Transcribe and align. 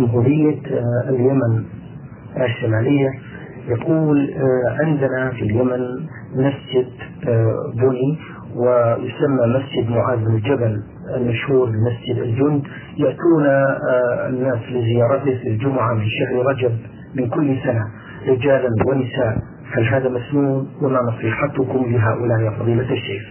جمهورية 0.00 0.60
آه، 0.66 1.08
اليمن 1.10 1.64
الشمالية. 2.36 3.10
يقول 3.68 4.30
آه، 4.30 4.84
عندنا 4.84 5.30
في 5.30 5.42
اليمن 5.42 5.80
مسجد 6.34 6.88
آه، 7.28 7.72
بني 7.74 8.18
ويسمى 8.56 9.46
مسجد 9.46 9.90
معاذ 9.90 10.18
بن 10.24 10.38
جبل 10.40 10.82
المشهور 11.16 11.70
بمسجد 11.70 12.22
الجند. 12.22 12.62
يأتون 12.96 13.46
الناس 14.28 14.58
لزيارته 14.70 15.38
في 15.42 15.48
الجمعة 15.48 15.94
من 15.94 16.04
شهر 16.08 16.46
رجب 16.46 16.72
من 17.14 17.28
كل 17.28 17.56
سنة 17.64 17.84
رجالا 18.28 18.68
ونساء. 18.86 19.38
هل 19.72 19.84
هذا 19.84 20.08
مسنون؟ 20.08 20.68
وما 20.82 20.98
نصيحتكم 21.02 21.92
لهؤلاء 21.92 22.40
يا 22.40 22.50
فضيلة 22.50 22.92
الشيخ؟ 22.92 23.22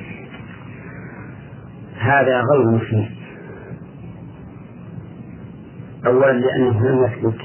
هذا 1.99 2.41
غير 2.41 2.65
مسلم 2.65 3.24
أولا 6.07 6.31
لأنه 6.31 6.87
لم 6.89 7.03
يثبت 7.03 7.39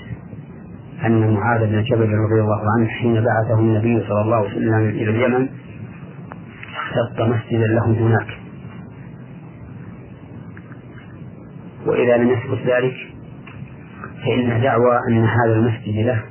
أن 1.07 1.35
معاذ 1.35 1.61
بن 1.67 1.83
جبل 1.83 2.11
رضي 2.15 2.41
الله 2.41 2.61
عنه 2.79 2.89
حين 2.89 3.15
بعثه 3.15 3.61
النبي 3.61 4.01
صلى 4.09 4.21
الله 4.23 4.37
عليه 4.37 4.49
وسلم 4.51 4.75
إلى 4.75 5.11
اليمن 5.11 5.49
اختط 6.77 7.21
مسجدا 7.21 7.67
له 7.67 7.85
هناك. 7.87 8.27
وإذا 11.87 12.17
لم 12.17 12.29
يثبت 12.31 12.59
ذلك 12.67 12.95
فإن 14.25 14.63
دعوى 14.63 14.99
أن 15.09 15.25
هذا 15.25 15.53
المسجد 15.53 15.97
له 16.07 16.23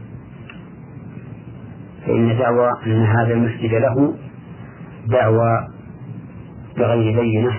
فإن 2.06 2.38
دعوى 2.38 2.72
أن 2.86 3.04
هذا 3.04 3.34
المسجد 3.34 3.74
له 3.74 4.14
دعوى 5.08 5.68
بغير 6.78 7.20
بينة 7.22 7.52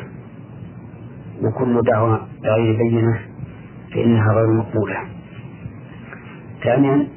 وكل 1.42 1.80
دعوى 1.92 2.20
بغير 2.45 2.76
بينة 2.76 3.18
فإنها 3.94 4.32
غير 4.32 4.46
مقبولة. 4.46 4.96
ثانيا 6.64 7.08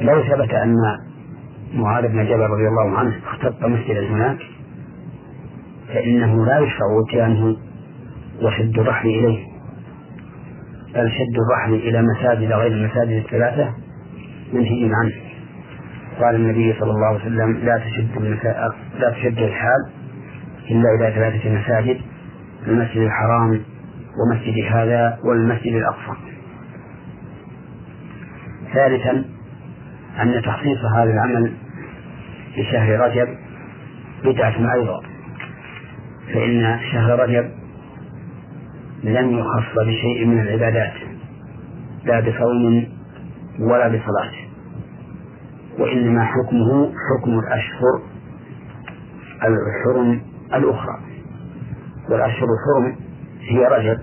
لو 0.00 0.22
ثبت 0.22 0.50
أن 0.50 0.74
معاذ 1.74 2.08
بن 2.08 2.24
جبل 2.24 2.40
رضي 2.40 2.68
الله 2.68 2.98
عنه 2.98 3.14
اختط 3.26 3.64
مسجدا 3.64 4.08
هناك 4.08 4.38
فإنه 5.88 6.46
لا 6.46 6.58
يشرع 6.58 6.86
إتيانه 7.08 7.56
وشد 8.42 8.78
الرحل 8.78 9.08
إليه. 9.08 9.44
بل 10.94 11.10
شد 11.10 11.36
الرحل 11.46 11.74
إلى 11.74 12.02
مساجد 12.02 12.52
غير 12.52 12.72
المساجد 12.72 13.24
الثلاثة 13.24 13.74
منهي 14.52 14.90
عنه. 14.94 15.12
قال 16.20 16.34
النبي 16.34 16.74
صلى 16.80 16.90
الله 16.90 17.06
عليه 17.06 17.20
وسلم 17.20 17.52
لا 17.64 17.78
تشد 17.78 18.22
لا 18.98 19.10
تشد 19.10 19.38
الحال 19.38 19.90
إلا 20.70 20.88
إلى 20.94 21.14
ثلاثة 21.14 21.50
مساجد 21.60 22.00
المسجد 22.66 22.96
الحرام 22.96 23.60
ومسجد 24.18 24.64
هذا 24.72 25.18
والمسجد 25.24 25.72
الأقصى. 25.72 26.20
ثالثا 28.74 29.24
أن 30.22 30.42
تخصيص 30.42 30.78
هذا 30.96 31.10
العمل 31.12 31.52
بشهر 32.58 33.00
رجب 33.00 33.28
بدعة 34.24 34.72
أيضا 34.74 35.00
فإن 36.34 36.78
شهر 36.92 37.18
رجب 37.18 37.50
لم 39.04 39.38
يخص 39.38 39.78
بشيء 39.86 40.26
من 40.26 40.40
العبادات 40.40 40.92
لا 42.04 42.20
بصوم 42.20 42.86
ولا 43.58 43.88
بصلاة 43.88 44.32
وإنما 45.78 46.24
حكمه 46.24 46.92
حكم 47.10 47.38
الأشهر 47.38 48.02
الحرم 49.42 50.20
الأخرى. 50.54 50.98
والأشهر 52.10 52.46
الحرم 52.54 52.96
هي 53.50 53.66
رجب 53.66 53.98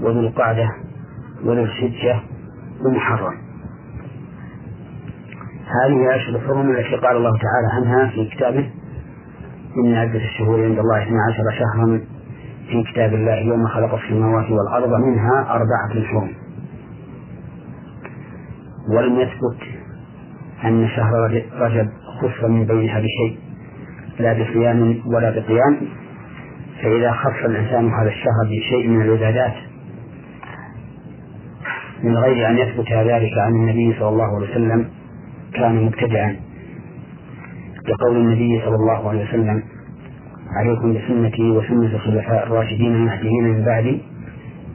وذو 0.00 0.20
القعدة 0.20 0.70
وذو 1.44 1.64
الحجة 1.64 2.20
ومحرم 2.84 3.42
هذه 5.66 6.16
أشهر 6.16 6.36
الحرم 6.36 6.70
التي 6.70 6.96
قال 6.96 7.16
الله 7.16 7.30
تعالى 7.38 7.68
عنها 7.72 8.10
في 8.10 8.28
كتابه. 8.28 8.70
إن 9.84 9.94
عدة 9.94 10.18
الشهور 10.18 10.64
عند 10.64 10.78
الله 10.78 11.02
اثنا 11.02 11.18
عشر 11.28 11.58
شهرا 11.58 12.00
في 12.68 12.92
كتاب 12.92 13.14
الله 13.14 13.34
يوم 13.34 13.66
خلق 13.66 13.94
السماوات 13.94 14.50
والأرض 14.50 15.00
منها 15.00 15.46
أربعة 15.50 16.06
حرم 16.06 16.28
ولم 18.96 19.20
يثبت 19.20 19.62
أن 20.64 20.88
شهر 20.88 21.42
رجب 21.52 21.88
خص 22.20 22.44
من 22.44 22.64
بينها 22.64 23.00
بشيء 23.00 23.38
لا 24.18 24.32
بصيام 24.32 25.00
ولا 25.06 25.30
بقيام. 25.30 25.80
فإذا 26.82 27.12
خص 27.12 27.44
الإنسان 27.44 27.90
هذا 27.92 28.08
الشهر 28.08 28.44
بشيء 28.50 28.88
من 28.88 29.02
العبادات 29.02 29.54
من 32.02 32.16
غير 32.16 32.48
أن 32.48 32.58
يثبت 32.58 32.92
ذلك 32.92 33.32
عن 33.38 33.52
النبي 33.52 33.94
صلى 33.98 34.08
الله 34.08 34.36
عليه 34.36 34.50
وسلم 34.50 34.88
كان 35.54 35.84
مبتدعا. 35.84 36.36
لقول 37.88 38.16
النبي 38.16 38.60
صلى 38.64 38.74
الله 38.74 39.08
عليه 39.08 39.24
وسلم 39.28 39.62
عليكم 40.56 40.94
بسنتي 40.94 41.50
وسنة 41.50 41.94
الخلفاء 41.94 42.46
الراشدين 42.46 42.94
المهديين 42.94 43.44
من 43.44 43.64
بعدي 43.64 44.02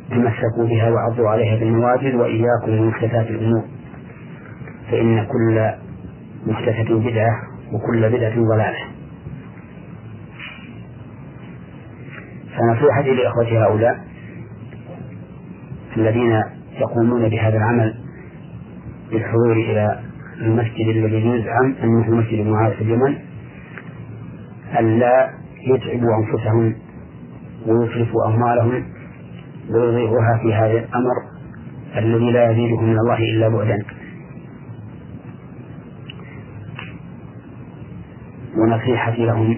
تمسكوا 0.10 0.68
بها 0.70 0.90
وعضوا 0.90 1.30
عليها 1.30 1.56
بالنواجذ 1.60 2.16
وإياكم 2.16 2.72
من 2.72 2.88
محدثات 2.88 3.28
الأمور. 3.30 3.64
فإن 4.92 5.26
كل 5.26 5.72
محدثة 6.48 7.00
بدعة 7.00 7.36
وكل 7.74 8.10
بدعة 8.10 8.36
ضلالة. 8.36 8.97
فنصيحتي 12.58 13.14
لإخوتي 13.14 13.58
هؤلاء 13.58 14.00
الذين 15.98 16.44
يقومون 16.80 17.30
بهذا 17.30 17.58
العمل 17.58 17.96
بالحضور 19.12 19.52
إلى 19.52 20.00
المسجد 20.42 20.88
الذي 20.88 21.28
يزعم 21.28 21.76
أنه 21.84 22.10
مسجد 22.12 22.48
معاذ 22.48 22.74
في 22.74 22.82
اليمن 22.82 23.18
ألا 24.80 25.30
يتعبوا 25.68 26.10
أنفسهم 26.18 26.76
ويتلفوا 27.68 28.28
أموالهم 28.28 28.84
ويضيعوها 29.70 30.40
في 30.42 30.54
هذا 30.54 30.80
الأمر 30.80 31.16
الذي 31.98 32.32
لا 32.32 32.52
يزيدهم 32.52 32.84
من 32.84 33.00
الله 33.00 33.18
إلا 33.18 33.50
بعدا. 33.50 33.78
ونصيحتي 38.58 39.26
لهم 39.26 39.58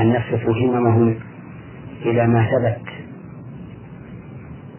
أن 0.00 0.10
يصرفوا 0.10 0.54
هممهم 0.54 1.14
إلى 2.10 2.26
ما 2.26 2.46
ثبت 2.50 2.88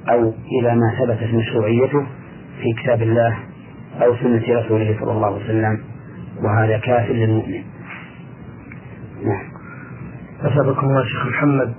أو 0.10 0.34
إلى 0.60 0.76
ما 0.76 0.96
ثبتت 1.00 1.34
مشروعيته 1.34 2.06
في 2.62 2.84
كتاب 2.84 3.02
الله 3.02 3.38
أو 4.02 4.16
سنة 4.16 4.44
رسوله 4.50 4.98
صلى 5.00 5.12
الله 5.12 5.28
عليه 5.28 5.46
وسلم 5.46 5.80
وهذا 6.44 6.78
كاف 6.78 7.10
للمؤمن. 7.10 7.64
نعم. 9.24 9.46
أثابكم 10.42 10.88
الله 10.88 11.04
شيخ 11.04 11.26
محمد 11.28 11.74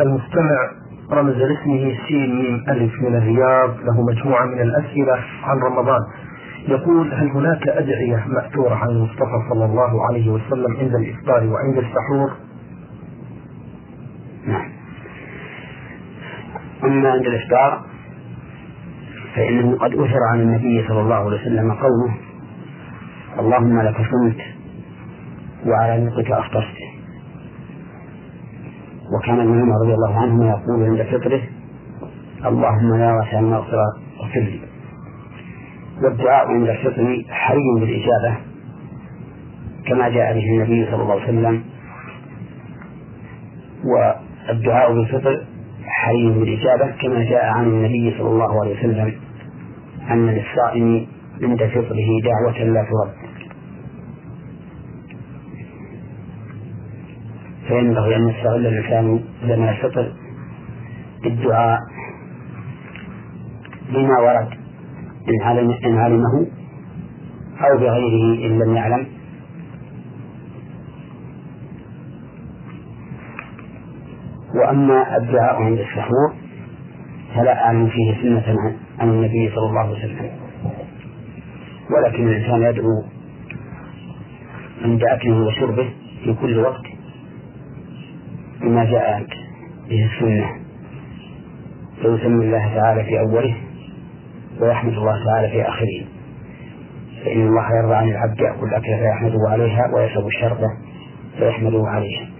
المستمع 0.00 0.70
رمز 1.12 1.34
لاسمه 1.34 1.94
سين 2.08 2.36
ميم 2.36 2.64
ألف 2.68 2.92
من 3.00 3.16
الرياض 3.16 3.70
له 3.80 4.02
مجموعة 4.02 4.44
من 4.44 4.60
الأسئلة 4.60 5.16
عن 5.42 5.58
رمضان. 5.58 6.00
يقول 6.68 7.14
هل 7.14 7.28
هناك 7.28 7.68
أدعية 7.68 8.24
مأثورة 8.26 8.74
عن 8.74 8.88
المصطفى 8.88 9.48
صلى 9.50 9.64
الله 9.64 10.06
عليه 10.06 10.30
وسلم 10.30 10.76
عند 10.76 10.94
الإفطار 10.94 11.46
وعند 11.46 11.78
السحور؟ 11.78 12.32
نعم. 14.46 14.71
أما 16.84 17.10
عند 17.10 17.26
الإفطار 17.26 17.82
فإنه 19.36 19.78
قد 19.78 19.92
أثر 19.94 20.18
عن 20.32 20.40
النبي 20.40 20.88
صلى 20.88 21.00
الله 21.00 21.14
عليه 21.14 21.40
وسلم 21.40 21.72
قوله 21.72 22.14
اللهم 23.38 23.80
لك 23.80 23.96
صمت 23.96 24.40
وعلى 25.66 26.06
رزقك 26.06 26.30
أفطرت 26.30 26.76
وكان 29.16 29.40
ابن 29.40 29.60
عمر 29.62 29.74
رضي 29.84 29.94
الله 29.94 30.20
عنهما 30.20 30.48
يقول 30.50 30.84
عند 30.84 31.02
فطره 31.02 31.42
اللهم 32.46 32.94
يا 32.94 33.12
واسع 33.12 33.38
المغفرة 33.38 33.86
اغفر 34.20 34.40
لي. 34.40 34.60
والدعاء 36.02 36.46
عند 36.48 36.68
الفطر 36.68 37.24
حري 37.30 37.80
بالإجابة 37.80 38.36
كما 39.86 40.08
جاء 40.08 40.34
به 40.34 40.44
النبي 40.44 40.86
صلى 40.90 41.02
الله 41.02 41.20
عليه 41.20 41.24
وسلم. 41.24 41.62
والدعاء 43.84 44.94
بالفطر 44.94 45.44
حري 46.02 46.30
بالإجابة 46.30 46.86
كما 47.02 47.24
جاء 47.24 47.44
عن 47.44 47.64
النبي 47.64 48.14
صلى 48.18 48.28
الله 48.28 48.60
عليه 48.60 48.78
وسلم 48.78 49.12
أن 50.10 50.26
للصائم 50.26 51.06
عند 51.42 51.60
فطره 51.74 52.08
دعوة 52.24 52.58
لا 52.74 52.82
ترد. 52.90 53.12
فينبغي 57.68 58.16
أن 58.16 58.28
يستغل 58.28 58.66
الإنسان 58.66 59.20
زمن 59.48 59.68
الفطر 59.68 60.12
بالدعاء 61.22 61.78
بما 63.92 64.18
ورد 64.20 64.48
إن 65.86 65.98
علمه 65.98 66.46
أو 67.60 67.78
بغيره 67.78 68.46
إن 68.46 68.58
لم 68.58 68.76
يعلم. 68.76 69.06
وأما 74.60 75.16
الدعاء 75.16 75.54
عند 75.62 75.78
السحور 75.78 76.34
فلا 77.34 77.64
أعلم 77.64 77.88
فيه 77.88 78.22
سنة 78.22 78.76
عن 78.98 79.08
النبي 79.08 79.50
صلى 79.54 79.66
الله 79.68 79.80
عليه 79.80 79.98
وسلم. 79.98 80.30
ولكن 81.90 82.28
الإنسان 82.28 82.62
يدعو 82.62 83.04
عند 84.84 85.04
أكله 85.04 85.46
وشربه 85.46 85.90
في 86.24 86.34
كل 86.34 86.58
وقت 86.58 86.82
بما 88.60 88.84
جاء 88.84 89.26
به 89.88 90.10
السنة. 90.14 90.46
فيسمي 92.02 92.44
الله 92.44 92.74
تعالى 92.74 93.04
في 93.04 93.20
أوله 93.20 93.54
ويحمد 94.60 94.92
الله 94.92 95.24
تعالى 95.24 95.48
في 95.48 95.62
آخره. 95.68 96.04
فإن 97.24 97.46
الله 97.46 97.76
يرضى 97.76 97.94
عن 97.94 98.08
العبد 98.08 98.40
يأكل 98.40 98.66
الأكل 98.66 98.98
فيحمده 98.98 99.38
عليها 99.48 99.82
ويشرب 99.94 100.26
الشربة 100.26 100.66
فيحمده 101.38 101.82
عليها. 101.86 102.31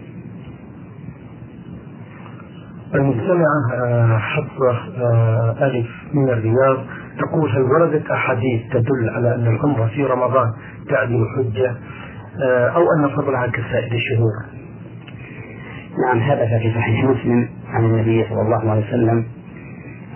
المستمعة 2.95 3.73
آه، 3.75 4.19
حفصة 4.19 5.03
آه، 5.03 5.57
ألف 5.67 5.87
من 6.15 6.29
الرياض 6.29 6.87
تقول 7.19 7.51
هل 7.51 7.63
وردت 7.63 8.11
أحاديث 8.11 8.63
تدل 8.73 9.11
على 9.11 9.35
أن 9.35 9.47
العمرة 9.47 9.87
في 9.87 10.05
رمضان 10.05 10.53
تعدل 10.89 11.27
حجة 11.37 11.77
آه، 12.43 12.69
أو 12.69 12.83
أن 12.97 13.09
فضلها 13.09 13.47
كسائر 13.47 13.93
الشهور؟ 13.93 14.33
نعم 16.07 16.19
هذا 16.19 16.59
في 16.59 16.75
صحيح 16.75 17.05
مسلم 17.05 17.49
عن 17.69 17.85
النبي 17.85 18.25
صلى 18.29 18.43
الله 18.43 18.71
عليه 18.71 18.89
وسلم 18.89 19.25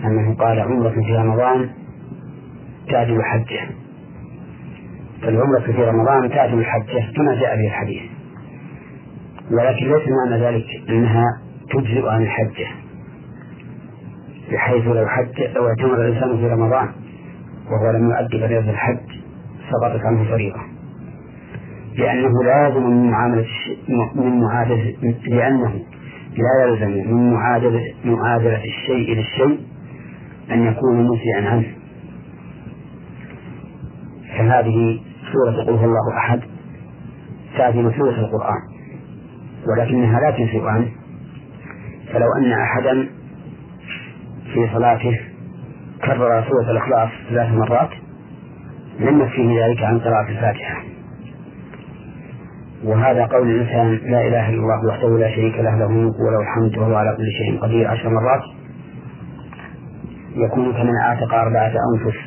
أنه 0.05 0.35
قال 0.35 0.59
عمرة 0.59 0.89
في 0.89 1.15
رمضان 1.17 1.69
تعدل 2.89 3.23
حجة 3.23 3.67
فالعمرة 5.21 5.59
في 5.59 5.83
رمضان 5.83 6.29
تعدل 6.29 6.59
الحجة 6.59 7.13
كما 7.15 7.35
جاء 7.35 7.55
به 7.55 7.67
الحديث. 7.67 8.01
ولكن 9.51 9.85
ليس 9.85 10.07
معنى 10.07 10.43
ذلك 10.43 10.65
أنها 10.89 11.46
تجزئ 11.69 12.07
عن 12.07 12.21
الحجة 12.23 12.67
بحيث 14.51 14.87
لو 14.87 15.07
حج 15.07 15.41
لو 15.55 15.67
اعتمر 15.67 16.05
الإنسان 16.05 16.37
في 16.37 16.47
رمضان 16.47 16.89
وهو 17.71 17.91
لم 17.91 18.09
يؤدي 18.09 18.39
فريضة 18.39 18.69
الحج 18.71 19.09
سقطت 19.71 20.05
عنه 20.05 20.23
فريضة. 20.23 20.59
لأنه 21.97 22.43
لازم 22.43 22.83
من 22.83 23.09
معاملة 23.11 23.45
من 24.15 24.39
معادلة 24.39 24.95
لأنه 25.27 25.73
لا 26.37 26.65
يلزم 26.67 27.13
من 27.13 27.33
معادلة 27.33 27.81
معادلة 28.05 28.63
الشيء 28.63 29.15
للشيء 29.15 29.59
أن 30.51 30.63
يكون 30.63 31.07
مسيئا 31.07 31.49
عنه. 31.49 31.67
فهذه 34.37 34.99
سورة 35.33 35.63
قل 35.65 35.73
هو 35.73 35.85
الله 35.85 36.17
أحد 36.17 36.39
تعدل 37.57 37.93
سورة 37.97 38.19
القرآن 38.19 38.61
ولكنها 39.67 40.19
لا 40.19 40.31
تنشئ 40.37 40.65
عنه. 40.65 40.87
فلو 42.17 42.33
أن 42.37 42.51
أحدا 42.51 43.09
في 44.53 44.69
صلاته 44.73 45.19
كرر 46.05 46.43
سورة 46.49 46.71
الإخلاص 46.71 47.09
ثلاث 47.29 47.53
مرات 47.53 47.89
لم 48.99 49.21
يكفيه 49.21 49.65
ذلك 49.65 49.83
عن 49.83 49.99
قراءة 49.99 50.29
الفاتحة. 50.29 50.83
وهذا 52.83 53.25
قول 53.25 53.49
الإنسان 53.49 54.11
لا 54.11 54.27
إله 54.27 54.49
إلا 54.49 54.57
الله 54.57 54.87
وحده 54.87 55.17
لا 55.17 55.35
شريك 55.35 55.55
له 55.55 55.77
له 55.77 55.85
الملك 55.85 56.15
وله 56.19 56.41
الحمد 56.41 56.77
وهو 56.77 56.95
على 56.95 57.15
كل 57.17 57.31
شيء 57.37 57.61
قدير 57.61 57.87
عشر 57.87 58.09
مرات. 58.09 58.43
يكون 60.35 60.73
كمن 60.73 60.95
أعتق 61.03 61.33
أربعة 61.33 61.73
أنفس 61.93 62.17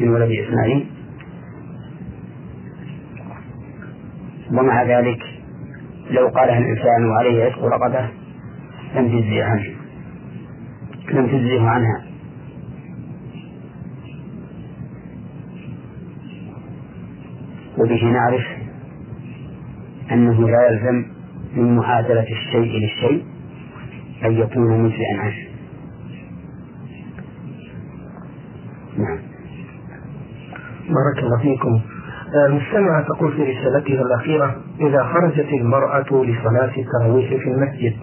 من 0.00 0.08
ولد 0.08 0.30
إسماعيل. 0.30 0.86
ومع 4.52 4.82
ذلك 4.82 5.18
لو 6.10 6.28
قالها 6.28 6.58
الإنسان 6.58 7.10
وعليه 7.10 7.44
عتق 7.44 7.64
رقبة 7.64 8.21
لم 8.94 9.08
تجزي 9.08 9.42
عنه. 9.42 9.64
لم 11.12 11.26
تجزيه 11.26 11.60
عنها. 11.60 12.04
وبه 17.78 18.04
نعرف 18.04 18.46
أنه 20.12 20.48
لا 20.48 20.70
يلزم 20.70 21.04
من 21.56 21.76
معادلة 21.76 22.26
الشيء 22.30 22.80
للشيء 22.80 23.24
أن 24.24 24.32
يكون 24.32 24.82
مجزئا 24.82 25.18
عنه. 25.18 25.48
نعم. 28.98 29.18
بارك 30.88 31.18
الله 31.18 31.38
فيكم. 31.42 31.80
المستمعة 32.48 33.02
تقول 33.02 33.32
في 33.32 33.42
رسالتها 33.42 34.02
الأخيرة 34.02 34.56
إذا 34.80 35.04
خرجت 35.04 35.48
المرأة 35.60 36.24
لصلاة 36.24 36.72
التراويح 36.78 37.28
في 37.28 37.50
المسجد 37.50 37.96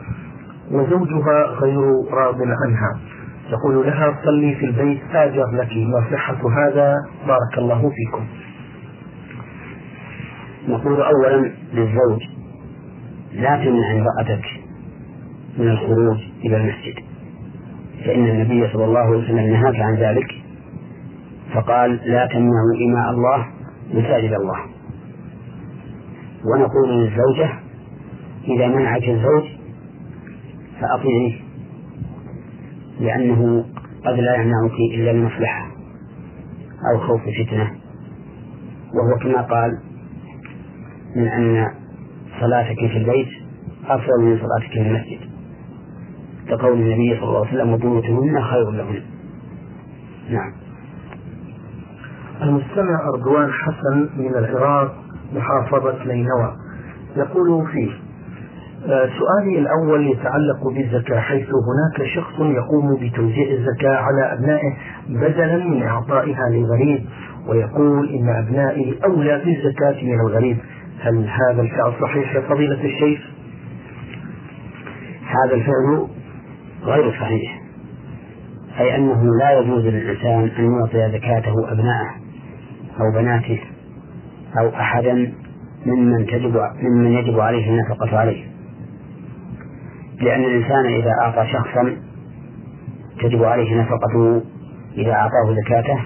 وزوجها 0.72 1.46
غير 1.62 1.80
راض 2.12 2.38
عنها. 2.42 3.00
يقول 3.50 3.88
لها 3.88 4.20
صلي 4.26 4.56
في 4.56 4.66
البيت 4.66 5.02
آجر 5.12 5.46
لك 5.54 5.70
ما 5.78 6.08
صحة 6.12 6.38
هذا. 6.50 6.94
بارك 7.28 7.58
الله 7.58 7.90
فيكم. 7.90 8.26
نقول 10.68 11.02
أولا 11.02 11.52
للزوج 11.74 12.22
لا 13.34 13.56
تمنع 13.56 13.92
امرأتك 13.92 14.46
من 15.58 15.68
الخروج 15.68 16.18
إلى 16.46 16.58
المسجد 16.58 16.96
فإن 18.06 18.28
النبي 18.30 18.74
صلى 18.74 18.86
الله 18.86 19.00
عليه 19.00 19.18
وسلم 19.18 19.54
نهاك 19.54 19.76
عن 19.76 19.96
ذلك 19.96 20.32
فقال 21.54 21.92
لا 22.06 22.26
تمنعوا 22.26 22.76
إماء 22.90 23.10
الله 23.12 23.46
مساجد 23.94 24.34
الله. 24.34 24.60
ونقول 26.46 26.90
للزوجة 26.90 27.50
إذا 28.48 28.68
منعك 28.68 29.04
الزوج 29.10 29.44
فأطيعيه 30.82 31.40
لأنه 33.00 33.66
قد 34.06 34.20
لا 34.20 34.36
يمنعك 34.36 34.78
إلا 34.94 35.12
لمصلحة 35.12 35.68
أو 36.92 37.00
خوف 37.00 37.22
فتنة. 37.22 37.72
وهو 38.94 39.20
كما 39.22 39.42
قال 39.42 39.80
من 41.16 41.28
أن 41.28 41.68
صلاتك 42.40 42.78
في 42.78 42.98
البيت 42.98 43.28
أفضل 43.86 44.22
من 44.22 44.38
صلاتك 44.38 44.74
في 44.74 44.82
المسجد. 44.82 45.20
كقول 46.50 46.74
النبي 46.74 47.16
صلى 47.20 47.24
الله 47.24 47.48
عليه 47.48 47.50
وسلم 47.50 47.74
وبيوتهن 47.74 48.42
خير 48.42 48.72
لهن. 48.72 49.02
نعم. 50.30 50.54
المستمع 52.42 53.10
أردوان 53.10 53.52
حسن 53.52 54.10
من 54.18 54.36
العراق 54.36 54.96
محافظة 55.34 56.04
نينوى 56.04 56.56
يقول 57.16 57.68
فيه 57.72 57.92
سؤالي 58.90 59.60
الأول 59.60 60.08
يتعلق 60.08 60.68
بالزكاة 60.68 61.20
حيث 61.20 61.48
هناك 61.48 62.08
شخص 62.10 62.40
يقوم 62.40 62.96
بتوزيع 62.96 63.48
الزكاة 63.52 63.96
على 63.96 64.34
أبنائه 64.34 64.74
بدلا 65.10 65.58
من 65.58 65.84
إعطائها 65.84 66.50
للغريب 66.52 67.06
ويقول 67.48 68.10
إن 68.10 68.30
أبنائي 68.30 69.00
أولى 69.06 69.42
بالزكاة 69.46 70.04
من 70.04 70.20
الغريب 70.20 70.58
هل 71.02 71.28
هذا 71.28 71.62
الفعل 71.62 71.94
صحيح 72.02 72.36
يا 72.36 72.42
فضيلة 72.42 72.84
الشيخ؟ 72.84 73.20
هذا 75.26 75.54
الفعل 75.56 76.08
غير 76.84 77.12
صحيح 77.12 77.62
أي 78.80 78.96
أنه 78.96 79.36
لا 79.40 79.60
يجوز 79.60 79.86
للإنسان 79.86 80.50
أن 80.60 80.72
يعطي 80.72 81.18
زكاته 81.18 81.72
أبنائه 81.72 82.10
أو 83.00 83.12
بناته 83.22 83.60
أو 84.60 84.70
أحدا 84.70 85.34
ممن 85.86 86.26
تجب 86.26 86.62
ممن 86.82 87.12
يجب 87.12 87.40
عليه 87.40 87.70
النفقة 87.70 88.18
عليه 88.18 88.49
لأن 90.22 90.44
الإنسان 90.44 90.86
إذا 90.86 91.12
أعطى 91.22 91.48
شخصا 91.52 91.98
تجب 93.22 93.44
عليه 93.44 93.82
نفقته 93.82 94.42
إذا 94.98 95.12
أعطاه 95.12 95.56
زكاته 95.64 96.00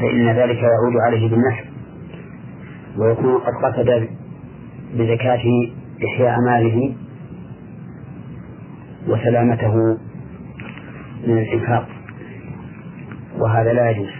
فإن 0.00 0.28
ذلك 0.28 0.56
يعود 0.56 0.96
عليه 1.06 1.30
بالنفع 1.30 1.64
ويكون 2.98 3.38
قد 3.38 3.52
قصد 3.64 4.08
بزكاته 4.94 5.72
إحياء 6.04 6.36
ماله 6.40 6.94
وسلامته 9.08 9.74
من 11.26 11.38
الإنفاق 11.38 11.88
وهذا 13.38 13.72
لا 13.72 13.90
يجوز. 13.90 14.10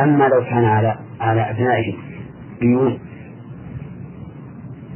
أما 0.00 0.24
لو 0.28 0.44
كان 0.44 0.64
على 0.64 0.98
على 1.20 1.50
أبنائه 1.50 1.94
ديون 2.60 2.98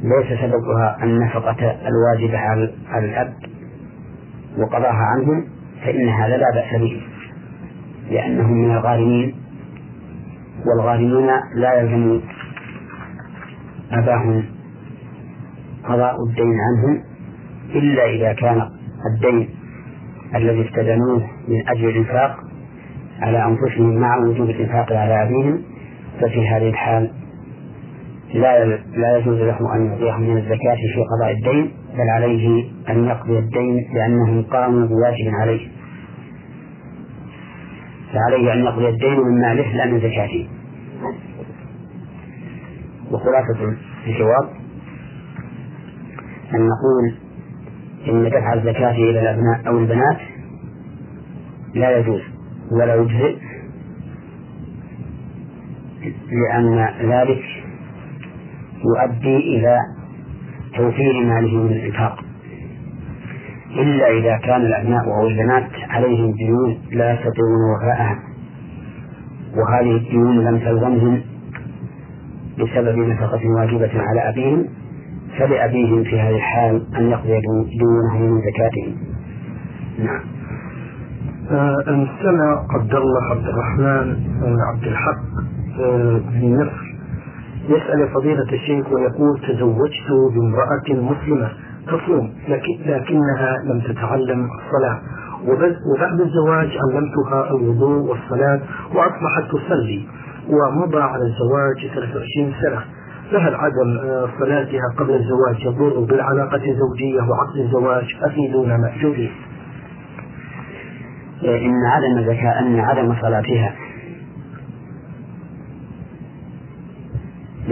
ليس 0.03 0.39
سببها 0.39 0.97
النفقة 1.03 1.77
الواجبة 1.87 2.37
على 2.89 3.05
الأب 3.05 3.33
وقضاها 4.57 5.03
عنهم 5.15 5.45
فإن 5.85 6.09
هذا 6.09 6.37
لا 6.37 6.45
بأس 6.53 6.81
به 6.81 7.01
لأنهم 8.11 8.53
من 8.53 8.71
الغارمين 8.71 9.35
والغارمون 10.65 11.27
لا 11.55 11.73
يلزم 11.73 12.21
أباهم 13.91 14.43
قضاء 15.83 16.15
الدين 16.29 16.55
عنهم 16.59 17.03
إلا 17.75 18.05
إذا 18.09 18.33
كان 18.33 18.69
الدين 19.13 19.49
الذي 20.35 20.67
استدنوه 20.67 21.27
من 21.47 21.69
أجل 21.69 21.89
الإنفاق 21.89 22.35
على 23.21 23.45
أنفسهم 23.45 23.95
مع 23.99 24.17
وجوب 24.17 24.49
الإنفاق 24.49 24.93
على 24.93 25.23
أبيهم 25.23 25.61
ففي 26.21 26.47
هذه 26.47 26.69
الحال 26.69 27.11
لا 28.33 28.65
لا 28.95 29.17
يجوز 29.17 29.37
له 29.39 29.75
أن 29.75 29.85
يعطيهم 29.85 30.21
من 30.21 30.37
الزكاة 30.37 30.75
في 30.75 31.03
قضاء 31.15 31.31
الدين 31.31 31.71
بل 31.93 32.09
عليه 32.09 32.71
أن 32.89 33.05
يقضي 33.05 33.39
الدين 33.39 33.85
لأنهم 33.93 34.43
قاموا 34.43 34.87
بواجب 34.87 35.27
عليه. 35.41 35.67
فعليه 38.13 38.53
أن 38.53 38.59
يقضي 38.59 38.89
الدين 38.89 39.19
من 39.19 39.41
ماله 39.41 39.75
لا 39.75 39.85
من 39.85 39.99
زكاته. 39.99 40.49
وخلاصة 43.11 43.75
الجواب 44.07 44.49
أن 46.53 46.59
نقول 46.67 47.15
إن 48.09 48.29
دفع 48.29 48.53
الزكاة 48.53 48.91
إلى 48.91 49.19
الأبناء 49.19 49.67
أو 49.67 49.77
البنات 49.79 50.17
لا 51.73 51.97
يجوز 51.97 52.21
ولا 52.71 52.95
يجزئ 52.95 53.37
لأن 56.31 56.89
ذلك 57.11 57.43
يؤدي 58.83 59.37
إلى 59.37 59.77
توفير 60.77 61.25
ماله 61.25 61.57
من 61.63 61.71
الإنفاق 61.71 62.19
إلا 63.75 64.07
إذا 64.11 64.37
كان 64.37 64.61
الأبناء 64.61 65.05
أو 65.05 65.27
البنات 65.27 65.69
عليهم 65.89 66.31
ديون 66.31 66.77
لا 66.91 67.13
يستطيعون 67.13 67.61
وفاءها 67.75 68.19
وهذه 69.55 69.97
الديون 69.97 70.43
لم 70.45 70.59
تلزمهم 70.59 71.21
بسبب 72.59 72.97
نفقة 72.97 73.41
واجبة 73.57 73.91
على 74.01 74.29
أبيهم 74.29 74.65
فلأبيهم 75.37 76.03
في 76.03 76.19
هذه 76.21 76.35
الحال 76.35 76.95
أن 76.95 77.09
يقضي 77.09 77.41
ديونه 77.79 78.17
من 78.17 78.41
زكاتهم. 78.41 78.95
نعم. 79.99 80.21
آه 81.51 81.77
المستمع 81.87 82.65
عبد 82.69 82.95
الله 82.95 83.31
عبد 83.31 83.45
الرحمن 83.47 84.17
عبد 84.73 84.83
الحق 84.83 85.19
آه 85.79 86.17
بن 86.17 86.55
نصر 86.55 86.82
يسأل 87.69 88.09
فضيلة 88.13 88.53
الشيخ 88.53 88.91
ويقول 88.91 89.39
تزوجت 89.39 90.09
بامرأة 90.35 91.11
مسلمة 91.11 91.51
تصوم 91.87 92.33
لكن 92.47 92.73
لكنها 92.85 93.57
لم 93.65 93.79
تتعلم 93.79 94.47
الصلاة. 94.59 94.99
وبعد 95.47 96.21
الزواج 96.21 96.69
علمتها 96.83 97.49
الوضوء 97.51 98.09
والصلاة 98.09 98.59
وأصبحت 98.95 99.43
تصلي 99.51 100.05
ومضى 100.49 101.01
على 101.01 101.23
الزواج 101.23 101.93
23 101.95 102.53
سنة. 102.61 102.81
فهل 103.31 103.55
عدم 103.55 103.99
صلاتها 104.39 104.81
قبل 104.97 105.13
الزواج 105.13 105.65
يضر 105.65 105.99
بالعلاقة 105.99 106.61
الزوجية 106.71 107.21
وعقد 107.29 107.57
الزواج 107.57 108.05
أفيدونا 108.23 108.77
مأجورين 108.77 109.31
إن 111.43 111.75
عدم 111.85 112.19
ذكاء 112.29 112.59
أن 112.59 112.79
عدم 112.79 113.15
صلاتها 113.21 113.75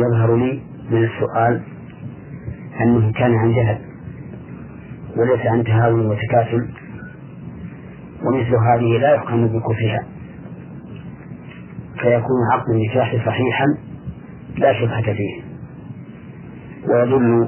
يظهر 0.02 0.36
لي 0.36 0.62
من 0.92 1.04
السؤال 1.04 1.62
أنه 2.82 3.12
كان 3.12 3.34
عن 3.36 3.52
جهل 3.52 3.80
وليس 5.18 5.46
عن 5.46 5.64
تهاون 5.64 6.06
وتكاسل 6.06 6.70
ومثل 8.26 8.56
هذه 8.56 8.98
لا 9.02 9.16
يحكم 9.16 9.48
بكفرها. 9.48 10.04
فيكون 12.02 12.40
عقد 12.54 12.70
النكاح 12.70 13.26
صحيحا 13.26 13.66
لا 14.58 14.74
شبهة 14.74 15.14
فيه. 15.14 15.42
ويدل 16.90 17.48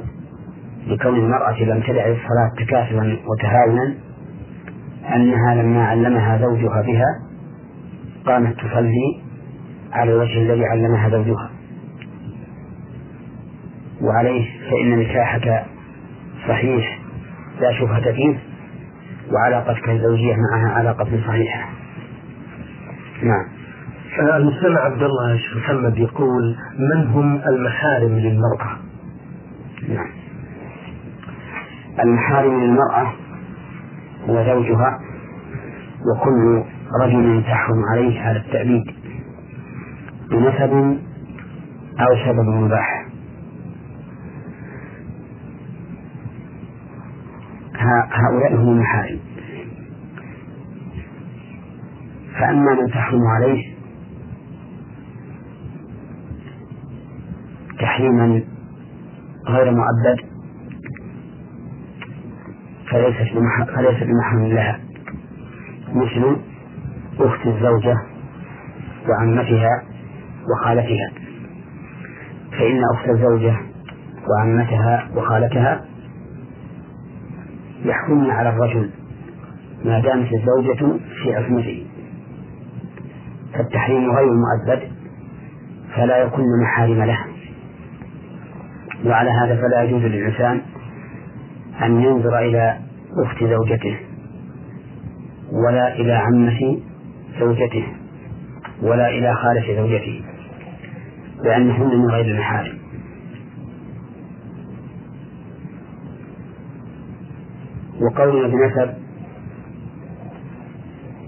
لكون 0.87 1.15
المرأة 1.15 1.63
لم 1.63 1.81
تدع 1.81 2.07
الصلاة 2.07 2.51
تكاسلا 2.57 3.17
وتهاونا 3.27 3.95
أنها 5.15 5.55
لما 5.55 5.85
علمها 5.85 6.37
زوجها 6.37 6.81
بها 6.81 7.19
قامت 8.25 8.55
تصلي 8.57 9.21
على 9.91 10.11
الوجه 10.11 10.37
الذي 10.41 10.65
علمها 10.65 11.09
زوجها. 11.09 11.52
وعليه 14.03 14.45
فإن 14.69 14.99
نكاحك 14.99 15.65
صحيح 16.47 16.99
لا 17.61 17.73
شبهة 17.79 18.11
فيه 18.11 18.37
وعلاقتك 19.31 19.89
الزوجية 19.89 20.35
معها 20.35 20.73
علاقة 20.73 21.07
صحيحة. 21.27 21.69
نعم. 23.23 23.45
المستمع 24.35 24.79
عبد 24.79 25.03
الله 25.03 25.39
محمد 25.57 25.97
يقول 25.97 26.55
من 26.79 27.07
هم 27.07 27.41
المحارم 27.47 28.19
للمرأة؟ 28.19 28.77
نعم. 29.89 30.09
المحارم 32.03 32.63
للمرأة 32.63 33.13
هو 34.29 34.45
زوجها 34.45 34.99
وكل 36.11 36.63
رجل 37.01 37.43
تحرم 37.43 37.83
عليه 37.91 38.31
هذا 38.31 38.37
التأبيد 38.37 38.83
بنسب 40.31 40.97
أو 41.99 42.25
سبب 42.25 42.49
مباح. 42.49 43.02
هؤلاء 48.11 48.55
هم 48.55 48.69
المحارم. 48.69 49.19
فأما 52.39 52.81
من 52.81 52.87
تحرم 52.91 53.27
عليه 53.27 53.73
تحريما 57.79 58.41
غير 59.47 59.71
مؤبد 59.71 60.19
فليس 62.91 63.33
بمحرم 64.03 64.47
لها. 64.47 64.79
مثل 65.87 66.37
أخت 67.19 67.47
الزوجة 67.47 67.97
وعمتها 69.09 69.83
وخالتها. 70.51 71.11
فإن 72.51 72.79
أخت 72.93 73.09
الزوجة 73.09 73.55
وعمتها 74.29 75.09
وخالتها 75.15 75.85
يحكمن 77.85 78.31
على 78.31 78.49
الرجل 78.49 78.89
ما 79.85 79.99
دامت 79.99 80.27
الزوجة 80.33 80.97
في 81.23 81.35
عصمته. 81.35 81.85
فالتحريم 83.53 84.11
غير 84.11 84.27
مؤبد 84.33 84.91
فلا 85.95 86.17
يكون 86.17 86.43
محارم 86.63 87.03
له. 87.03 87.19
وعلى 89.05 89.29
هذا 89.29 89.55
فلا 89.55 89.83
يجوز 89.83 90.01
للإنسان 90.01 90.61
أن 91.83 92.01
ينظر 92.01 92.39
إلى 92.39 92.77
أخت 93.25 93.43
زوجته 93.43 93.97
ولا 95.51 95.95
إلى 95.95 96.13
عمة 96.13 96.79
زوجته 97.39 97.83
ولا 98.81 99.09
إلى 99.09 99.33
خالة 99.35 99.75
زوجته 99.75 100.21
لأنهن 101.43 101.87
من 101.87 102.11
غير 102.11 102.25
المحارم 102.25 102.77
وقولنا 108.03 108.47
بنسب 108.47 108.93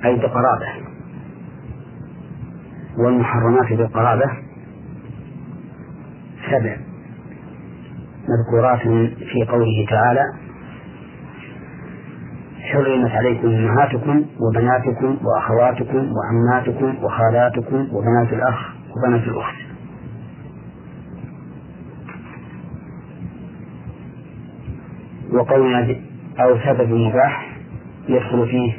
أي 0.05 0.15
بقرابة. 0.15 0.85
والمحرمات 2.97 3.73
بالقرابة 3.73 4.25
سبع 6.51 6.77
مذكورات 8.29 8.79
في 9.17 9.45
قوله 9.49 9.85
تعالى 9.89 10.33
حرمت 12.71 13.11
عليكم 13.11 13.47
أمهاتكم 13.47 14.25
وبناتكم 14.39 15.17
وأخواتكم 15.25 16.11
وعماتكم 16.13 17.03
وخالاتكم 17.03 17.87
وبنات 17.93 18.33
الأخ 18.33 18.75
وبنات 18.97 19.23
الأخت. 19.27 19.55
وقولنا 25.33 25.95
أو 26.39 26.57
سبب 26.57 26.89
مباح 26.89 27.57
يدخل 28.09 28.47
فيه 28.47 28.73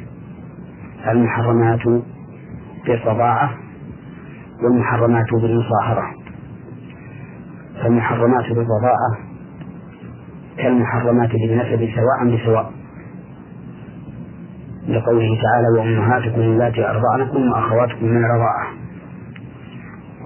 المحرمات 1.11 2.03
بالرضاعة 2.85 3.49
والمحرمات 4.63 5.25
بالمصاهرة 5.41 6.13
فالمحرمات 7.83 8.45
بالرضاعة 8.45 9.17
كالمحرمات 10.57 11.31
بالنسب 11.31 11.89
سواء 11.95 12.35
بسواء. 12.35 12.71
لقوله 14.87 15.37
تعالى 15.41 15.67
وأمهاتكم 15.77 16.41
اللاتي 16.41 16.89
أرضعنكم 16.89 17.51
وأخواتكم 17.51 18.05
من 18.05 18.25
الرضاعة. 18.25 18.67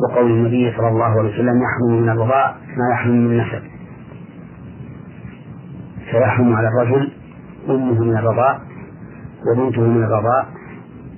وقول 0.02 0.32
النبي 0.32 0.74
صلى 0.78 0.88
الله 0.88 1.06
عليه 1.20 1.34
وسلم 1.34 1.62
يحرم 1.62 2.02
من 2.02 2.10
الرضاع 2.10 2.56
ما 2.78 2.94
يحرم 2.94 3.12
من 3.12 3.32
النسب. 3.32 3.64
فيحرم 6.12 6.54
على 6.56 6.68
الرجل 6.68 7.12
أمه 7.70 8.00
من 8.04 8.18
الرضاع 8.18 8.60
وبنته 9.48 9.82
من 9.82 10.04
الرضاع 10.04 10.46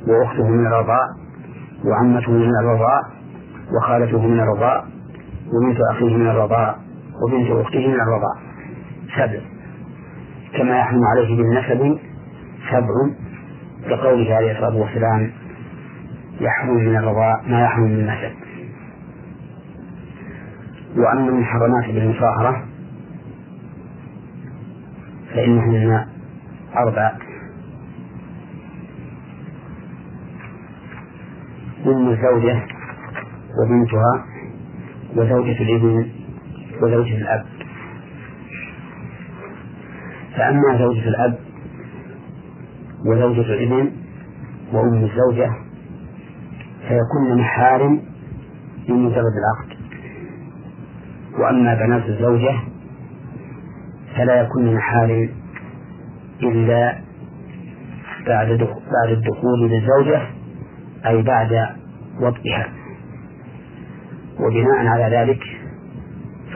وأخته 0.07 0.47
من 0.47 0.65
الرضاع 0.65 1.07
وعمته 1.85 2.31
من 2.31 2.51
الرضاع 2.59 3.01
وخالته 3.77 4.27
من 4.27 4.39
الرضاع 4.39 4.83
وبنت 5.53 5.77
أخيه 5.91 6.17
من 6.17 6.27
الرضاع 6.27 6.75
وبنت 7.23 7.51
أخته 7.51 7.87
من 7.87 8.01
الرضاع 8.01 8.35
سبع. 9.15 9.39
كما 10.57 10.79
يحرم 10.79 11.01
عليه 11.05 11.37
بالنسب 11.37 11.99
سبع 12.71 13.09
كقوله 13.89 14.35
عليه 14.35 14.51
الصلاة 14.51 14.75
والسلام 14.75 15.31
يحرم 16.39 16.75
من 16.75 16.95
الرضاع 16.97 17.41
ما 17.47 17.61
يحرم 17.63 17.83
من 17.83 17.99
النسب. 17.99 18.35
وأما 20.97 21.29
المحرمات 21.29 21.85
بالمصاهرة 21.85 22.63
فإنهن 25.33 26.12
أربع. 26.77 27.11
أم 31.85 32.09
الزوجة 32.09 32.65
وبنتها 33.59 34.25
وزوجة 35.15 35.61
الابن 35.61 36.11
وزوجة 36.81 37.17
الأب. 37.17 37.45
فأما 40.37 40.77
زوجة 40.79 41.07
الأب 41.07 41.39
وزوجة 43.05 43.41
الابن 43.53 43.91
وأم 44.73 44.93
الزوجة 45.03 45.51
فيكون 46.87 47.39
محارم 47.39 48.01
بمجرد 48.87 49.33
العقد. 49.41 49.77
وأما 51.39 51.75
بنات 51.75 52.05
الزوجة 52.05 52.59
فلا 54.15 54.41
يكون 54.41 54.75
محارم 54.75 55.29
إلا 56.43 56.95
بعد 58.27 58.47
بعد 58.91 59.09
الدخول 59.11 59.69
للزوجة 59.69 60.21
أي 61.05 61.21
بعد 61.21 61.67
وطئها 62.21 62.67
وبناء 64.39 64.87
على 64.87 65.17
ذلك 65.17 65.43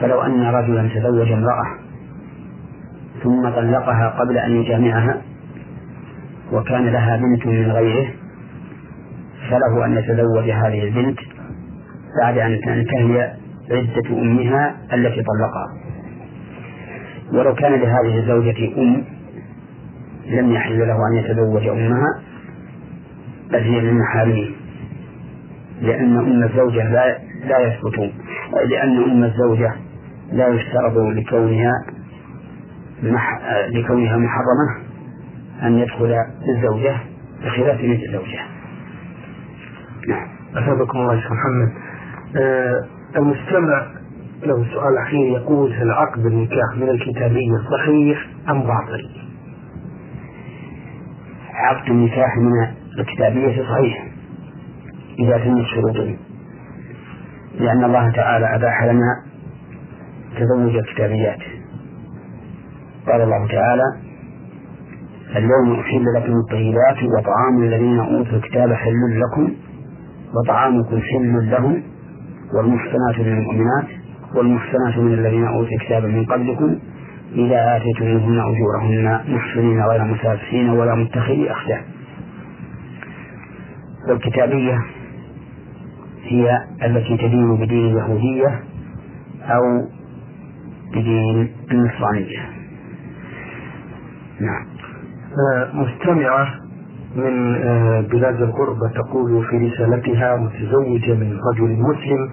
فلو 0.00 0.20
أن 0.20 0.42
رجلا 0.42 0.88
تزوج 0.94 1.32
امرأة 1.32 1.64
ثم 3.22 3.48
طلقها 3.48 4.08
قبل 4.08 4.38
أن 4.38 4.50
يجامعها 4.50 5.22
وكان 6.52 6.86
لها 6.86 7.16
بنت 7.16 7.46
من 7.46 7.70
غيره 7.70 8.08
فله 9.50 9.84
أن 9.86 9.96
يتزوج 9.98 10.50
هذه 10.50 10.88
البنت 10.88 11.18
بعد 12.22 12.38
أن 12.38 12.60
تنتهي 12.60 13.32
عدة 13.70 14.18
أمها 14.22 14.76
التي 14.94 15.22
طلقها. 15.22 15.66
ولو 17.32 17.54
كان 17.54 17.72
لهذه 17.72 18.18
الزوجة 18.18 18.82
أم 18.82 19.04
لم 20.28 20.52
يحل 20.52 20.78
له 20.78 21.08
أن 21.08 21.14
يتزوج 21.14 21.66
أمها 21.68 22.20
بل 23.50 23.58
هي 23.58 23.80
من 23.80 23.98
محارمه. 23.98 24.50
لأن 25.82 26.16
أم 26.18 26.42
الزوجة 26.42 26.92
لا 26.92 27.18
لا 27.44 27.58
يثبت 27.58 28.12
لأن 28.68 29.02
أم 29.02 29.24
الزوجة 29.24 29.72
لا 30.32 30.48
يشترط 30.48 30.96
لكونها 30.96 31.72
مح... 33.02 33.40
لكونها 33.68 34.16
محرمة 34.16 34.88
أن 35.62 35.78
يدخل 35.78 36.16
الزوجة 36.56 36.96
بخلاف 37.44 37.80
بنت 37.80 38.02
الزوجة. 38.02 38.40
نعم. 40.08 40.28
أثابكم 40.56 40.98
الله 40.98 41.20
شيخ 41.20 41.32
محمد. 41.32 41.72
آه 42.36 42.84
المستمع 43.16 43.86
له 44.42 44.66
سؤال 44.72 44.98
أخير 44.98 45.26
يقول 45.26 45.72
هل 45.72 45.90
عقد 45.90 46.26
النكاح 46.26 46.76
من 46.76 46.88
الكتابية 46.88 47.56
صحيح 47.70 48.26
أم 48.50 48.62
باطل؟ 48.62 49.27
عقد 51.66 51.90
النكاح 51.90 52.36
من 52.36 52.52
الكتابية 53.00 53.62
صحيح 53.62 54.06
إذا 55.18 55.38
تمت 55.38 55.64
شروطه 55.74 56.16
لأن 57.60 57.84
الله 57.84 58.10
تعالى 58.10 58.54
أباح 58.56 58.84
لنا 58.84 59.22
تزوج 60.38 60.76
الكتابيات. 60.76 61.38
قال 63.06 63.20
الله 63.20 63.46
تعالى 63.48 63.82
اليوم 65.36 65.80
أحل 65.80 66.04
لكم 66.16 66.32
الطيبات 66.32 66.96
وطعام 67.18 67.62
الذين 67.62 67.98
أوتوا 68.00 68.32
الكتاب 68.38 68.72
حل 68.72 69.20
لكم 69.20 69.52
وطعامكم 70.34 71.00
حل 71.00 71.50
لهم 71.50 71.82
والمحسنات 72.54 73.18
من 73.18 73.32
المؤمنات 73.32 73.86
والمحسنات 74.34 74.98
من 74.98 75.12
الذين 75.14 75.46
أوتوا 75.46 75.72
الكتاب 75.80 76.04
من 76.04 76.24
قبلكم 76.24 76.78
إذا 77.32 77.76
آتيتموهن 77.76 78.40
أجورهن 78.40 79.20
محسنين 79.28 79.82
غير 79.82 80.04
مسافحين 80.04 80.70
ولا 80.70 80.94
متخذي 80.94 81.50
أخدان 81.52 81.82
والكتابية 84.08 84.78
هي 86.22 86.64
التي 86.84 87.16
تدين 87.16 87.56
بدين 87.56 87.86
اليهودية 87.86 88.62
أو 89.42 89.88
بدين 90.92 91.52
النصرانية. 91.70 92.40
نعم. 94.40 94.66
مستمعة 95.74 96.54
من 97.16 97.54
آه، 97.54 98.00
بلاد 98.00 98.42
الغربة 98.42 98.88
تقول 98.94 99.46
في 99.46 99.56
رسالتها 99.56 100.36
متزوجة 100.36 101.14
من 101.14 101.38
رجل 101.52 101.76
مسلم 101.80 102.30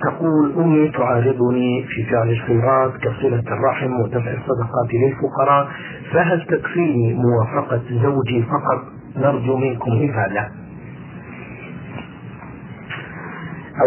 تقول 0.00 0.52
أمي 0.58 0.88
تعارضني 0.88 1.84
في 1.88 2.04
فعل 2.10 2.30
الخيرات 2.30 2.96
كصلة 2.96 3.42
الرحم 3.48 4.00
ودفع 4.00 4.30
الصدقات 4.30 4.94
للفقراء 4.94 5.68
فهل 6.12 6.46
تكفيني 6.46 7.14
موافقة 7.14 7.82
زوجي 7.90 8.42
فقط؟ 8.42 8.84
نرجو 9.16 9.56
منكم 9.56 9.90
إفادة. 9.92 10.48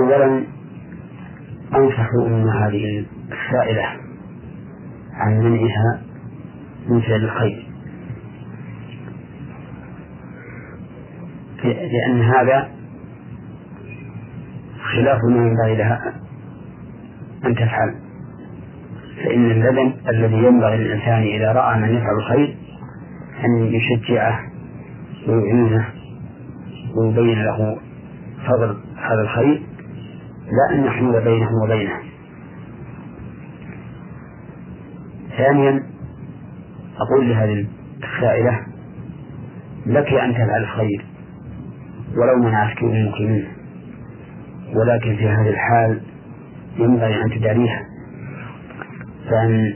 أولا 0.02 0.44
أنصح 1.76 2.10
أم 2.26 2.48
هذه 2.48 3.06
السائلة 3.32 3.86
عن 5.14 5.40
منعها 5.40 6.02
من 6.90 7.02
فعل 7.02 7.24
الخير. 7.24 7.66
لأن 11.64 12.22
هذا 12.22 12.79
خلاف 14.96 15.20
ما 15.24 15.48
ينبغي 15.48 15.76
لها. 15.76 16.14
أن 17.46 17.56
تفعل 17.56 17.96
فإن 19.24 19.52
اللبن 19.52 19.94
الذي 20.10 20.36
ينبغي 20.36 20.78
للإنسان 20.78 21.22
إذا 21.22 21.52
رأى 21.52 21.80
من 21.80 21.90
يفعل 21.90 22.16
الخير 22.20 22.58
أن 23.46 23.64
يشجعه 23.66 24.40
ويعينه 25.28 25.90
ويبين 26.96 27.44
له 27.44 27.78
فضل 28.48 28.78
هذا 28.98 29.22
الخير 29.22 29.62
لا 30.46 30.76
أن 30.76 30.86
نحمل 30.86 31.22
بينه 31.24 31.50
وبينه. 31.64 32.00
ثانيا 35.38 35.84
أقول 36.98 37.30
لهذه 37.30 37.66
السائلة 38.04 38.60
لك 39.86 40.14
أن 40.14 40.34
تفعل 40.34 40.62
الخير 40.64 41.06
ولو 42.18 42.44
منعتك 42.48 42.84
أمك 42.84 43.22
منه 43.22 43.48
ولكن 44.76 45.16
في 45.16 45.28
هذه 45.28 45.50
الحال 45.50 46.02
ينبغي 46.78 47.24
أن 47.24 47.30
تداريها. 47.32 47.86
فأن 49.30 49.76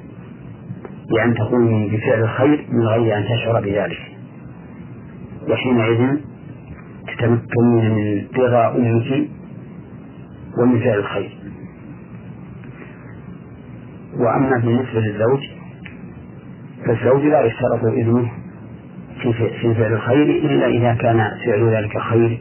بأن 1.09 1.33
تقومي 1.33 1.89
بفعل 1.89 2.21
الخير 2.23 2.65
من 2.69 2.87
غير 2.87 3.17
أن 3.17 3.23
تشعر 3.23 3.61
بذلك. 3.61 3.99
وحينئذ 5.49 6.17
تتمكنين 7.07 7.95
من 7.95 8.27
رضا 8.37 8.75
أمك 8.75 9.29
ومن 10.57 10.79
فعل 10.79 10.99
الخير. 10.99 11.37
وأما 14.19 14.57
بالنسبة 14.57 14.99
للزوج 14.99 15.49
فالزوج 16.85 17.25
لا 17.25 17.45
يشترط 17.45 17.83
إذنه 17.83 18.31
في 19.61 19.73
فعل 19.75 19.93
الخير 19.93 20.23
إلا 20.23 20.67
إذا 20.67 20.93
كان 20.93 21.31
فعل 21.45 21.69
ذلك 21.75 21.95
الخير 21.95 22.39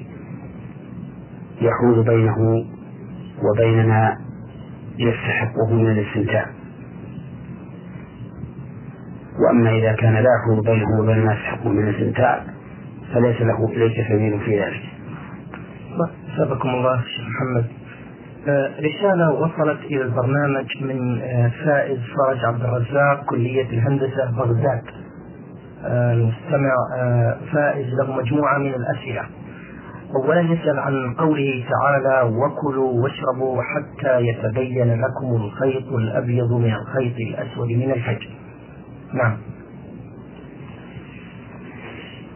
يحول 1.65 2.05
بينه 2.05 2.65
وبين 3.43 3.89
ما 3.89 4.17
يستحقه 4.99 5.73
من 5.73 5.91
الاستمتاع. 5.91 6.47
وأما 9.41 9.71
إذا 9.71 9.93
كان 9.93 10.15
لا 10.15 10.29
يحول 10.37 10.65
بينه 10.65 11.01
وبين 11.01 11.25
ما 11.25 11.33
يستحقه 11.33 11.69
من 11.69 11.89
الاستمتاع 11.89 12.45
فليس 13.15 13.41
له 13.41 13.71
ليس 13.75 13.93
سبيل 14.09 14.41
في 14.41 14.61
ذلك. 14.61 14.83
سبقكم 16.39 16.69
الله 16.69 17.01
شيخ 17.01 17.27
محمد. 17.29 17.65
آه، 18.49 18.71
رسالة 18.81 19.31
وصلت 19.33 19.81
إلى 19.85 20.03
البرنامج 20.03 20.67
من 20.81 21.21
آه، 21.23 21.51
فائز 21.65 21.99
فرج 21.99 22.45
عبد 22.45 22.63
الرزاق 22.65 23.25
كلية 23.25 23.71
الهندسة 23.71 24.31
بغداد. 24.37 24.83
آه، 25.85 26.13
المستمع 26.13 26.75
فائز 27.53 27.87
له 27.95 28.17
مجموعة 28.17 28.59
من 28.59 28.75
الأسئلة. 28.75 29.23
أولا 30.17 30.41
يسأل 30.41 30.79
عن 30.79 31.15
قوله 31.15 31.65
تعالى 31.71 32.37
وكلوا 32.37 33.03
واشربوا 33.03 33.63
حتى 33.63 34.21
يتبين 34.21 35.01
لكم 35.01 35.37
الخيط 35.37 35.93
الأبيض 35.93 36.53
من 36.53 36.75
الخيط 36.75 37.17
الأسود 37.17 37.69
من 37.69 37.91
الفجر 37.91 38.31
نعم. 39.13 39.37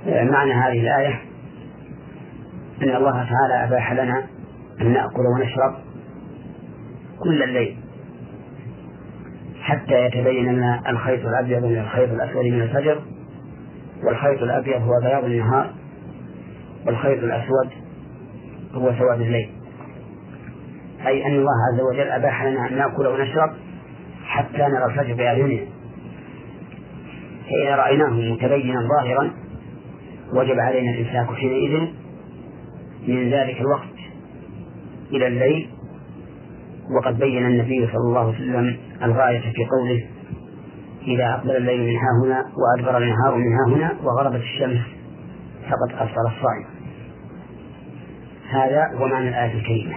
معنى 0.07 0.53
هذه 0.53 0.81
الآية 0.81 1.21
أن 2.83 2.97
الله 2.97 3.13
تعالى 3.13 3.65
أباح 3.65 3.93
لنا 3.93 4.27
أن 4.81 4.93
نأكل 4.93 5.27
ونشرب 5.35 5.75
كل 7.19 7.43
الليل 7.43 7.77
حتى 9.61 10.05
يتبين 10.07 10.53
لنا 10.53 10.91
الخيط 10.91 11.27
الأبيض 11.27 11.65
من 11.65 11.79
الخيط 11.79 12.11
الأسود 12.11 12.45
من 12.45 12.63
الفجر 12.63 13.03
والخيط 14.05 14.43
الأبيض 14.43 14.83
هو 14.83 15.01
بياض 15.03 15.25
النهار. 15.25 15.71
والخيط 16.87 17.19
الأسود 17.19 17.69
هو 18.75 18.93
سواد 18.99 19.21
الليل. 19.21 19.51
أي 21.07 21.27
أن 21.27 21.33
الله 21.33 21.53
عز 21.73 21.81
وجل 21.81 22.11
أباح 22.11 22.45
لنا 22.45 22.69
أن 22.69 22.77
نأكل 22.77 23.07
ونشرب 23.07 23.51
حتى 24.25 24.59
نرى 24.59 24.85
الفجر 24.85 25.15
بأعيننا. 25.15 25.67
فإذا 27.51 27.77
رأيناه 27.77 28.11
متبينا 28.11 28.89
ظاهرا 28.89 29.31
وجب 30.33 30.59
علينا 30.59 30.91
الإمساك 30.91 31.37
حينئذ 31.37 31.89
من 33.09 33.31
ذلك 33.31 33.61
الوقت 33.61 33.97
إلى 35.13 35.27
الليل. 35.27 35.69
وقد 36.91 37.19
بين 37.19 37.47
النبي 37.47 37.87
صلى 37.87 38.09
الله 38.09 38.21
عليه 38.21 38.35
وسلم 38.35 38.77
الغاية 39.03 39.41
في 39.41 39.65
قوله 39.65 40.07
إذا 41.07 41.35
أقبل 41.35 41.57
الليل 41.57 41.81
من 41.81 41.97
ها 41.97 42.25
هنا 42.25 42.45
وأدبر 42.57 42.99
النهار 42.99 43.35
من 43.35 43.53
ها 43.53 43.77
هنا 43.77 43.97
وغربت 44.03 44.41
الشمس 44.41 44.81
فقد 45.63 45.93
أفطر 45.93 46.27
الصائم. 46.27 46.76
هذا 48.51 48.91
هو 48.95 49.07
معنى 49.07 49.29
الآية 49.29 49.53
الكريمة. 49.55 49.95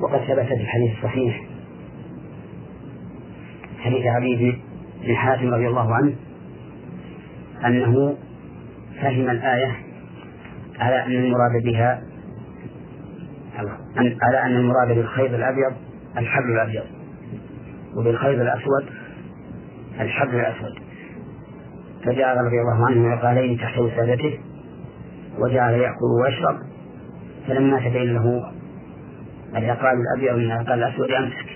وقد 0.00 0.18
ثبت 0.18 0.46
في 0.46 0.54
الحديث 0.54 0.96
الصحيح 0.96 1.44
حديث 3.78 4.06
علي 4.06 4.58
بن 5.02 5.16
حاتم 5.16 5.54
رضي 5.54 5.68
الله 5.68 5.94
عنه 5.94 6.14
أنه 7.66 8.16
فهم 9.00 9.30
الآية 9.30 9.76
على 10.78 11.06
أن 11.06 11.12
المراد 11.12 11.62
بها 11.64 12.02
على 13.96 14.42
أن 14.42 14.56
المراد 14.56 14.96
بالخيط 14.96 15.30
الأبيض 15.32 15.72
الحبل 16.18 16.50
الأبيض 16.50 16.84
وبالخيط 17.96 18.40
الأسود 18.40 18.86
الحبل 20.00 20.34
الأسود. 20.34 20.78
فجعل 22.04 22.36
رضي 22.36 22.60
الله 22.60 22.86
عنه 22.86 23.08
عقالين 23.08 23.58
تحت 23.58 23.78
وسادته 23.78 24.38
وجعل 25.38 25.74
يأكل 25.74 26.06
ويشرب 26.22 26.56
فلما 27.48 27.78
تبين 27.78 28.14
له 28.14 28.52
العقال 29.56 29.92
الأبيض 30.00 30.38
من 30.38 30.44
العقال 30.44 30.82
الأسود 30.82 31.10
أمسك 31.10 31.46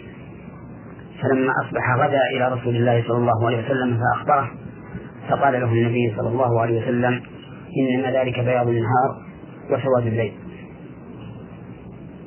فلما 1.22 1.52
أصبح 1.64 1.94
غدا 1.96 2.20
إلى 2.36 2.48
رسول 2.48 2.76
الله 2.76 3.02
صلى 3.08 3.16
الله 3.16 3.46
عليه 3.46 3.64
وسلم 3.64 3.98
فأخبره 3.98 4.50
فقال 5.28 5.52
له 5.52 5.72
النبي 5.72 6.14
صلى 6.16 6.28
الله 6.28 6.60
عليه 6.60 6.82
وسلم 6.82 7.20
إنما 7.78 8.10
ذلك 8.10 8.40
بياض 8.40 8.68
النهار 8.68 9.22
وسواد 9.70 10.06
الليل. 10.06 10.32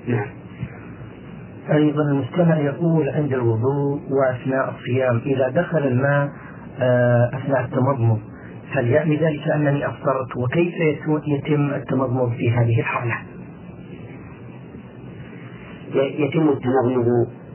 نعم. 0.08 0.28
أيضا 1.72 2.02
المستمع 2.02 2.58
يقول 2.58 3.10
عند 3.10 3.34
الوضوء 3.34 4.02
وأثناء 4.12 4.70
الصيام 4.70 5.22
إذا 5.26 5.50
دخل 5.50 5.88
الماء 5.88 6.30
آه، 6.82 7.30
أثناء 7.34 7.62
التمضمض. 7.62 8.20
هل 8.74 8.88
يعني 8.90 9.16
ذلك 9.18 9.48
أنني 9.56 9.88
أفطرت 9.88 10.38
وكيف 10.38 10.74
يتم 11.28 11.74
التمضمض 11.74 12.32
في 12.34 12.52
هذه 12.52 12.80
الحالة؟ 12.80 13.16
يتم 15.96 16.50
التمضمض 16.50 17.08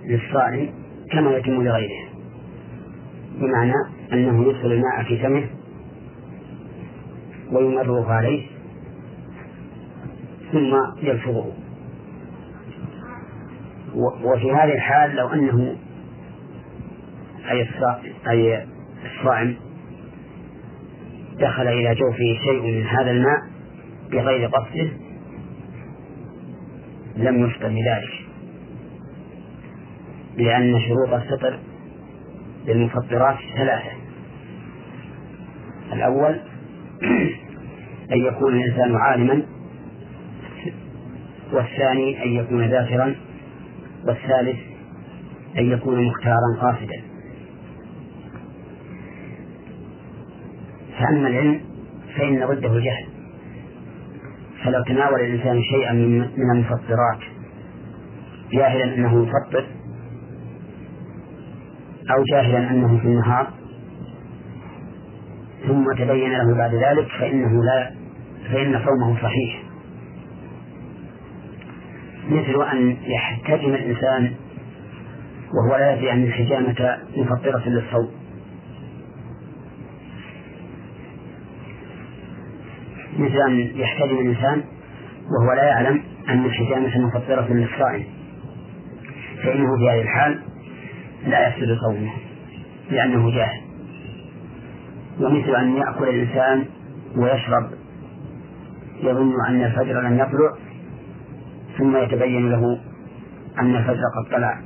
للصائم 0.05 0.71
كما 1.13 1.31
يتم 1.37 1.63
لغيره 1.63 2.09
بمعنى 3.41 3.75
أنه 4.13 4.49
يدخل 4.49 4.73
الماء 4.73 5.03
في 5.09 5.19
فمه 5.19 5.47
ويمرغ 7.53 8.11
عليه 8.11 8.47
ثم 10.53 10.77
يلفظه 11.03 11.53
وفي 14.25 14.53
هذه 14.53 14.75
الحال 14.75 15.17
لو 15.17 15.29
أنه 15.29 15.77
أي 17.51 17.69
الصائم 19.05 19.68
دخل 21.41 21.69
إلى 21.69 21.95
جوفه 21.95 22.45
شيء 22.45 22.63
من 22.63 22.87
هذا 22.87 23.11
الماء 23.11 23.41
بغير 24.11 24.49
قصده 24.49 24.91
لم 27.17 27.47
يفطر 27.47 27.69
بذلك 27.69 28.29
لأن 30.37 30.81
شروط 30.81 31.13
الفطر 31.13 31.59
للمفطرات 32.67 33.37
ثلاثة. 33.57 33.91
الأول 35.93 36.41
أن 38.13 38.19
يكون 38.27 38.55
الإنسان 38.55 38.97
عالما 38.97 39.43
والثاني 41.53 42.25
أن 42.25 42.29
يكون 42.29 42.65
ذاكرا 42.65 43.15
والثالث 44.07 44.59
أن 45.59 45.71
يكون 45.73 46.05
مختارا 46.05 46.57
قاصدا. 46.61 47.08
فأما 50.99 51.29
العلم 51.29 51.61
فإن 52.17 52.47
ضده 52.47 52.73
الجهل 52.73 53.07
فلو 54.65 54.83
تناول 54.87 55.21
الإنسان 55.21 55.63
شيئا 55.63 55.93
من 56.37 56.51
المفطرات 56.55 57.19
جاهلا 58.53 58.95
أنه 58.95 59.23
يفطر 59.23 59.67
أو 62.11 62.25
جاهلا 62.33 62.71
أنه 62.71 62.99
في 62.99 63.05
النهار 63.05 63.51
ثم 65.67 65.85
تبين 65.99 66.33
له 66.33 66.55
بعد 66.57 66.75
ذلك 66.75 67.09
فإنه 67.21 67.65
لا 67.65 67.91
فإن 68.53 68.81
صومه 68.85 69.23
صحيح. 69.23 69.63
مثل 72.29 72.63
أن 72.73 72.97
يحتجم 73.03 73.75
الإنسان 73.75 74.33
وهو 75.55 75.77
لا 75.79 75.93
يدري 75.93 76.13
أن 76.13 76.23
الحجامة 76.23 76.99
مفطرة 77.17 77.69
للصوم. 77.69 78.18
أن 83.37 83.61
يحتجم 83.81 84.19
الإنسان 84.19 84.63
وهو 85.31 85.53
لا 85.57 85.65
يعلم 85.65 86.03
أن 86.29 86.45
الحجامة 86.45 87.07
مفطرة 87.07 87.47
للصائم 87.53 88.05
فإنه 89.43 89.77
في 89.79 89.91
هذه 89.91 90.01
الحال 90.03 90.39
لا 91.27 91.49
يفسد 91.49 91.79
صومه 91.81 92.11
لأنه 92.91 93.31
جاهل. 93.31 93.61
ومثل 95.21 95.55
أن 95.57 95.77
يأكل 95.77 96.09
الإنسان 96.09 96.65
ويشرب 97.17 97.71
يظن 99.03 99.33
أن 99.49 99.65
الفجر 99.65 100.01
لم 100.01 100.15
يطلع 100.19 100.53
ثم 101.79 101.97
يتبين 101.97 102.51
له 102.51 102.79
أن 103.61 103.77
الفجر 103.77 104.03
قد 104.17 104.33
طلع 104.33 104.61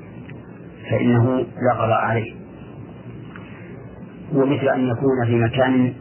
فإنه 0.91 1.37
لا 1.39 1.73
قضاء 1.75 2.01
عليه. 2.01 2.35
ومثل 4.35 4.69
أن 4.69 4.89
يكون 4.89 5.27
في 5.27 5.37
مكان 5.37 5.93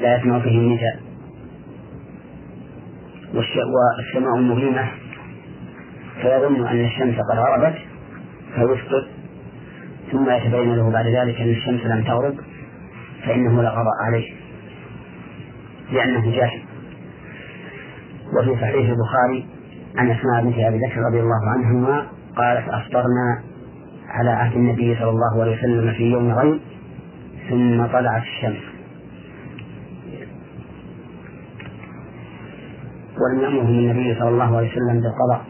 لا 0.00 0.16
يسمع 0.16 0.40
فيه 0.40 0.58
النداء. 0.58 1.00
والسماء 3.34 4.36
مظلمة 4.36 4.88
فيظن 6.22 6.66
أن 6.66 6.84
الشمس 6.84 7.14
قد 7.14 7.38
غربت 7.38 7.78
فيفطر 8.54 9.08
ثم 10.12 10.30
يتبين 10.30 10.76
له 10.76 10.90
بعد 10.90 11.06
ذلك 11.06 11.40
أن 11.40 11.50
الشمس 11.50 11.80
لم 11.80 12.04
تغرب 12.04 12.34
فإنه 13.26 13.62
لا 13.62 13.70
قضاء 13.70 13.94
عليه. 14.06 14.32
لأنه 15.92 16.36
جاهل. 16.36 16.62
وفي 18.38 18.60
صحيح 18.60 18.90
البخاري 18.90 19.46
عن 19.96 20.10
أسماء 20.10 20.44
بنت 20.44 20.58
أبي 20.58 20.78
بكر 20.78 21.00
رضي 21.10 21.20
الله 21.20 21.50
عنهما 21.50 22.06
قالت 22.36 22.68
أفطرنا 22.68 23.42
على 24.08 24.30
عهد 24.30 24.56
النبي 24.56 24.96
صلى 24.96 25.10
الله 25.10 25.42
عليه 25.42 25.58
وسلم 25.58 25.92
في 25.92 26.02
يوم 26.10 26.32
غيب 26.32 26.60
ثم 27.50 27.86
طلعت 27.86 28.22
الشمس. 28.22 28.69
ولم 33.20 33.40
يأمرهم 33.40 33.68
النبي 33.68 34.14
صلى 34.14 34.28
الله 34.28 34.56
عليه 34.56 34.70
وسلم 34.72 35.00
بالقضاء. 35.00 35.44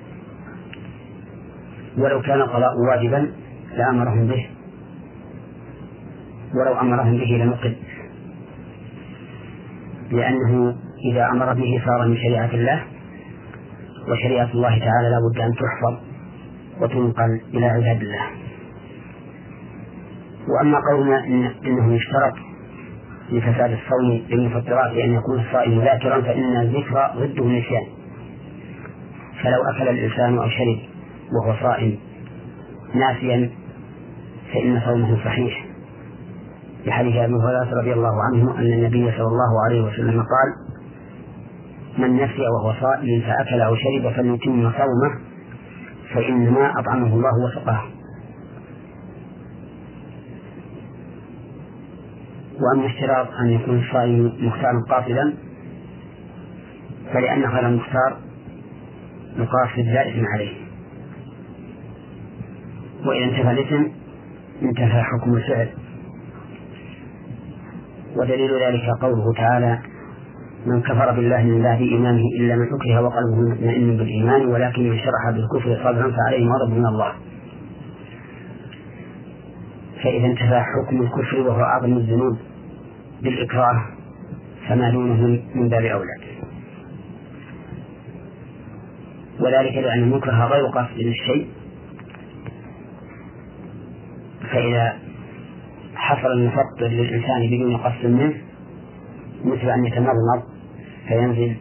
ولو 1.99 2.23
كان 2.23 2.41
القضاء 2.41 2.73
واجبا 2.89 3.33
لأمرهم 3.77 4.27
به. 4.27 4.49
ولو 6.55 6.81
أمرهم 6.81 7.13
به 7.13 7.45
لنقل. 7.45 7.77
لأنه 10.11 10.77
إذا 11.13 11.27
أمر 11.31 11.55
به 11.55 11.83
صار 11.87 12.09
من 12.09 12.17
شريعة 12.17 12.51
الله 12.55 12.83
وشريعة 14.09 14.51
الله 14.55 14.79
تعالى 14.79 15.09
لا 15.11 15.19
بد 15.31 15.39
أن 15.39 15.53
تحفظ 15.53 15.95
وتنقل 16.83 17.41
إلى 17.55 17.67
عباد 17.67 18.03
الله. 18.03 18.27
وأما 20.49 20.79
قولنا 20.93 21.25
إن 21.25 21.51
إنه 21.67 21.95
يشترط 21.95 22.50
لفساد 23.33 23.71
الصوم 23.73 24.23
للمفطرات 24.29 24.93
أن 24.93 25.15
يكون 25.15 25.41
الصائم 25.41 25.81
ذاكرا 25.81 26.21
فإن 26.21 26.57
الذكر 26.61 27.11
ضده 27.17 27.45
النسيان 27.45 27.83
فلو 29.43 29.63
أكل 29.63 29.89
الإنسان 29.89 30.39
أو 30.39 30.49
شرب 30.49 30.79
وهو 31.33 31.55
صائم 31.63 31.97
ناسيا 32.95 33.51
فإن 34.55 34.81
صومه 34.85 35.25
صحيح. 35.25 35.67
لحديث 36.87 37.17
أبي 37.17 37.33
هريرة 37.35 37.81
رضي 37.81 37.93
الله 37.93 38.15
عنه 38.23 38.59
أن 38.59 38.73
النبي 38.73 39.13
صلى 39.13 39.27
الله 39.27 39.65
عليه 39.65 39.83
وسلم 39.83 40.23
قال 40.23 40.49
من 41.99 42.17
نسي 42.17 42.43
وهو 42.43 42.73
صائم 42.81 43.21
فأكل 43.21 43.61
أو 43.61 43.75
شرب 43.77 44.13
فليتم 44.13 44.73
صومه 44.73 45.21
فإنما 46.15 46.73
أطعمه 46.81 47.15
الله 47.15 47.31
وسقاه. 47.45 47.83
وأما 52.61 52.87
اشتراط 52.87 53.29
أن 53.45 53.51
يكون 53.51 53.79
الصائم 53.79 54.33
مختارا 54.41 54.85
قاصدا 54.89 55.35
فلأن 57.13 57.45
غير 57.45 57.69
المختار 57.69 58.17
يقاصد 59.37 59.79
لا 59.79 60.09
إثم 60.09 60.25
عليه. 60.35 60.53
وإذا 63.07 63.25
انتفى 63.25 63.51
الاسم 63.51 63.93
انتفى 64.63 65.03
حكم 65.03 65.35
الفعل. 65.35 65.69
ودليل 68.17 68.51
ذلك 68.63 68.85
قوله 69.01 69.33
تعالى 69.37 69.79
من 70.67 70.83
كفر 70.83 71.13
بالله 71.13 71.43
من 71.43 71.63
بعد 71.63 71.81
إيمانه 71.81 72.23
إلا 72.39 72.57
من 72.57 72.67
أكره 72.67 73.01
وقلبه 73.03 73.55
مطمئن 73.55 73.97
بالإيمان 73.97 74.47
ولكن 74.47 74.91
من 74.91 74.99
شرح 74.99 75.31
بالكفر 75.31 75.85
صدرا 75.85 76.11
فعليه 76.11 76.47
غضب 76.47 76.73
من 76.73 76.87
الله. 76.87 77.13
فإذا 80.05 80.27
انتفى 80.27 80.63
حكم 80.63 81.03
الكفر 81.03 81.41
وهو 81.41 81.61
أعظم 81.61 81.97
الذنوب. 81.97 82.50
بالإكراه 83.23 83.87
فما 84.69 84.91
دونه 84.91 85.43
من 85.55 85.69
باب 85.69 85.85
أولى. 85.85 86.31
وذلك 89.41 89.73
لأن 89.75 90.03
المكره 90.03 90.45
غير 90.47 90.67
قصد 90.67 90.99
للشيء 90.99 91.49
فإذا 94.53 94.99
حصل 95.95 96.33
المفطر 96.33 96.87
للإنسان 96.89 97.51
بدون 97.51 97.77
قصد 97.77 98.07
منه 98.07 98.35
مثل 99.45 99.71
أن 99.71 99.87
يتمرمض 99.87 100.43
فينزل 101.09 101.57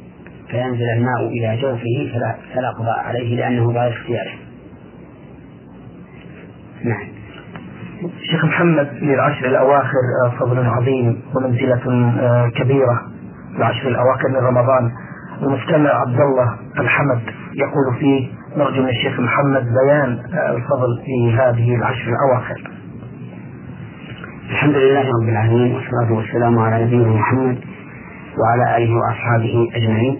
فينزل 0.49 0.89
الماء 0.97 1.27
إلى 1.27 1.61
جوفه 1.61 2.11
فلا 2.53 2.69
قضاء 2.71 2.99
عليه 2.99 3.35
لأنه 3.35 3.71
غير 3.71 3.91
اختياره. 3.91 4.31
نعم. 6.83 7.18
شيخ 8.31 8.45
محمد 8.45 8.89
للعشر 9.01 9.45
الأواخر 9.45 10.01
آه، 10.25 10.29
فضل 10.39 10.65
عظيم 10.65 11.21
ومنزلة 11.35 11.81
آه، 12.19 12.49
كبيرة. 12.49 13.01
العشر 13.57 13.87
الأواخر 13.87 14.29
من 14.29 14.35
رمضان. 14.35 14.91
المستمع 15.41 15.89
عبد 15.89 16.19
الله 16.19 16.55
الحمد 16.79 17.21
يقول 17.53 17.99
فيه 17.99 18.29
نرجو 18.57 18.81
من 18.81 18.89
الشيخ 18.89 19.19
محمد 19.19 19.63
بيان 19.63 20.19
آه، 20.33 20.55
الفضل 20.55 21.01
في 21.05 21.33
هذه 21.33 21.75
العشر 21.75 22.07
الأواخر. 22.11 22.71
الحمد 24.49 24.75
لله 24.75 25.01
رب 25.01 25.29
العالمين 25.29 25.75
والصلاة 25.75 26.13
والسلام 26.13 26.59
على 26.59 26.85
نبينا 26.85 27.07
محمد 27.09 27.57
وعلى 28.39 28.77
آله 28.77 28.93
وأصحابه 28.95 29.69
أجمعين. 29.75 30.17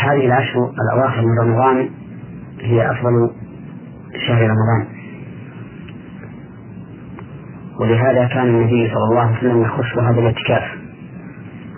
هذه 0.00 0.26
العشر 0.26 0.70
الأواخر 0.82 1.22
من 1.22 1.38
رمضان 1.40 1.88
هي 2.60 2.90
أفضل 2.90 3.30
شهر 4.26 4.42
رمضان. 4.42 4.93
ولهذا 7.80 8.24
كان 8.26 8.46
النبي 8.46 8.88
صلى 8.88 9.04
الله 9.10 9.20
عليه 9.20 9.38
وسلم 9.38 9.62
يخص 9.62 9.98
هذا 9.98 10.20
الاعتكاف. 10.20 10.62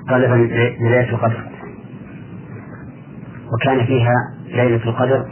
طلبا 0.08 0.34
لليلة 0.34 1.10
القدر. 1.10 1.42
وكان 3.54 3.86
فيها 3.86 4.14
ليلة 4.48 4.84
القدر 4.84 5.26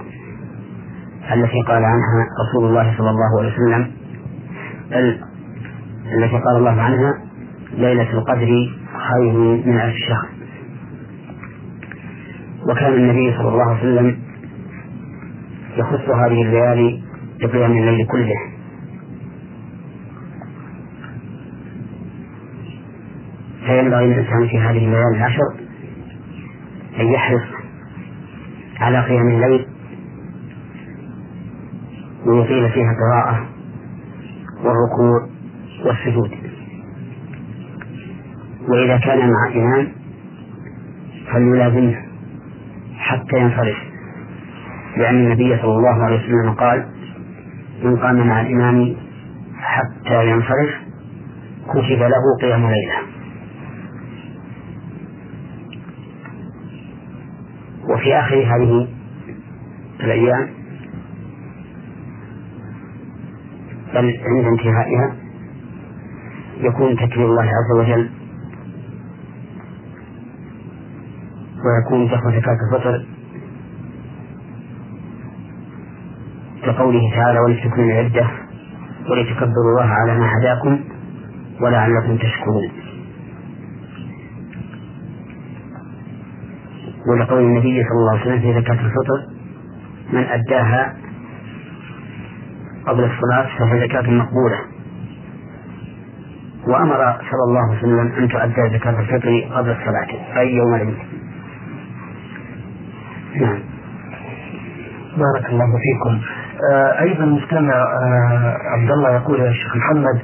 التي 1.32 1.62
قال 1.68 1.84
عنها 1.84 2.26
رسول 2.48 2.68
الله 2.68 2.94
صلى 2.98 3.10
الله 3.10 3.40
عليه 3.40 3.52
وسلم 3.52 3.90
التي 6.18 6.38
قال 6.38 6.56
الله 6.56 6.82
عنها 6.82 7.14
ليلة 7.78 8.12
القدر 8.12 8.68
خير 9.10 9.32
من 9.66 9.80
ألف 9.80 9.96
شهر. 9.96 10.28
وكان 12.68 12.92
النبي 12.92 13.36
صلى 13.36 13.48
الله 13.48 13.64
عليه 13.70 13.78
وسلم 13.78 14.18
يخص 15.76 16.08
هذه 16.08 16.42
الليالي 16.42 17.02
بقيام 17.40 17.72
الليل 17.72 18.06
كله. 18.06 18.53
فينبغي 23.66 24.06
للإنسان 24.06 24.48
في 24.48 24.58
هذه 24.58 24.78
الليالي 24.78 25.16
العشر 25.16 25.54
أن 27.00 27.06
يحرص 27.06 27.42
على 28.80 29.00
قيام 29.04 29.28
الليل 29.28 29.66
ويطيل 32.26 32.70
فيها 32.70 32.90
القراءة 32.92 33.46
والركوع 34.64 35.28
والسجود. 35.86 36.30
وإذا 38.68 38.96
كان 38.98 39.18
مع 39.30 39.52
إمام 39.54 39.88
فليلازمه 41.32 41.96
حتى 42.98 43.38
ينصرف 43.38 43.76
لأن 44.96 45.14
النبي 45.14 45.56
صلى 45.56 45.76
الله 45.76 46.04
عليه 46.04 46.16
وسلم 46.24 46.50
قال 46.52 46.86
من 47.82 47.96
قام 47.96 48.26
مع 48.26 48.40
الإمام 48.40 48.96
حتى 49.58 50.28
ينصرف 50.30 50.70
كتب 51.68 51.98
له 52.02 52.38
قيام 52.42 52.60
ليلة. 52.60 53.13
وفي 58.04 58.14
آخر 58.14 58.36
هذه 58.36 58.88
الأيام. 60.00 60.48
بل 63.94 64.14
عند 64.26 64.44
انتهائها. 64.46 65.16
يكون 66.60 66.96
تكبير 66.96 67.26
الله 67.26 67.42
عز 67.42 67.78
وجل. 67.78 68.10
ويكون 71.64 72.06
دخل 72.06 72.40
زكاة 72.40 72.56
الفطر. 72.72 73.06
كقوله 76.62 77.00
تعالى 77.16 77.38
ولتكملوا 77.40 78.00
العدة 78.00 78.30
ولتكبروا 79.10 79.70
الله 79.70 79.90
على 79.92 80.18
ما 80.18 80.30
هداكم 80.38 80.80
ولعلكم 81.60 82.16
تشكرون. 82.16 82.83
ولقول 87.10 87.38
النبي 87.42 87.82
صلى 87.84 87.98
الله 87.98 88.10
عليه 88.10 88.20
وسلم 88.22 88.40
في 88.40 88.60
زكاة 88.60 88.74
الفطر 88.74 89.26
من 90.12 90.24
أداها 90.24 90.94
قبل 92.86 93.04
الصلاة 93.04 93.46
فهي 93.58 93.88
زكاة 93.88 94.10
مقبولة. 94.10 94.58
وأمر 96.66 96.96
صلى 97.30 97.44
الله 97.48 97.60
عليه 97.68 97.78
وسلم 97.78 97.98
أن 98.18 98.28
تؤدى 98.28 98.78
زكاة 98.78 99.00
الفطر 99.00 99.48
قبل 99.54 99.70
الصلاة 99.70 100.38
أي 100.40 100.54
يوم 100.54 100.74
العيد. 100.74 100.94
نعم. 103.40 103.58
بارك 105.16 105.50
الله 105.50 105.66
فيكم. 105.84 106.20
آه 106.72 107.00
أيضا 107.00 107.24
مستمع 107.24 107.74
آه 107.74 108.56
عبد 108.74 108.90
الله 108.90 109.10
يقول 109.14 109.40
يا 109.40 109.52
شيخ 109.52 109.76
محمد 109.76 110.20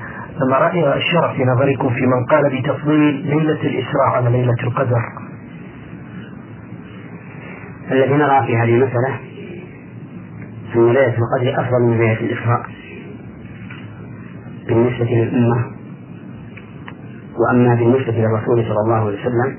ما 0.50 0.58
رأي 0.58 0.96
الشرف 0.96 1.32
في 1.36 1.44
نظركم 1.44 1.88
في 1.90 2.06
من 2.06 2.24
قال 2.30 2.60
بتفضيل 2.60 3.14
ليلة 3.14 3.60
الإسراء 3.62 4.06
على 4.16 4.30
ليلة 4.30 4.54
القدر 4.62 4.96
الذي 7.90 8.12
نرى 8.14 8.46
في 8.46 8.56
هذه 8.56 8.74
المسألة 8.74 9.20
أن 10.76 10.86
ليلة 10.92 11.14
القدر 11.18 11.60
أفضل 11.60 11.82
من 11.82 11.98
ليلة 11.98 12.20
الإسراء 12.20 12.62
بالنسبة 14.68 15.04
للأمة. 15.04 15.64
وأما 17.38 17.74
بالنسبة 17.74 18.12
للرسول 18.12 18.64
صلى 18.64 18.80
الله 18.84 18.94
عليه 19.06 19.20
وسلم 19.20 19.56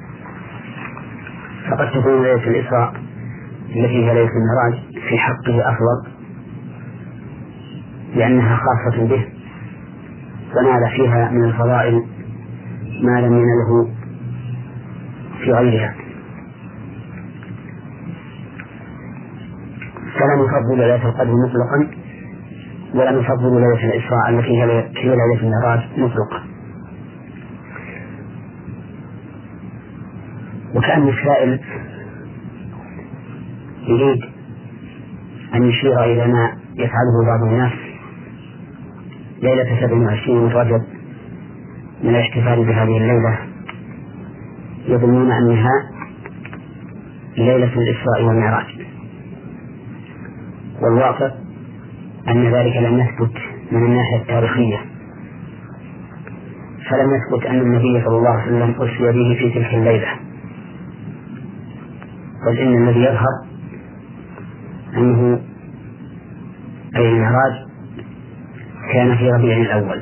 فقد 1.71 1.91
تكون 1.91 2.23
ليلة 2.23 2.47
الإسراء 2.47 2.93
التي 3.69 4.05
هي 4.05 4.13
ليلة 4.13 4.29
المعراج 4.31 4.79
في 5.09 5.17
حقه 5.17 5.69
أفضل 5.69 6.11
لأنها 8.15 8.55
خاصة 8.57 9.05
به 9.07 9.25
ونال 10.55 10.89
فيها 10.95 11.31
من 11.31 11.43
الفضائل 11.43 12.03
ما 13.03 13.21
لم 13.21 13.33
ينله 13.33 13.89
في 15.43 15.51
غيرها. 15.51 15.95
فلم 20.21 20.45
يفضل 20.45 20.77
ليلة 20.77 21.10
القدر 21.10 21.31
مطلقا 21.31 21.88
ولم 22.95 23.19
يفضل 23.19 23.62
ليلة 23.62 23.86
الإسراء 23.93 24.29
التي 24.29 24.49
هي 24.51 24.65
ليلة 25.10 25.41
المعراج 25.43 25.79
مطلقا. 25.97 26.43
وكأن 30.75 31.07
السائل 31.10 31.60
يريد 33.88 34.21
أن 35.55 35.63
يشير 35.63 36.03
إلى 36.03 36.27
ما 36.27 36.51
يفعله 36.75 37.25
بعض 37.25 37.43
الناس. 37.51 37.71
ليلة 39.41 39.79
27 39.81 40.43
من 40.43 40.51
رجب 40.51 40.81
من 42.03 42.10
الاحتفال 42.10 42.65
بهذه 42.65 42.97
الليلة. 42.97 43.39
يظنون 44.88 45.31
أنها 45.31 45.71
ليلة 47.38 47.73
الإسراء 47.73 48.23
والمعراج 48.23 48.80
والواقع 50.81 51.31
أن 52.27 52.53
ذلك 52.53 52.75
لم 52.77 52.99
يثبت 52.99 53.37
من 53.71 53.85
الناحية 53.85 54.21
التاريخية. 54.21 54.77
فلم 56.89 57.09
يثبت 57.15 57.45
أن 57.45 57.59
النبي 57.61 58.03
صلى 58.05 58.17
الله 58.17 58.29
عليه 58.29 58.43
وسلم 58.43 58.75
أسري 58.75 59.11
به 59.11 59.37
في 59.39 59.49
تلك 59.53 59.73
الليلة. 59.73 60.07
بل 62.45 62.57
إن 62.57 62.87
الذي 62.87 62.99
يظهر 62.99 63.45
أنه 64.97 65.41
أي 66.95 67.09
المعراج 67.09 67.53
كان 68.93 69.17
في 69.17 69.31
ربيع 69.31 69.57
الأول. 69.57 70.01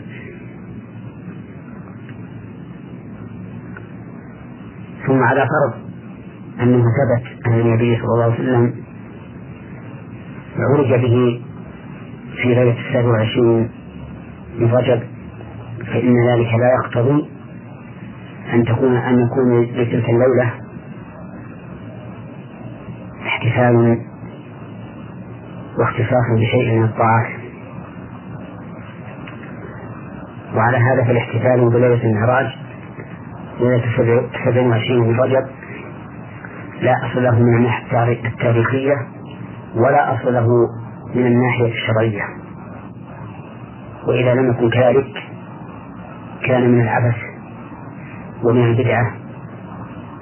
ثم 5.08 5.24
على 5.24 5.40
فرض 5.42 5.82
أنه 6.62 6.84
ثبت 6.84 7.48
أن 7.48 7.60
النبي 7.60 7.96
صلى 7.96 8.14
الله 8.14 8.24
عليه 8.24 8.34
وسلم 8.34 8.74
عرج 10.74 10.90
به 11.02 11.42
في 12.42 12.48
ليلة 12.48 12.76
السابع 12.88 13.08
والعشرين 13.08 13.70
من 14.60 14.72
رجب 14.72 15.00
فإن 15.86 16.14
ذلك 16.30 16.54
لا 16.54 16.70
يقتضي 16.84 17.30
أن 18.54 18.64
تكون 18.64 18.96
أن 18.96 19.20
يكون 19.20 19.62
لتلك 19.64 20.10
الليلة 20.10 20.52
احتفال 23.28 23.98
واختصاص 25.80 26.40
بشيء 26.40 26.76
من 26.80 26.84
الطاعات. 26.84 27.40
وعلى 30.56 30.78
هذا 30.78 31.04
فالاحتفال 31.04 31.70
بليلة 31.70 32.04
المعراج 32.04 32.48
ليلة 33.60 33.84
السبع 33.86 34.62
وعشرين 34.68 35.00
من 35.00 35.20
رجب 35.20 35.48
لا 36.82 36.94
أصل 37.06 37.24
له 37.24 37.40
من 37.40 37.58
الناحية 37.58 38.28
التاريخية 38.28 38.96
ولا 39.76 40.14
أصل 40.16 40.34
له 40.34 40.48
من 41.16 41.26
الناحية 41.26 41.72
الشرعية. 41.72 42.22
وإذا 44.08 44.34
لم 44.34 44.50
يكن 44.50 44.70
كذلك 44.70 45.24
كان 46.48 46.70
من 46.72 46.82
العبث 46.82 47.16
ومن 48.44 48.64
البدعة 48.64 49.12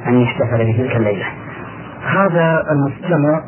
أن 0.08 0.22
يحتفل 0.22 0.74
بتلك 0.74 0.96
الليلة. 0.96 1.26
هذا 2.08 2.64
المستمع 2.72 3.42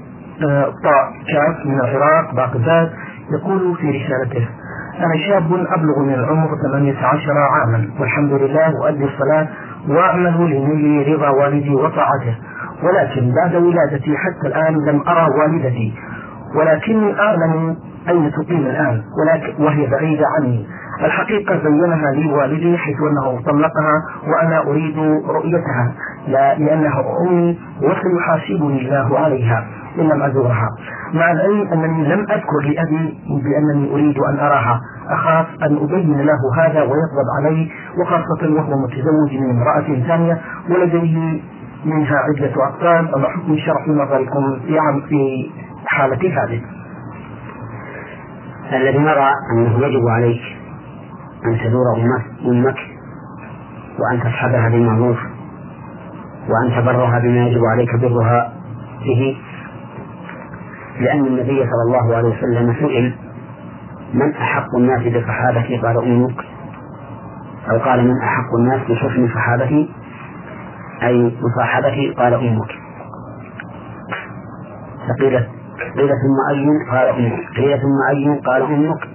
آه، 0.49 0.63
طاء 0.63 1.11
كاف 1.33 1.65
من 1.65 1.79
العراق 1.79 2.33
بغداد 2.33 2.91
يقول 3.31 3.77
في 3.77 3.89
رسالته 3.89 4.47
أنا 4.97 5.27
شاب 5.27 5.53
أبلغ 5.53 5.99
من 6.05 6.13
العمر 6.13 6.47
18 6.71 7.31
عاما 7.37 7.89
والحمد 7.99 8.31
لله 8.33 8.73
أؤدي 8.85 9.03
الصلاة 9.05 9.47
وأعمل 9.87 10.51
لنيل 10.51 11.13
رضا 11.13 11.29
والدي 11.29 11.69
وطاعته 11.69 12.35
ولكن 12.83 13.33
بعد 13.35 13.55
ولادتي 13.55 14.17
حتى 14.17 14.47
الآن 14.47 14.73
لم 14.85 15.01
أرى 15.07 15.27
والدتي 15.39 15.93
ولكني 16.55 17.19
أعلم 17.19 17.75
أين 18.09 18.31
تقيم 18.31 18.65
الآن 18.65 19.01
ولكن 19.21 19.63
وهي 19.63 19.87
بعيدة 19.87 20.25
عني. 20.37 20.67
الحقيقة 21.05 21.57
زينها 21.63 22.11
لي 22.11 22.31
والدي 22.33 22.77
حيث 22.77 22.97
أنه 23.01 23.41
طلقها 23.41 23.93
وأنا 24.27 24.61
أريد 24.67 24.97
رؤيتها 25.27 25.93
لا 26.27 26.55
لأنها 26.57 27.03
أمي 27.27 27.59
وسيحاسبني 27.81 28.81
الله 28.81 29.19
عليها 29.19 29.65
إن 29.99 30.03
لم 30.09 30.21
أزورها. 30.23 30.69
مع 31.13 31.31
العلم 31.31 31.67
أنني 31.73 32.07
لم 32.07 32.19
أذكر 32.19 32.59
لأبي 32.63 33.17
بأنني 33.43 33.91
أريد 33.93 34.17
أن 34.17 34.39
أراها. 34.39 34.81
أخاف 35.09 35.45
أن 35.63 35.77
أبين 35.77 36.21
له 36.21 36.39
هذا 36.57 36.81
ويغضب 36.81 37.27
علي 37.39 37.71
وخاصة 38.01 38.53
وهو 38.55 38.77
متزوج 38.83 39.33
من 39.41 39.49
امرأة 39.49 40.07
ثانية 40.07 40.41
ولديه 40.69 41.41
منها 41.85 42.15
عدة 42.17 42.53
أطفال 42.67 43.15
وما 43.15 43.27
حكم 43.29 43.57
شرح 43.57 43.87
نظركم 43.87 44.59
في 45.09 45.49
حالة 45.85 46.43
هذه. 46.43 46.61
الذي 48.73 48.97
نرى 48.97 49.31
أنه 49.53 49.85
يجب 49.85 50.07
عليك 50.07 50.41
أن 51.45 51.57
تزور 51.57 51.85
أمك 52.45 52.75
وأن 53.99 54.19
تصحبها 54.19 54.69
بالمعروف 54.69 55.17
وأن 56.49 56.71
تبرها 56.81 57.19
بما 57.19 57.47
يجب 57.47 57.61
عليك 57.65 57.95
برها 57.95 58.53
به 59.05 59.37
لأن 60.99 61.25
النبي 61.25 61.59
صلى 61.59 61.83
الله 61.87 62.15
عليه 62.15 62.29
وسلم 62.29 62.73
سئل 62.73 63.15
من 64.13 64.33
أحق 64.35 64.75
الناس 64.77 65.01
بصحابتي؟ 65.01 65.77
قال 65.77 65.97
أمك. 65.97 66.35
أو 67.71 67.77
قال 67.77 68.07
من 68.07 68.13
أحق 68.23 68.55
الناس 68.59 68.81
بحسن 68.81 69.27
صحابتي؟ 69.27 69.89
أي 71.03 71.37
مصاحبتي؟ 71.41 72.13
قال 72.17 72.33
أمك. 72.33 72.71
فقيل 75.09 75.39
قيل 75.97 76.09
ثم 76.09 76.37
أي؟ 76.51 76.67
قال 76.91 77.07
أمك. 77.07 77.39
قيل 77.55 77.79
ثم 77.81 77.99
أي؟ 78.09 78.39
قال 78.45 78.61
أمك. 78.61 79.07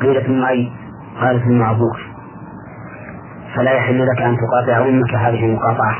قيل 0.00 0.26
ثم 0.26 0.44
أي؟ 0.44 0.72
قال 1.20 1.40
ثم 1.44 1.62
أبوك. 1.62 1.96
فلا 3.54 3.72
يحل 3.72 4.06
لك 4.06 4.22
أن 4.22 4.36
تقاطع 4.36 4.88
أمك 4.88 5.14
هذه 5.14 5.44
المقاطعة. 5.44 5.96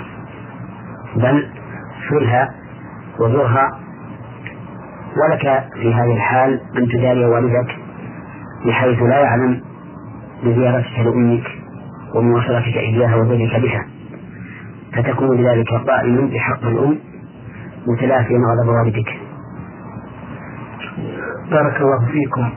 بل 1.16 1.48
شلها 2.10 2.54
وزرها 3.20 3.70
ولك 5.16 5.64
في 5.74 5.94
هذه 5.94 6.12
الحال 6.16 6.60
أن 6.76 6.88
تداري 6.88 7.24
والدك 7.24 7.76
بحيث 8.66 9.02
لا 9.02 9.20
يعلم 9.20 9.62
بزيارتك 10.44 10.98
لأمك 10.98 11.46
ومواصلتك 12.14 12.76
إياها 12.76 13.16
وذلك 13.16 13.60
بها. 13.60 13.95
فتكون 14.96 15.36
بذلك 15.36 15.68
قائما 15.88 16.30
بحق 16.34 16.66
الأم 16.66 16.98
متلافيا 17.86 18.38
غضب 18.38 18.68
والدك 18.68 19.10
بارك 21.50 21.80
الله 21.80 22.06
فيكم. 22.12 22.48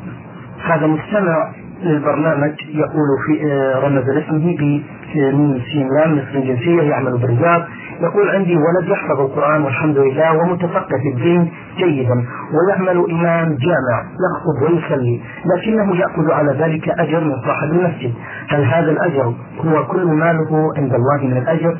هذا 0.65 0.87
مستمع 0.87 1.51
للبرنامج 1.83 2.53
يقول 2.73 3.07
في 3.25 3.51
آه، 3.51 3.79
رمز 3.79 4.09
اسمه 4.09 4.57
بميم 4.57 5.61
سين 5.71 5.87
لام 5.97 6.17
مصر 6.17 6.35
الجنسية 6.35 6.81
يعمل 6.81 7.17
بالرياض. 7.17 7.61
يقول 8.01 8.29
عندي 8.29 8.55
ولد 8.55 8.89
يحفظ 8.89 9.19
القرآن 9.19 9.61
والحمد 9.61 9.97
لله 9.97 10.37
ومتفقه 10.37 10.97
في 11.03 11.09
الدين 11.15 11.51
جيدا 11.77 12.25
ويعمل 12.53 13.11
إمام 13.11 13.47
جامع 13.47 13.97
يخطب 14.25 14.73
ويصلي 14.73 15.21
لكنه 15.45 15.95
يأخذ 15.95 16.31
على 16.31 16.51
ذلك 16.51 16.89
أجر 16.89 17.23
من 17.23 17.35
صاحب 17.45 17.71
المسجد. 17.71 18.13
هل 18.49 18.63
هذا 18.63 18.91
الأجر 18.91 19.33
هو 19.65 19.85
كل 19.85 20.05
ماله 20.05 20.73
عند 20.77 20.93
الله 20.93 21.27
من 21.27 21.37
الأجر؟ 21.37 21.77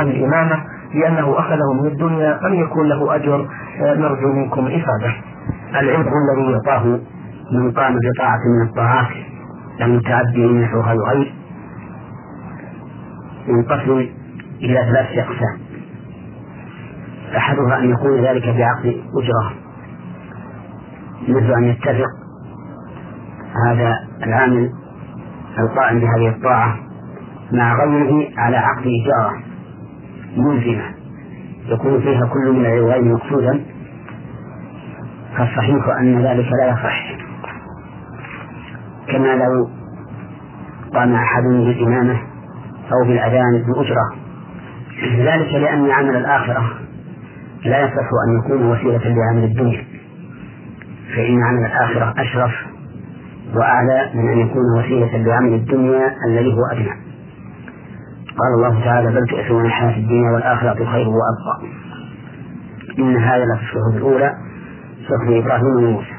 عن 0.00 0.08
الإمامة 0.08 0.64
لأنه 0.94 1.38
أخذه 1.38 1.72
من 1.82 1.86
الدنيا 1.86 2.46
أم 2.46 2.54
يكون 2.54 2.88
له 2.88 3.14
أجر 3.14 3.48
آه، 3.80 3.94
نرجو 3.94 4.32
منكم 4.32 4.66
إفادة 4.66 5.14
العذر 5.70 6.12
الذي 6.22 6.52
يعطاه 6.52 6.84
من 7.52 7.72
قام 7.72 7.96
بطاعة 7.98 8.38
من 8.56 8.68
الطاعات 8.68 9.08
المتعدي 9.80 10.46
نحوها 10.46 10.92
الغير 10.92 11.34
ينقسم 13.48 14.06
إلى 14.62 14.74
ثلاثة 14.74 15.20
أقسام. 15.20 15.58
أحدها 17.36 17.78
أن 17.78 17.90
يكون 17.90 18.24
ذلك 18.24 18.44
بعقد 18.44 19.02
أجرة. 19.22 19.52
مثل 21.28 21.52
أن 21.52 21.64
يتفق 21.64 22.10
هذا 23.66 23.94
العامل 24.22 24.70
القائم 25.58 26.00
بهذه 26.00 26.28
الطاعة 26.28 26.76
مع 27.52 27.84
غيره 27.84 28.28
على 28.38 28.56
عقد 28.56 28.84
إجارة 28.86 29.49
ملزمة 30.36 30.84
يكون 31.66 32.00
فيها 32.00 32.26
كل 32.26 32.52
من 32.52 32.66
العوائل 32.66 33.12
مقصودا. 33.12 33.64
فالصحيح 35.36 35.88
أن 36.00 36.22
ذلك 36.22 36.46
لا 36.52 36.68
يصح. 36.70 37.16
كما 39.08 39.36
لو 39.36 39.70
قام 40.94 41.14
أحد 41.14 41.42
بالإمامة 41.42 42.20
أو 42.92 43.08
بالأذان 43.08 43.64
بأجرة 43.66 44.14
ذلك 45.18 45.54
لأن 45.54 45.90
عمل 45.90 46.16
الآخرة 46.16 46.72
لا 47.64 47.80
يصح 47.80 48.08
أن 48.28 48.38
يكون 48.38 48.70
وسيلة 48.70 49.08
لعمل 49.08 49.44
الدنيا. 49.44 49.84
فإن 51.16 51.42
عمل 51.42 51.64
الآخرة 51.66 52.14
أشرف 52.22 52.52
وأعلى 53.54 54.10
من 54.14 54.28
أن 54.32 54.38
يكون 54.38 54.62
وسيلة 54.78 55.16
لعمل 55.16 55.54
الدنيا 55.54 56.14
الذي 56.28 56.52
هو 56.52 56.66
أدنى. 56.72 56.99
قال 58.40 58.54
الله 58.54 58.84
تعالى 58.84 59.10
بل 59.10 59.26
تؤثرون 59.26 59.66
الحياة 59.66 59.96
الدنيا 59.96 60.30
والآخرة 60.30 60.84
خير 60.84 61.08
وأبقى. 61.08 61.80
إن 62.98 63.16
هذا 63.16 63.44
لفي 63.44 63.62
الشهود 63.62 63.96
الأولى 63.96 64.34
صحف 65.08 65.28
إبراهيم 65.28 65.76
وموسى. 65.76 66.14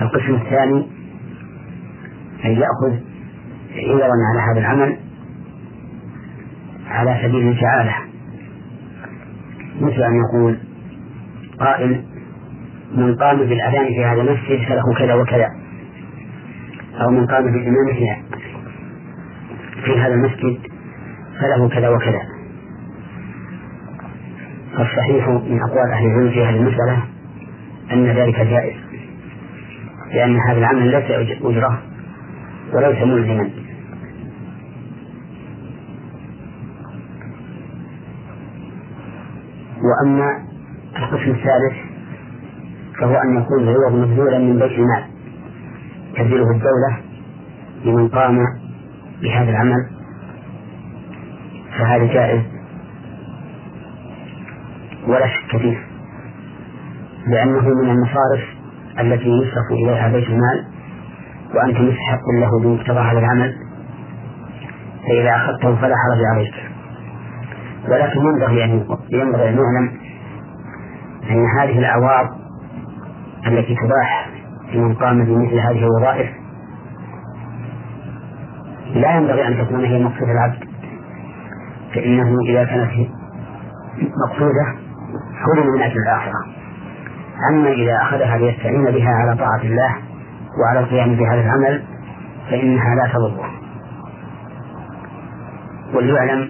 القسم 0.00 0.34
الثاني 0.34 0.86
أن 2.44 2.50
يأخذ 2.50 2.98
عوضا 3.76 4.04
على 4.04 4.40
هذا 4.52 4.60
العمل 4.60 4.96
على 6.86 7.18
سبيل 7.22 7.48
الجعالة. 7.48 7.94
مثل 9.80 10.02
أن 10.02 10.14
يقول 10.24 10.58
قائل 11.60 12.04
من 12.94 13.16
قام 13.16 13.38
بالأذان 13.38 13.86
في 13.86 14.04
هذا 14.04 14.20
المسجد 14.20 14.68
فله 14.68 14.94
كذا 14.98 15.14
وكذا. 15.14 15.48
أو 17.00 17.10
من 17.10 17.26
قام 17.26 17.44
بالإمامة 17.44 18.16
في 19.84 20.00
هذا 20.00 20.14
المسجد 20.14 20.58
فله 21.40 21.68
كذا 21.68 21.88
وكذا. 21.88 22.22
فالصحيح 24.76 25.28
من 25.28 25.60
أقوال 25.62 25.90
أهل 25.92 26.06
العلم 26.06 26.30
في 26.30 26.44
هذه 26.44 26.56
المسألة 26.56 27.04
أن 27.92 28.06
ذلك 28.06 28.40
جائز 28.40 28.76
لأن 30.14 30.36
هذا 30.48 30.58
العمل 30.58 30.90
ليس 30.90 31.10
أجرة 31.42 31.82
وليس 32.72 33.02
ملزما. 33.02 33.50
وأما 39.84 40.44
القسم 40.96 41.30
الثالث 41.30 41.76
فهو 43.00 43.14
أن 43.14 43.38
يكون 43.42 43.68
العوض 43.68 43.92
مبذولا 43.94 44.38
من 44.38 44.58
بيت 44.58 44.72
المال 44.72 45.04
تبذله 46.16 46.50
الدولة 46.50 46.98
لمن 47.84 48.08
قام 48.08 48.63
بهذا 49.22 49.50
العمل 49.50 49.86
فهذا 51.78 52.04
جائز 52.04 52.42
ولا 55.06 55.26
شك 55.26 55.56
فيه 55.56 55.76
لأنه 57.26 57.60
من 57.60 57.90
المصارف 57.90 58.44
التي 59.00 59.28
يصرف 59.28 59.70
إليها 59.70 60.08
بيت 60.08 60.28
المال 60.28 60.64
وأنت 61.54 61.76
مستحق 61.80 62.20
له 62.40 62.60
بمقتضى 62.62 62.98
هذا 63.00 63.18
العمل 63.18 63.54
فإذا 65.08 65.36
أخذته 65.36 65.76
فلا 65.76 65.94
حرج 65.96 66.24
عليك. 66.34 66.54
ولكن 67.88 68.20
ينبغي 68.20 68.64
أن 68.64 68.70
ينبغي 69.10 69.48
أن 69.48 69.54
يعلم 69.58 69.92
أن 71.30 71.44
هذه 71.58 71.78
الأعوار 71.78 72.28
التي 73.46 73.74
تباح 73.74 74.28
لمن 74.74 74.94
قام 74.94 75.24
بمثل 75.24 75.58
هذه 75.58 75.78
الوظائف 75.78 76.30
لا 78.94 79.16
ينبغي 79.16 79.48
أن 79.48 79.58
تكون 79.58 79.84
هي 79.84 80.02
مقصود 80.04 80.28
العبد. 80.28 80.64
فإنه 81.94 82.36
إذا 82.48 82.64
كانت 82.64 82.90
مقصودة 84.26 84.64
حرم 85.34 85.66
من 85.74 85.82
أجل 85.82 85.98
الآخرة. 85.98 86.44
أما 87.50 87.68
إذا 87.68 87.96
أخذها 88.02 88.36
ليستعين 88.36 88.84
بها 88.84 89.10
على 89.10 89.36
طاعة 89.36 89.62
الله 89.62 89.96
وعلى 90.60 90.80
القيام 90.80 91.14
بهذا 91.14 91.40
العمل 91.40 91.82
فإنها 92.50 92.94
لا 92.94 93.12
تضره. 93.12 93.50
وليعلم 95.94 96.48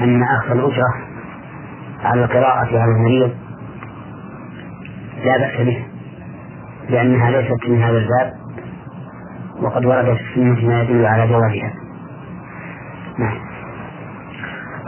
أن 0.00 0.22
أخذ 0.22 0.50
الأجرة 0.50 0.94
على 2.04 2.24
القراءة 2.24 2.80
على 2.80 2.92
المريض 2.92 3.30
لا 5.24 5.38
بأس 5.38 5.66
به 5.66 5.84
لأنها 6.90 7.30
ليست 7.30 7.68
من 7.68 7.82
هذا 7.82 7.98
الباب. 7.98 8.41
وقد 9.62 9.84
وردت 9.84 10.18
في 10.34 10.40
ما 10.40 10.82
يدل 10.82 11.06
على 11.06 11.26
جوازها 11.28 11.72
نعم. 13.18 13.38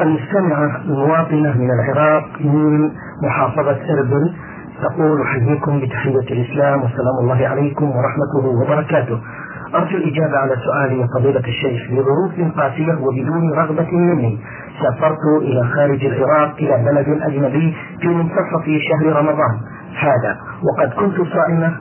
المستمعة 0.00 0.80
مواطنة 0.86 1.58
من 1.58 1.70
العراق 1.70 2.28
من 2.40 2.90
محافظة 3.22 3.78
إربل 3.98 4.34
تقول 4.82 5.22
أحييكم 5.22 5.80
بتحية 5.80 6.18
الإسلام 6.30 6.82
والسلام 6.82 7.16
الله 7.20 7.48
عليكم 7.48 7.84
ورحمته 7.84 8.48
وبركاته. 8.62 9.20
أرجو 9.74 9.96
الإجابة 9.96 10.38
على 10.38 10.56
سؤالي 10.56 11.00
يا 11.00 11.06
فضيلة 11.18 11.40
الشيخ 11.40 11.90
لظروف 11.90 12.56
قاسية 12.56 12.94
وبدون 12.94 13.52
رغبة 13.54 13.92
مني. 13.92 14.38
سافرت 14.82 15.42
إلى 15.42 15.64
خارج 15.64 16.04
العراق 16.04 16.56
إلى 16.58 16.84
بلد 16.84 17.22
أجنبي 17.22 17.76
في 18.00 18.08
منتصف 18.08 18.64
شهر 18.88 19.16
رمضان. 19.16 19.60
هذا. 19.98 20.36
وقد 20.62 20.92
كنت 20.92 21.16
صائمة 21.16 21.76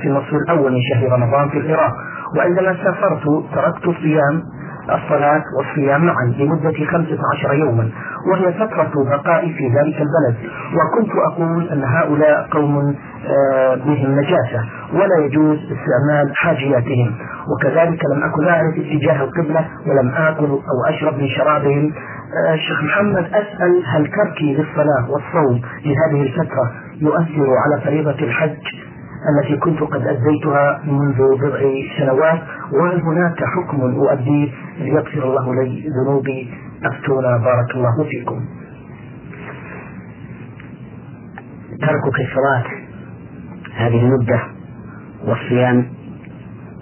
في 0.00 0.04
النصف 0.08 0.32
الأول 0.34 0.72
من 0.72 0.80
شهر 0.92 1.12
رمضان 1.12 1.48
في 1.48 1.58
العراق. 1.58 1.92
وعندما 2.36 2.76
سافرت 2.84 3.22
تركت 3.54 3.88
الصيام 3.88 4.42
الصلاة 4.84 5.42
والصيام 5.58 6.04
معا 6.06 6.24
لمدة 6.38 6.84
خمسة 6.92 7.18
عشر 7.32 7.54
يوما 7.54 7.90
وهي 8.32 8.52
فترة 8.52 8.92
بقائي 9.10 9.52
في 9.52 9.68
ذلك 9.68 9.96
البلد. 10.06 10.36
وكنت 10.74 11.10
أقول 11.32 11.68
أن 11.68 11.84
هؤلاء 11.84 12.48
قوم 12.50 12.94
آه، 13.28 13.74
بهم 13.74 14.10
نجاسة 14.20 14.64
ولا 14.92 15.24
يجوز 15.26 15.58
استعمال 15.58 16.32
حاجياتهم. 16.36 17.14
وكذلك 17.52 18.00
لم 18.14 18.22
أكن 18.24 18.48
أعرف 18.48 18.74
اتجاه 18.78 19.24
القبلة 19.24 19.68
ولم 19.86 20.08
آكل 20.14 20.44
أو 20.50 20.88
أشرب 20.88 21.18
من 21.18 21.28
شرابهم. 21.28 21.92
آه، 22.48 22.56
شيخ 22.56 22.82
محمد 22.82 23.26
أسأل 23.26 23.82
هل 23.94 24.06
تركي 24.06 24.54
للصلاة 24.54 25.10
والصوم 25.10 25.60
لهذه 25.84 26.22
الفترة 26.22 26.72
يؤثر 27.00 27.46
على 27.64 27.82
فريضة 27.84 28.10
الحج؟ 28.26 28.93
التي 29.30 29.56
كنت 29.56 29.80
قد 29.80 30.02
أديتها 30.06 30.80
منذ 30.84 31.18
بضع 31.40 31.60
سنوات 31.98 32.40
وهل 32.72 33.00
هناك 33.00 33.44
حكم 33.44 33.80
أؤديه 33.80 34.52
ليغفر 34.78 35.22
الله 35.24 35.54
لي 35.54 35.88
ذنوبي. 35.88 36.50
أفتونا 36.84 37.36
بارك 37.36 37.70
الله 37.74 38.04
فيكم. 38.10 38.44
تركك 41.80 42.20
الصلاة 42.28 42.64
هذه 43.76 44.00
المدة 44.00 44.40
والصيام 45.26 45.76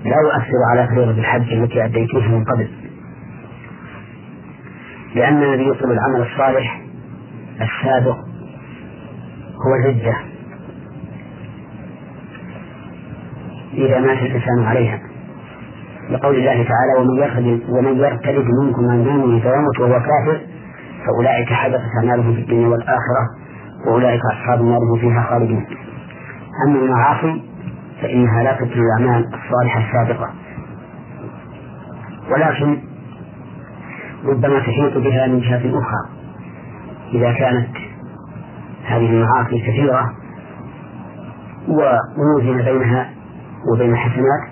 لا 0.05 0.17
يؤثر 0.25 0.59
على 0.71 0.89
فريضة 0.89 1.11
الحج 1.11 1.53
التي 1.53 1.85
أديتها 1.85 2.29
من 2.29 2.45
قبل 2.45 2.69
لأن 5.15 5.43
الذي 5.43 5.69
يطلب 5.69 5.91
العمل 5.91 6.23
الصالح 6.33 6.83
السابق 7.61 8.17
هو 9.67 9.75
الردة 9.81 10.32
إذا 13.75 14.01
مات 14.01 14.19
الإنسان 14.19 14.65
عليها. 14.65 15.01
لقول 16.11 16.37
الله 16.37 16.65
تعالى 16.65 16.95
ومن 16.99 17.17
يرتد 17.23 17.63
ومن 17.69 17.97
يرتد 17.97 18.45
منكم 18.63 18.91
عن 18.91 19.05
دينه 19.05 19.41
فيموت 19.41 19.81
وهو 19.81 20.01
كافر 20.01 20.41
فأولئك 21.07 21.53
حدثت 21.53 21.83
أعمالهم 21.99 22.35
في 22.35 22.41
الدنيا 22.41 22.69
والآخرة 22.69 23.25
وأولئك 23.87 24.21
أصحاب 24.33 24.61
النار 24.61 24.81
فيها 25.01 25.23
خالدون. 25.31 25.67
أما 26.67 26.79
المعاصي 26.79 27.43
فإنها 28.03 28.43
لا 28.43 28.53
تبطل 28.53 28.81
الأعمال 28.81 29.27
الصالحة 29.35 29.81
السابقة. 29.81 30.31
ولكن 32.31 32.79
ربما 34.25 34.59
تحيط 34.59 34.97
بها 34.97 35.27
من 35.27 35.41
جهة 35.41 35.79
أخرى. 35.79 36.09
إذا 37.15 37.33
كانت 37.33 37.69
هذه 38.85 39.11
المعاصي 39.11 39.59
كثيرة 39.59 40.13
ووزن 41.69 42.63
بينها 42.63 43.11
وبين 43.67 43.93
الحسنات 43.93 44.43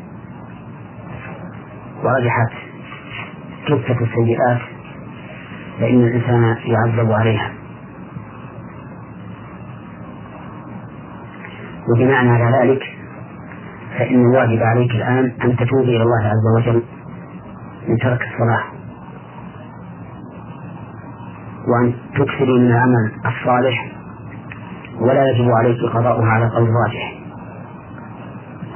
ورجحت 2.04 2.52
كفة 3.68 4.04
السيئات 4.04 4.60
فإن 5.80 6.02
الإنسان 6.04 6.56
يعذب 6.64 7.12
عليها. 7.12 7.50
وبناء 11.88 12.26
على 12.26 12.56
ذلك 12.68 12.82
فإن 13.98 14.20
الواجب 14.20 14.62
عليك 14.62 14.90
الآن 14.90 15.32
أن 15.44 15.56
تتوب 15.56 15.82
إلى 15.82 16.02
الله 16.02 16.24
عز 16.26 16.46
وجل 16.56 16.82
من 17.88 17.96
ترك 17.96 18.20
الصلاة. 18.22 18.62
وأن 21.68 21.94
تكثري 22.14 22.58
من 22.58 22.66
العمل 22.66 23.12
الصالح 23.26 23.92
ولا 25.00 25.30
يجب 25.30 25.50
عليك 25.50 25.80
قضاؤها 25.94 26.26
على 26.26 26.48
قول 26.48 26.68
راجح 26.86 27.19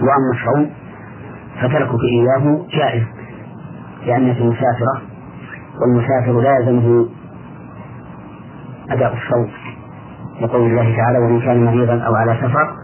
وأما 0.01 0.33
الصوم 0.35 0.71
فتركك 1.61 2.01
إياه 2.13 2.67
جائز 2.71 3.03
لأنك 4.07 4.41
مسافرة 4.41 5.03
والمسافر 5.81 6.41
لا 6.41 6.59
يلزمه 6.59 7.09
أداء 8.91 9.15
الصوم. 9.17 9.49
لقول 10.41 10.71
الله 10.71 10.97
تعالى 10.97 11.19
ومن 11.19 11.41
كان 11.41 11.65
مريضا 11.65 12.01
أو 12.03 12.15
على 12.15 12.37
سفر 12.43 12.77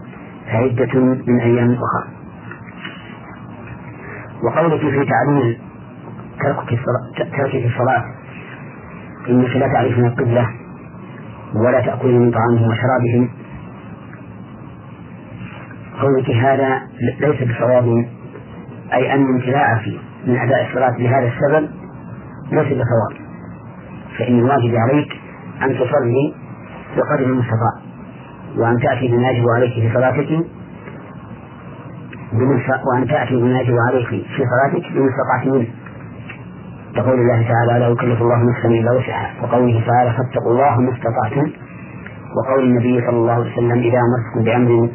فعدة 0.51 0.99
من 1.27 1.39
أيام 1.39 1.73
أخرى. 1.73 2.11
وقولك 4.43 4.79
في 4.81 5.05
تعليل 5.05 5.57
تركك 6.39 6.79
تركك 7.37 7.65
الصلاة 7.65 8.03
إنك 9.29 9.49
لا 9.55 9.67
تعرفين 9.67 10.05
القبلة 10.05 10.47
ولا 11.55 11.81
تأكلين 11.81 12.21
من 12.21 12.31
طعامهم 12.31 12.67
وشرابهم 12.71 13.29
قولك 16.01 16.29
هذا 16.31 16.81
ليس 17.19 17.43
بصواب 17.49 18.05
أي 18.93 19.13
أن 19.13 19.21
امتناعك 19.25 19.87
من 20.27 20.37
أداء 20.37 20.67
الصلاة 20.69 20.97
لهذا 20.97 21.27
السبب 21.27 21.69
ليس 22.51 22.67
بصواب. 22.67 23.13
فإن 24.17 24.39
الواجب 24.39 24.75
عليك 24.75 25.11
أن 25.61 25.69
تصلي 25.75 26.33
بقدر 26.97 27.25
المستطاع 27.25 27.73
وأن 28.57 28.79
تأتي 28.79 29.07
بما 29.07 29.29
يجب 29.29 29.45
عليك 29.55 29.73
في 29.73 29.93
صلاتك 29.93 30.45
وأن 32.91 33.07
تأتي 33.07 33.35
بما 33.35 33.59
يجب 33.59 33.75
عليك 33.87 34.07
في 34.07 34.43
صلاتك 34.51 34.91
بمستطاعة 34.93 35.45
منه. 35.45 35.67
يقول 36.95 37.19
الله 37.19 37.47
تعالى 37.47 37.79
لا 37.79 37.87
يكلف 37.87 38.21
الله 38.21 38.37
نفسا 38.51 38.67
إلا 38.67 38.91
وسعها 38.91 39.31
وقوله 39.43 39.83
تعالى 39.87 40.11
فاتقوا 40.11 40.51
الله 40.51 40.81
ما 40.81 40.93
استطعتم 40.93 41.51
وقول 42.37 42.63
النبي 42.63 43.01
صلى 43.01 43.17
الله 43.17 43.33
عليه 43.33 43.51
وسلم 43.51 43.71
إذا 43.79 43.99
أمرتكم 43.99 44.43
بأمر 44.43 44.89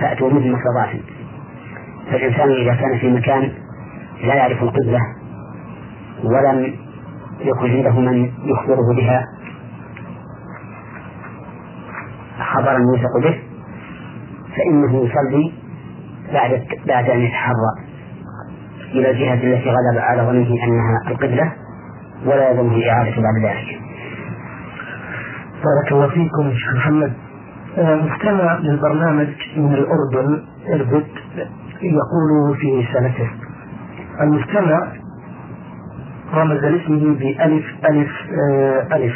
فأتوا 0.00 0.30
منه 0.30 0.58
استطعتم 0.58 0.98
فالإنسان 2.10 2.50
إذا 2.50 2.74
كان 2.74 2.98
في 2.98 3.10
مكان 3.10 3.52
لا 4.24 4.34
يعرف 4.34 4.62
القبلة 4.62 5.00
ولم 6.24 6.74
يكن 7.40 7.70
عنده 7.70 8.00
من 8.00 8.30
يخبره 8.44 8.94
بها 8.96 9.24
خبرا 12.54 12.78
يوثق 12.78 13.18
به 13.22 13.38
فإنه 14.56 15.04
يصلي 15.04 15.52
بعد 16.32 16.62
بعد 16.86 17.10
أن 17.10 17.20
يتحرى 17.20 17.72
إلى 18.92 19.10
الجهة 19.10 19.34
التي 19.34 19.68
غلب 19.70 19.98
على 19.98 20.22
ظنه 20.22 20.46
أنها 20.64 20.98
القبلة 21.10 21.52
ولا 22.26 22.50
يلزمه 22.50 22.90
إعادة 22.90 23.10
بعد 23.22 23.44
ذلك. 23.44 23.80
بارك 25.64 25.92
الله 25.92 26.08
فيكم 26.08 26.52
شيخ 26.52 26.74
محمد 26.76 27.12
مستمع 27.78 28.58
للبرنامج 28.58 29.28
من 29.56 29.74
الأردن 29.74 30.42
إربد 30.72 31.06
يقول 31.82 32.56
في 32.56 32.86
رسالته 32.86 33.30
المستمع 34.20 34.92
رمز 36.34 36.64
لاسمه 36.64 37.14
بألف 37.14 37.64
ألف 37.90 38.10
آه، 38.52 38.96
ألف. 38.96 39.14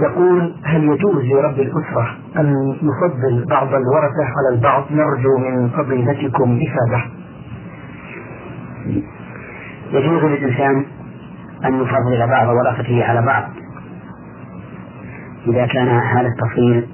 يقول 0.00 0.54
هل 0.64 0.84
يجوز 0.84 1.24
لرب 1.24 1.60
الأسرة 1.60 2.16
أن 2.36 2.76
يفضل 2.82 3.44
بعض 3.50 3.68
الورثة 3.68 4.24
على 4.36 4.56
البعض؟ 4.56 4.84
نرجو 4.90 5.38
من 5.38 5.68
فضيلتكم 5.68 6.60
إفادة. 6.62 7.04
يجوز 9.92 10.24
للإنسان 10.24 10.84
أن 11.64 11.82
يفضل 11.82 12.26
بعض 12.30 12.48
ورثته 12.48 13.04
على 13.04 13.22
بعض 13.26 13.44
إذا 15.46 15.66
كان 15.66 15.88
هذا 15.88 16.28
التفضيل 16.28 16.86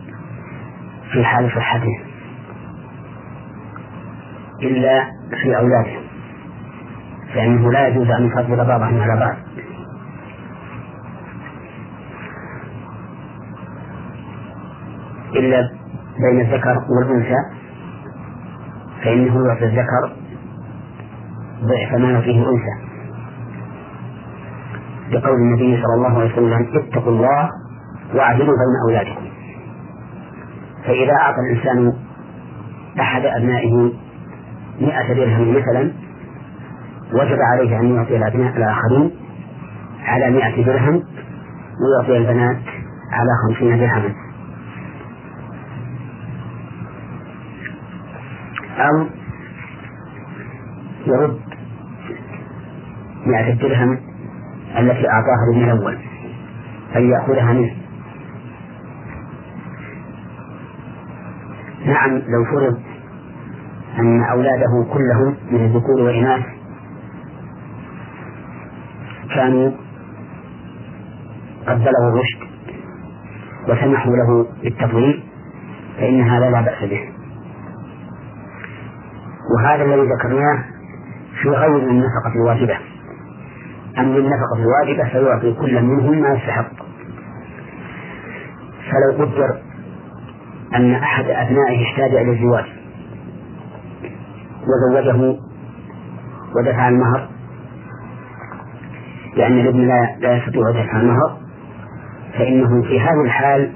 في 1.12 1.24
حال 1.24 1.50
صحته 1.50 2.00
إلا 4.62 5.04
في 5.42 5.56
أولاده. 5.56 6.00
فإنه 7.34 7.72
لا 7.72 7.88
يجوز 7.88 8.10
أن 8.10 8.26
يفضل 8.26 8.56
بعضهم 8.64 9.00
على 9.00 9.20
بعض. 9.20 9.36
إلا 15.36 15.70
بين 16.18 16.40
الذكر 16.40 16.84
والأنثى 16.88 17.58
فإنه 19.04 19.46
يعطي 19.48 19.64
الذكر 19.64 20.12
ضعف 21.62 22.00
ما 22.00 22.10
يعطيه 22.10 22.42
الأنثى. 22.42 22.88
لقول 25.10 25.34
النبي 25.36 25.82
صلى 25.82 25.94
الله 25.94 26.18
عليه 26.20 26.32
وسلم 26.32 26.68
اتقوا 26.76 27.12
الله 27.12 27.50
وأعدلوا 28.14 28.46
بين 28.56 28.76
أولادكم 28.88 29.24
فإذا 30.84 31.12
أعطى 31.12 31.36
الإنسان 31.40 31.92
أحد 33.00 33.22
أبنائه 33.24 33.92
مئة 34.80 35.12
درهم 35.14 35.50
مثلا 35.50 35.92
وجب 37.12 37.38
عليه 37.52 37.80
أن 37.80 37.94
يعطي 37.94 38.16
الأبناء 38.16 38.56
الآخرين 38.56 39.10
على 40.04 40.30
مئة 40.30 40.64
درهم 40.64 41.02
ويعطي 41.80 42.16
البنات 42.16 42.58
على 43.12 43.30
خمسين 43.46 43.78
درهما. 43.78 44.14
أو 48.78 49.06
يرد 51.06 51.38
مئة 53.26 53.52
الدرهم 53.52 53.98
التي 54.78 55.08
أعطاها 55.08 55.44
الابن 55.50 55.64
الأول 55.64 55.98
منه. 57.52 57.87
نعم 61.88 62.10
لو 62.10 62.44
فرض 62.44 62.78
أن 63.98 64.22
أولاده 64.24 64.86
كلهم 64.92 65.36
من 65.50 65.64
الذكور 65.64 66.00
والإناث 66.00 66.42
كانوا 69.34 69.70
قد 71.66 71.78
بلغوا 71.78 72.08
الرشد 72.12 72.38
وسمحوا 73.68 74.12
له 74.16 74.46
بالتفضيل 74.62 75.22
فإن 75.98 76.20
هذا 76.20 76.50
لا 76.50 76.60
بأس 76.60 76.90
به. 76.90 77.00
وهذا 79.56 79.82
الذي 79.84 80.08
ذكرناه 80.08 80.64
في 81.42 81.48
غير 81.48 81.76
النفقة 81.76 82.32
الواجبة. 82.36 82.78
أما 83.98 84.16
النفقة 84.16 84.58
الواجبة 84.58 85.08
فيعطي 85.08 85.54
كل 85.60 85.82
منهم 85.82 86.20
ما 86.22 86.28
يستحق. 86.28 86.72
فلو 88.90 89.24
قدر 89.24 89.67
أن 90.78 90.94
أحد 90.94 91.24
أبنائه 91.24 91.84
احتاج 91.84 92.14
إلى 92.14 92.32
الزواج. 92.32 92.64
وزوجه 94.62 95.38
ودفع 96.56 96.88
المهر. 96.88 97.28
لأن 99.36 99.60
الابن 99.60 99.88
لا, 99.88 100.36
يستطيع 100.36 100.70
دفع 100.70 101.00
المهر. 101.00 101.36
فإنه 102.38 102.82
في 102.82 103.00
هذه 103.00 103.24
الحال 103.24 103.72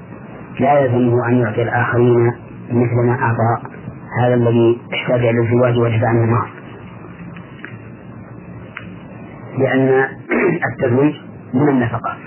لا 0.59 0.79
يلزمه 0.79 1.27
أن 1.27 1.33
يعطي 1.33 1.61
الآخرين 1.61 2.31
مثل 2.69 2.95
ما 3.07 3.17
أعطى 3.21 3.67
هذا 4.21 4.33
الذي 4.33 4.81
احتاج 4.93 5.19
إلى 5.19 5.39
الزواج 5.39 5.77
ودفع 5.77 6.11
المهر. 6.11 6.49
لأن 9.57 10.07
التزويج 10.71 11.15
من 11.53 11.69
النفقة. 11.69 12.22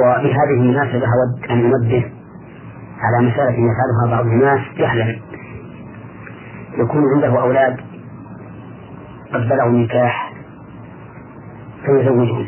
وبهذه 0.00 0.54
المناسبة 0.60 1.02
أود 1.06 1.50
أن 1.50 1.58
أنبه 1.58 2.10
على 3.00 3.28
مسألة 3.28 3.50
يفعلها 3.50 4.16
بعض 4.16 4.26
الناس 4.26 4.60
جهلا 4.76 5.18
يكون 6.78 7.02
عنده 7.14 7.40
أولاد 7.40 7.80
قد 9.34 9.40
بلغوا 9.48 9.70
النكاح 9.70 10.32
فيزوجهم. 11.86 12.46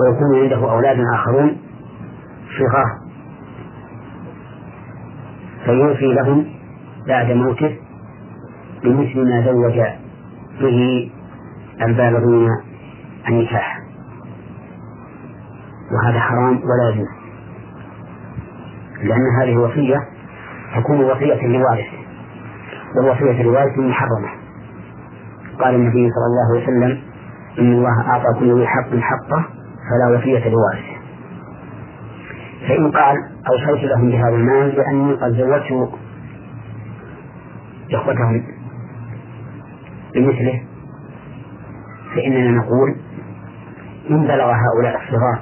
ويكون 0.00 0.42
عنده 0.42 0.72
أولاد 0.72 0.98
آخرون 1.14 1.56
صغار 2.58 2.86
فيوفي 5.64 6.14
لهم 6.14 6.46
بعد 7.08 7.32
موته 7.32 7.76
بمثل 8.82 9.28
ما 9.28 9.44
زوج 9.44 9.80
به 10.60 11.10
البالغين 11.82 12.48
النكاح. 13.28 13.73
وهذا 15.94 16.20
حرام 16.20 16.56
ولا 16.56 16.90
يجوز. 16.94 17.08
لأن 19.02 19.22
هذه 19.40 19.56
وصية 19.56 20.00
تكون 20.76 21.04
وصية 21.04 21.46
لوارث. 21.46 21.86
والوصية 22.96 23.42
لوارث 23.42 23.78
محرمة. 23.78 24.28
قال 25.60 25.74
النبي 25.74 26.10
صلى 26.10 26.26
الله 26.26 26.46
عليه 26.54 26.62
وسلم 26.62 27.02
إن 27.58 27.72
الله 27.72 28.08
أعطى 28.10 28.38
كل 28.40 28.60
ذي 28.60 28.66
حق 28.66 28.90
حقه 29.00 29.44
فلا 29.90 30.18
وصية 30.18 30.48
لوارث 30.48 30.84
فإن 32.68 32.90
قال 32.90 33.16
أوصيت 33.48 33.84
لهم 33.90 34.10
بهذا 34.10 34.36
المال 34.36 34.68
لأني 34.76 35.14
قد 35.14 35.32
زوجت 35.32 35.90
إخوتهم 37.92 38.42
بمثله 40.14 40.62
فإننا 42.14 42.50
نقول 42.50 42.96
إن 44.10 44.22
بلغ 44.22 44.52
هؤلاء 44.52 45.00
الصغار 45.02 45.38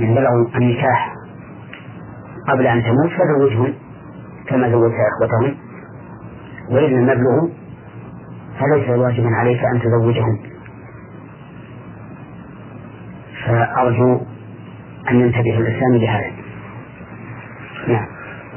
من 0.00 0.14
بلغوا 0.14 0.46
النكاح 0.56 1.14
قبل 2.48 2.66
أن 2.66 2.82
تموت 2.82 3.10
فزوجهم 3.10 3.74
كما 4.48 4.70
زوجت 4.70 4.94
إخوتهم 5.12 5.56
وإن 6.70 6.90
لم 6.90 7.08
يبلغوا 7.08 7.48
فليس 8.60 8.88
واجبا 8.88 9.28
عليك 9.28 9.60
أن 9.74 9.80
تزوجهم 9.80 10.38
فأرجو 13.46 14.20
أن 15.10 15.20
ينتبه 15.20 15.58
الإنسان 15.58 15.92
لهذا. 15.92 16.30
نعم. 17.88 18.06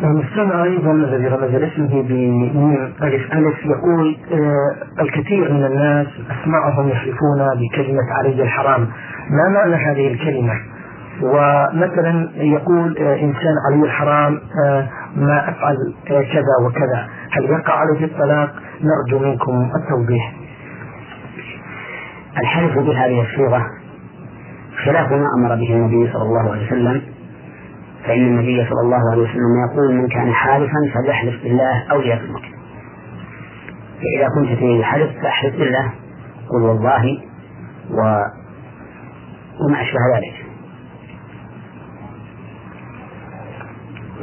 المستمع 0.03 0.63
أيضا 0.63 0.91
الذي 0.91 1.27
رمز 1.27 1.55
لاسمه 1.55 2.01
بميم 2.01 2.93
ألف 3.03 3.33
ألف 3.33 3.65
يقول 3.65 4.17
آه 4.31 5.01
الكثير 5.01 5.53
من 5.53 5.65
الناس 5.65 6.07
أسمعهم 6.31 6.89
يحلفون 6.89 7.39
بكلمة 7.59 8.13
علي 8.19 8.43
الحرام. 8.43 8.81
ما 9.29 9.49
معنى 9.53 9.75
هذه 9.75 10.13
الكلمة؟ 10.13 10.53
ومثلا 11.23 12.29
يقول 12.35 12.97
آه 12.97 13.15
إنسان 13.15 13.53
علي 13.67 13.83
الحرام 13.85 14.39
آه 14.65 14.87
ما 15.15 15.49
أفعل 15.49 15.75
آه 16.11 16.21
كذا 16.21 16.65
وكذا. 16.65 17.07
هل 17.31 17.43
يقع 17.45 17.73
عليه 17.73 18.05
الطلاق؟ 18.05 18.53
نرجو 18.81 19.25
منكم 19.25 19.71
التوضيح. 19.75 20.33
الحلف 22.39 22.77
بهذه 22.77 23.21
الصيغة 23.21 23.65
خلاف 24.85 25.11
ما 25.11 25.25
أمر 25.37 25.55
به 25.55 25.73
النبي 25.73 26.11
صلى 26.13 26.21
الله 26.21 26.51
عليه 26.51 26.67
وسلم. 26.67 27.01
فإن 28.05 28.25
النبي 28.27 28.65
صلى 28.69 28.81
الله 28.81 29.11
عليه 29.11 29.21
وسلم 29.21 29.69
يقول 29.71 29.95
من 29.95 30.07
كان 30.07 30.31
حالفا 30.33 30.91
فليحلف 30.93 31.43
بالله 31.43 31.83
أو 31.91 32.01
ليصمت. 32.01 32.41
فإذا 34.01 34.27
كنت 34.35 34.59
تريد 34.59 34.79
الحلف 34.79 35.11
فأحلف 35.21 35.55
بالله 35.55 35.91
قل 36.49 36.61
والله 36.61 37.17
و... 37.91 37.99
وما 39.61 39.81
أشبه 39.81 39.99
ذلك. 40.15 40.40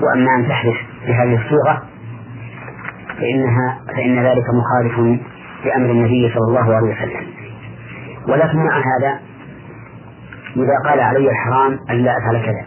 وأما 0.03 0.37
أن 0.37 0.49
تحلف 0.49 0.77
بهذه 1.07 1.35
الصيغة 1.35 1.83
فإنها 3.19 3.81
فإن 3.97 4.19
ذلك 4.19 4.45
مخالف 4.55 5.21
لأمر 5.65 5.91
النبي 5.91 6.31
صلى 6.35 6.49
الله 6.49 6.75
عليه 6.75 6.95
وسلم. 6.95 7.27
ولكن 8.29 8.59
مع 8.59 8.79
هذا 8.79 9.21
إذا 10.57 10.91
قال 10.91 11.01
علي 11.01 11.31
الحرام 11.31 11.79
ألا 11.91 12.19
أفعل 12.19 12.43
كذا. 12.45 12.67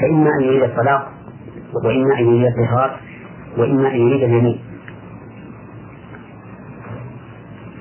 فإما 0.00 0.30
أن 0.40 0.44
يريد 0.44 0.62
الطلاق 0.62 1.08
وإما 1.84 2.18
أن 2.18 2.24
يريد 2.24 2.46
الظهار 2.46 3.00
وإما 3.58 3.88
أن 3.88 3.96
يريد 3.96 4.22
اليمين. 4.22 4.60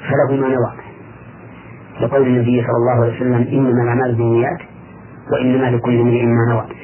فله 0.01 0.41
ما 0.41 0.47
نوى. 0.47 0.71
لقول 2.01 2.27
النبي 2.27 2.61
صلى 2.61 2.77
الله 2.77 3.03
عليه 3.05 3.15
وسلم 3.15 3.47
إنما 3.51 3.83
الأعمال 3.83 4.15
بالنيات 4.15 4.59
وإنما 5.31 5.75
لكل 5.75 5.99
امرئ 6.01 6.25
ما 6.25 6.53
نوى. 6.53 6.80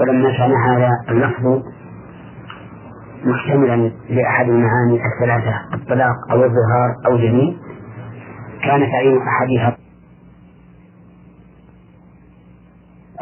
ولما 0.00 0.30
كان 0.38 0.52
هذا 0.52 0.90
اللفظ 1.08 1.62
محتملا 3.24 3.90
لأحد 4.08 4.48
المعاني 4.48 5.00
الثلاثة 5.06 5.74
الطلاق 5.74 6.16
أو 6.30 6.44
الظهار 6.44 6.94
أو 7.06 7.14
اليمين 7.16 7.58
كان 8.64 8.80
تعيين 8.92 9.22
أحدها 9.22 9.76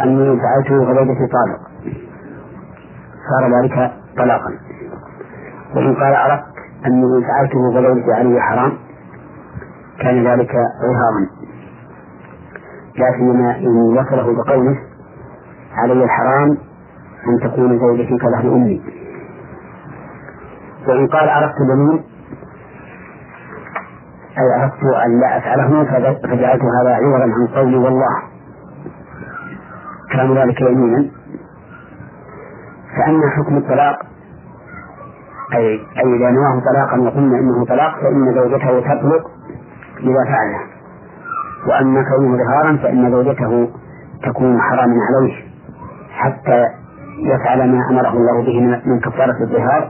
أني 0.00 0.40
فعلته 0.40 0.84
غريبة 0.84 1.14
طالق 1.32 1.60
صار 3.30 3.62
ذلك 3.62 3.92
طلاقا. 4.16 4.50
وإن 5.76 5.94
قال 5.94 6.14
أردت 6.14 6.44
أني 6.86 7.24
فعلته 7.24 7.70
غريبة 7.74 8.14
علي 8.14 8.40
حرام 8.40 8.72
كان 10.00 10.26
ذلك 10.26 10.52
ظهارا 10.82 11.26
لكن 12.98 13.18
سيما 13.18 13.56
إن 13.56 13.98
وصله 13.98 14.34
بقوله 14.36 14.78
علي 15.76 16.04
الحرام 16.04 16.58
أن 17.28 17.50
تكون 17.50 17.78
زوجتي 17.78 18.18
كظهر 18.18 18.54
أمي. 18.54 18.82
وإن 20.88 21.06
قال 21.06 21.28
أردت 21.28 21.54
دليل 21.68 22.04
أي 24.38 24.62
أردت 24.62 24.84
أن 25.06 25.20
لا 25.20 25.38
أفعله 25.38 25.84
فجعلت 26.24 26.62
هذا 26.62 26.94
عوضا 26.94 27.22
عن 27.24 27.46
قولي 27.56 27.76
والله. 27.76 28.22
كان 30.12 30.38
ذلك 30.38 30.60
يمينا. 30.60 31.10
فأما 32.96 33.30
حكم 33.36 33.56
الطلاق 33.56 33.98
أي 35.54 35.66
أي 35.74 36.16
إذا 36.16 36.30
نواه 36.30 36.60
طلاقا 36.60 37.00
وقلنا 37.00 37.38
إنه 37.38 37.64
طلاق 37.64 38.00
فإن 38.02 38.34
زوجته 38.34 38.80
تطلق 38.80 39.30
إذا 40.00 40.24
فعله 40.24 40.60
وأما 41.68 42.02
كونه 42.02 42.36
ظهارا 42.44 42.76
فإن 42.76 43.10
زوجته 43.10 43.70
تكون 44.22 44.60
حراما 44.60 44.96
عليه. 45.08 45.41
حتى 46.24 46.64
يفعل 47.32 47.58
ما 47.72 47.78
أمره 47.90 48.12
الله 48.12 48.42
به 48.46 48.60
من 48.86 49.00
كفارة 49.00 49.36
الظهار 49.42 49.88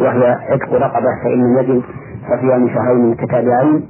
وهي 0.00 0.36
عتق 0.50 0.72
رقبة 0.72 1.10
فإن 1.24 1.40
لم 1.44 1.58
يجد 1.58 1.82
فصيام 2.28 2.68
شهرين 2.68 3.10
متتابعين 3.10 3.88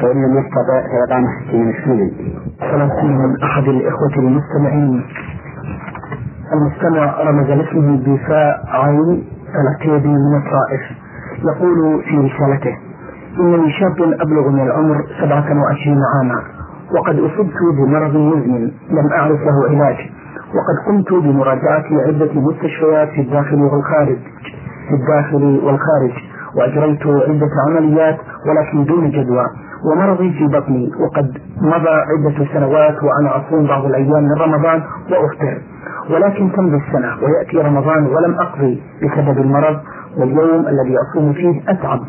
فإن 0.00 0.16
لم 0.24 0.38
يستطع 0.38 0.78
فإطعام 0.92 1.24
ستين 1.48 1.68
مسكينا. 1.68 2.10
من 3.04 3.42
أحد 3.42 3.62
الإخوة 3.62 4.14
المستمعين. 4.16 5.04
المستمع 6.52 7.20
رمز 7.22 7.46
لاسمه 7.50 7.96
بفاء 8.06 8.64
عين 8.68 9.24
العتيبي 9.60 10.08
من 10.08 10.36
الطائف. 10.36 10.80
يقول 11.44 12.02
في 12.04 12.16
رسالته 12.16 12.76
إنني 13.40 13.70
شاب 13.70 14.02
أبلغ 14.20 14.48
من 14.48 14.60
العمر 14.60 14.96
27 15.20 15.98
عاما 16.14 16.42
وقد 16.96 17.18
أصبت 17.18 17.54
بمرض 17.76 18.16
مزمن 18.16 18.70
لم 18.90 19.12
أعرف 19.12 19.40
له 19.40 19.68
علاج. 19.70 19.96
وقد 20.54 20.76
قمت 20.86 21.12
بمراجعة 21.12 21.84
عدة 22.06 22.32
مستشفيات 22.34 23.08
في 23.08 23.20
الداخل 23.20 23.62
والخارج 23.62 24.16
في 24.88 24.94
الداخل 24.94 25.42
والخارج 25.64 26.12
وأجريت 26.56 27.06
عدة 27.06 27.50
عمليات 27.68 28.16
ولكن 28.48 28.84
دون 28.84 29.10
جدوى 29.10 29.46
ومرضي 29.84 30.32
في 30.32 30.46
بطني 30.46 30.90
وقد 31.00 31.38
مضى 31.62 31.88
عدة 31.90 32.46
سنوات 32.52 32.96
وأنا 33.02 33.36
أصوم 33.36 33.66
بعض 33.66 33.84
الأيام 33.84 34.22
من 34.24 34.32
رمضان 34.40 34.82
وأفطر 35.10 35.60
ولكن 36.10 36.52
تمضي 36.52 36.76
السنة 36.76 37.08
ويأتي 37.22 37.58
رمضان 37.68 38.06
ولم 38.06 38.34
أقضي 38.40 38.82
بسبب 39.02 39.38
المرض 39.38 39.76
واليوم 40.16 40.66
الذي 40.66 40.96
أصوم 40.98 41.32
فيه 41.32 41.60
أتعب 41.68 42.00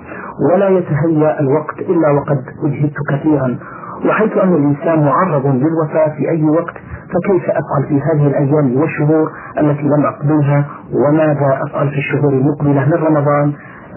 ولا 0.51 0.69
يتهيأ 0.69 1.39
الوقت 1.39 1.79
إلا 1.79 2.11
وقد 2.11 2.43
أجهدت 2.63 2.93
كثيرا. 3.09 3.57
وحيث 4.05 4.37
أن 4.37 4.53
الإنسان 4.53 5.05
معرض 5.05 5.45
للوفاة 5.47 6.09
في 6.17 6.29
أي 6.29 6.43
وقت 6.43 6.73
فكيف 7.13 7.49
أفعل 7.49 7.87
في 7.87 8.01
هذه 8.01 8.27
الأيام 8.27 8.77
والشهور 8.81 9.31
التي 9.59 9.81
لم 9.83 10.05
أقبلها 10.05 10.65
وماذا 10.93 11.61
أفعل 11.67 11.89
في 11.89 11.97
الشهور 11.97 12.33
المقبلة 12.33 12.85
من 12.85 12.93
رمضان؟ 12.93 13.53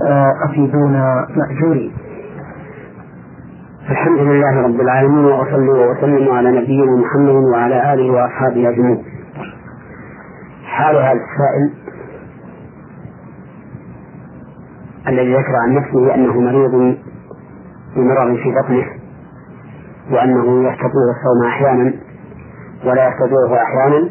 آه، 0.07 0.33
أفيدونا 0.49 1.27
مأجورين. 1.37 1.93
الحمد 3.91 4.19
لله 4.19 4.63
رب 4.63 4.81
العالمين 4.81 5.25
وأصلي 5.25 5.69
وأسلم 5.69 6.33
على 6.35 6.51
نبينا 6.51 6.97
محمد 6.97 7.35
وعلى 7.53 7.95
آله 7.95 8.11
وأصحابه 8.13 8.69
أجمعين. 8.69 9.05
حال 10.65 10.97
هذا 10.97 11.13
السائل 11.13 11.71
الذي 15.09 15.35
ذكر 15.35 15.57
عن 15.57 15.75
نفسه 15.75 16.15
أنه 16.15 16.41
مريض 16.41 16.97
بمرض 17.97 18.37
في 18.37 18.53
بطنه. 18.63 18.96
وأنه 20.11 20.69
يستطيع 20.69 21.05
الصوم 21.17 21.47
أحيانا 21.49 21.93
ولا 22.85 23.09
يستطيعه 23.09 23.63
أحيانا 23.63 24.11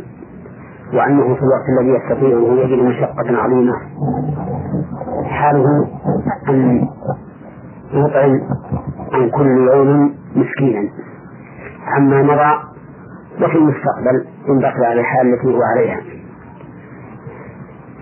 وأنه 0.93 1.35
في 1.35 1.41
الوقت 1.41 1.65
الذي 1.79 1.89
يستطيعه 1.89 2.53
يجد 2.63 2.83
مشقة 2.83 3.37
عظيمة. 3.37 3.73
حاله 5.23 5.87
أن 6.49 6.87
يطعم 7.93 8.39
عن 9.13 9.29
كل 9.29 9.47
يوم 9.47 10.15
مسكينا. 10.35 10.89
عما 11.87 12.23
مضى 12.23 12.59
وفي 13.43 13.55
المستقبل 13.57 14.25
إن 14.49 14.59
بقي 14.59 14.85
على 14.85 15.01
الحال 15.01 15.33
التي 15.33 15.47
هو 15.47 15.59
عليها. 15.63 15.99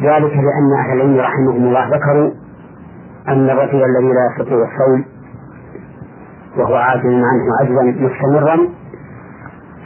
ذلك 0.01 0.31
لأن 0.33 0.73
أهل 0.79 0.93
العلم 1.01 1.19
رحمهم 1.19 1.63
الله 1.67 1.87
ذكروا 1.95 2.31
أن 3.27 3.49
الرجل 3.49 3.83
الذي 3.83 4.13
لا 4.13 4.29
يستطيع 4.31 4.57
الصوم 4.57 5.05
وهو 6.57 6.75
عاجز 6.75 7.05
عنه 7.05 7.43
عجزا 7.59 7.81
مستمرا 7.81 8.57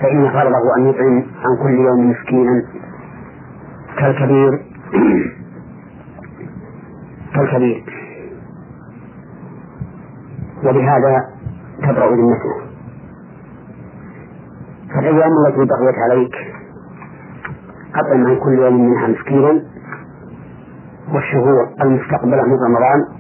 فإن 0.02 0.30
فرضه 0.30 0.76
أن 0.78 0.90
يطعم 0.90 1.18
عن 1.18 1.64
كل 1.64 1.80
يوم 1.80 2.10
مسكينا 2.12 2.64
كالكبير. 4.00 4.52
كالكبير. 7.36 7.84
وبهذا 10.64 11.26
تبرأ 11.84 12.08
ذمته. 12.08 12.68
فالأيام 14.96 15.32
التي 15.48 15.58
بقيت 15.58 15.96
عليك 16.12 16.36
أطعم 17.96 18.28
عن 18.28 18.40
كل 18.40 18.54
يوم 18.54 18.90
منها 18.90 19.08
مسكينا 19.08 19.62
والشهور 21.14 21.70
المستقبلة 21.82 22.44
من 22.44 22.58
رمضان 22.66 23.17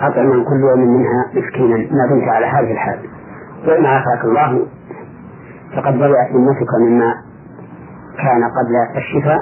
أطعم 0.00 0.44
كل 0.44 0.60
يوم 0.60 0.80
منها 0.80 1.24
مسكينا 1.34 1.76
ما 1.76 2.06
دمت 2.10 2.28
على 2.28 2.46
هذه 2.46 2.72
الحال. 2.72 2.98
وإن 3.66 3.86
عافاك 3.86 4.24
الله 4.24 4.66
فقد 5.76 5.98
برئت 5.98 6.32
ذمتك 6.34 6.68
مما 6.80 7.14
كان 8.18 8.42
قبل 8.44 8.96
الشفاء 8.96 9.38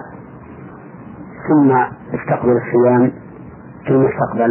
ثم 1.49 1.73
استقبل 2.15 2.53
الصيام 2.57 3.13
في 3.85 3.91
المستقبل. 3.91 4.51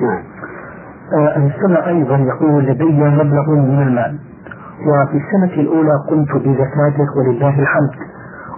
نعم. 0.00 0.22
آه 1.18 1.36
المستمع 1.36 1.86
أيضا 1.88 2.16
يقول 2.16 2.64
لدي 2.64 2.84
مبلغ 2.84 3.50
من 3.50 3.82
المال 3.82 4.18
وفي 4.86 5.16
السنة 5.16 5.60
الأولى 5.60 5.92
قمت 6.10 6.32
بزكاته 6.32 7.06
ولله 7.16 7.60
الحمد 7.60 7.90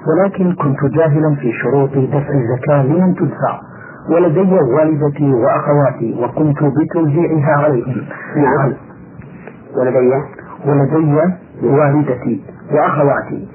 ولكن 0.08 0.54
كنت 0.54 0.84
جاهلا 0.84 1.34
في 1.34 1.52
شروط 1.52 1.90
دفع 1.90 2.34
الزكاة 2.34 2.82
لمن 2.82 3.14
تدفع. 3.14 3.60
ولدي 4.08 4.40
والدتي 4.76 5.32
وأخواتي 5.34 6.16
وقمت 6.20 6.64
بتوزيعها 6.64 7.52
عليهم. 7.52 7.96
نعم. 8.36 8.72
ولدي 9.76 10.12
ولدي 10.66 11.18
والدتي 11.62 12.42
وأخواتي 12.72 13.48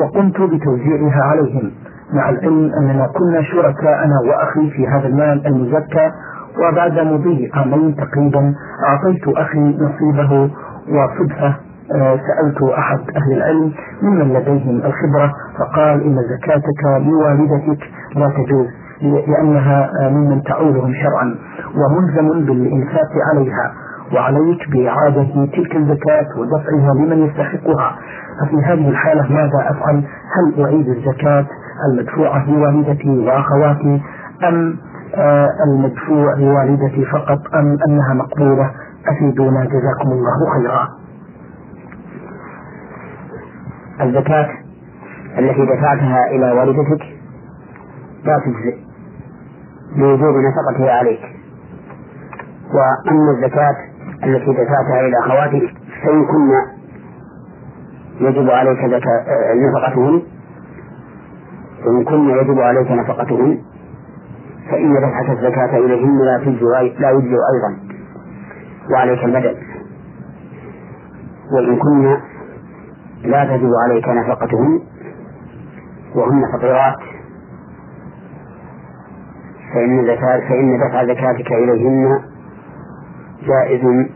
وقمت 0.00 0.40
بتوزيعها 0.40 1.22
عليهم. 1.22 1.70
مع 2.12 2.28
العلم 2.30 2.70
أننا 2.80 3.06
كنا 3.06 3.42
شركاء 3.42 4.04
أنا 4.04 4.20
وأخي 4.28 4.70
في 4.70 4.86
هذا 4.88 5.06
المال 5.06 5.46
المزكى 5.46 6.10
وبعد 6.58 6.98
مضي 6.98 7.50
عامين 7.54 7.96
تقريبا 7.96 8.54
أعطيت 8.88 9.28
أخي 9.28 9.58
نصيبه 9.60 10.50
وصدفة 10.88 11.56
آه، 11.94 12.16
سألت 12.16 12.62
أحد 12.78 12.98
أهل 13.16 13.32
العلم 13.36 13.72
ممن 14.02 14.32
لديهم 14.32 14.76
الخبرة 14.76 15.32
فقال 15.58 16.02
إن 16.04 16.16
زكاتك 16.16 16.84
لوالدتك 17.06 17.82
لا 18.16 18.28
تجوز. 18.28 18.66
لأنها 19.02 19.90
ممن 20.10 20.42
تعولهم 20.42 20.92
شرعا 20.94 21.34
وملزم 21.74 22.46
بالإنفاق 22.46 23.10
عليها 23.32 23.72
وعليك 24.14 24.70
بإعادة 24.70 25.46
تلك 25.46 25.76
الزكاة 25.76 26.26
ودفعها 26.38 26.94
لمن 26.94 27.26
يستحقها. 27.26 27.96
ففي 28.40 28.56
هذه 28.56 28.88
الحالة 28.88 29.32
ماذا 29.32 29.70
أفعل؟ 29.70 30.04
هل 30.36 30.64
أعيد 30.64 30.88
الزكاة 30.88 31.46
المدفوعة 31.90 32.50
لوالدتي 32.50 33.18
وأخواتي 33.18 34.02
أم 34.48 34.76
آه، 35.14 35.48
المدفوع 35.68 36.34
لوالدتي 36.38 37.04
فقط؟ 37.04 37.40
أم 37.54 37.76
أنها 37.88 38.14
مقبولة؟ 38.14 38.70
أفيدونا 39.08 39.64
جزاكم 39.64 40.12
الله 40.12 40.32
خيرا. 40.54 40.88
الزكاة 44.00 44.48
التي 45.38 45.66
دفعتها 45.66 46.26
إلى 46.30 46.52
والدتك 46.52 47.02
لا 48.24 48.38
تجزئ. 48.38 48.83
لوجوب 49.96 50.34
نفقتها 50.36 50.92
عليك. 50.92 51.20
وأما 52.74 53.30
الزكاة 53.30 53.76
التي 54.24 54.52
دفعتها 54.52 55.00
إلى 55.00 55.18
أخواتك 55.18 55.74
فإن 56.04 56.24
كن 56.24 56.50
يجب 58.20 58.50
عليك 58.50 58.78
نفقتهن 59.68 60.22
وإن 61.86 62.04
كن 62.04 62.28
يجب 62.30 62.60
عليك 62.60 62.90
نفقتهن 62.90 63.58
فإن 64.70 64.92
دفعة 64.94 65.32
الزكاة 65.32 65.78
إليهن 65.78 66.18
لا 66.18 66.38
لا 66.98 67.10
يجزي 67.10 67.36
أيضا 67.54 67.78
وعليك 68.92 69.24
البدل. 69.24 69.56
وإن 71.52 71.76
كن 71.78 72.16
لا 73.24 73.44
تجب 73.44 73.70
عليك 73.84 74.08
نفقتهن 74.08 74.80
وهن 76.14 76.42
فقيرات. 76.52 77.13
فإن 79.74 80.04
زكاة 80.06 80.40
فإن 80.48 80.78
دفع 80.78 81.04
زكاتك 81.04 81.52
إليهن 81.52 82.20
جائز 83.46 84.06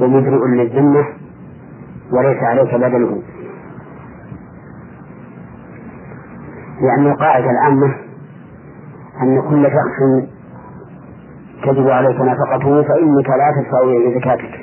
ومبرئ 0.00 0.46
للذمة 0.48 1.04
وليس 2.12 2.42
عليك 2.42 2.74
بدله. 2.74 3.22
لأن 6.80 7.06
القاعدة 7.06 7.50
العامة 7.50 7.94
أن 9.22 9.42
كل 9.50 9.66
شخص 9.66 10.28
تجب 11.64 11.88
عليك 11.88 12.20
نفقته 12.20 12.82
فإنك 12.82 13.28
لا 13.28 13.50
تدفع 13.62 13.80
إليه 13.82 14.18
زكاتك 14.20 14.60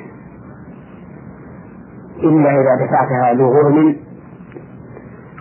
إلا 2.22 2.50
إذا 2.50 2.86
دفعتها 2.86 3.34
لغرم 3.34 3.96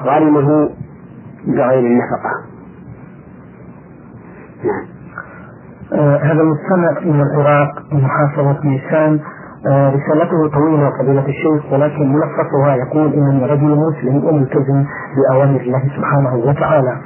غرمه 0.02 0.70
بغير 1.48 1.80
النفقة. 1.80 2.53
نعم. 4.64 4.86
آه 5.94 6.18
هذا 6.18 6.42
المستمع 6.42 7.00
من 7.06 7.22
العراق 7.22 7.70
محافظة 7.92 8.60
نيسان. 8.64 9.20
آه 9.68 9.90
رسالته 9.90 10.50
طويلة 10.54 10.90
فضيلة 11.00 11.26
الشيخ 11.28 11.74
ولكن 11.74 12.14
ملخصها 12.14 12.76
يقول 12.76 13.14
إنني 13.14 13.46
رجل 13.46 13.78
مسلم 13.78 14.26
وملتزم 14.26 14.86
بأوامر 15.16 15.62
الله 15.62 15.82
سبحانه 15.98 16.36
وتعالى. 16.36 16.98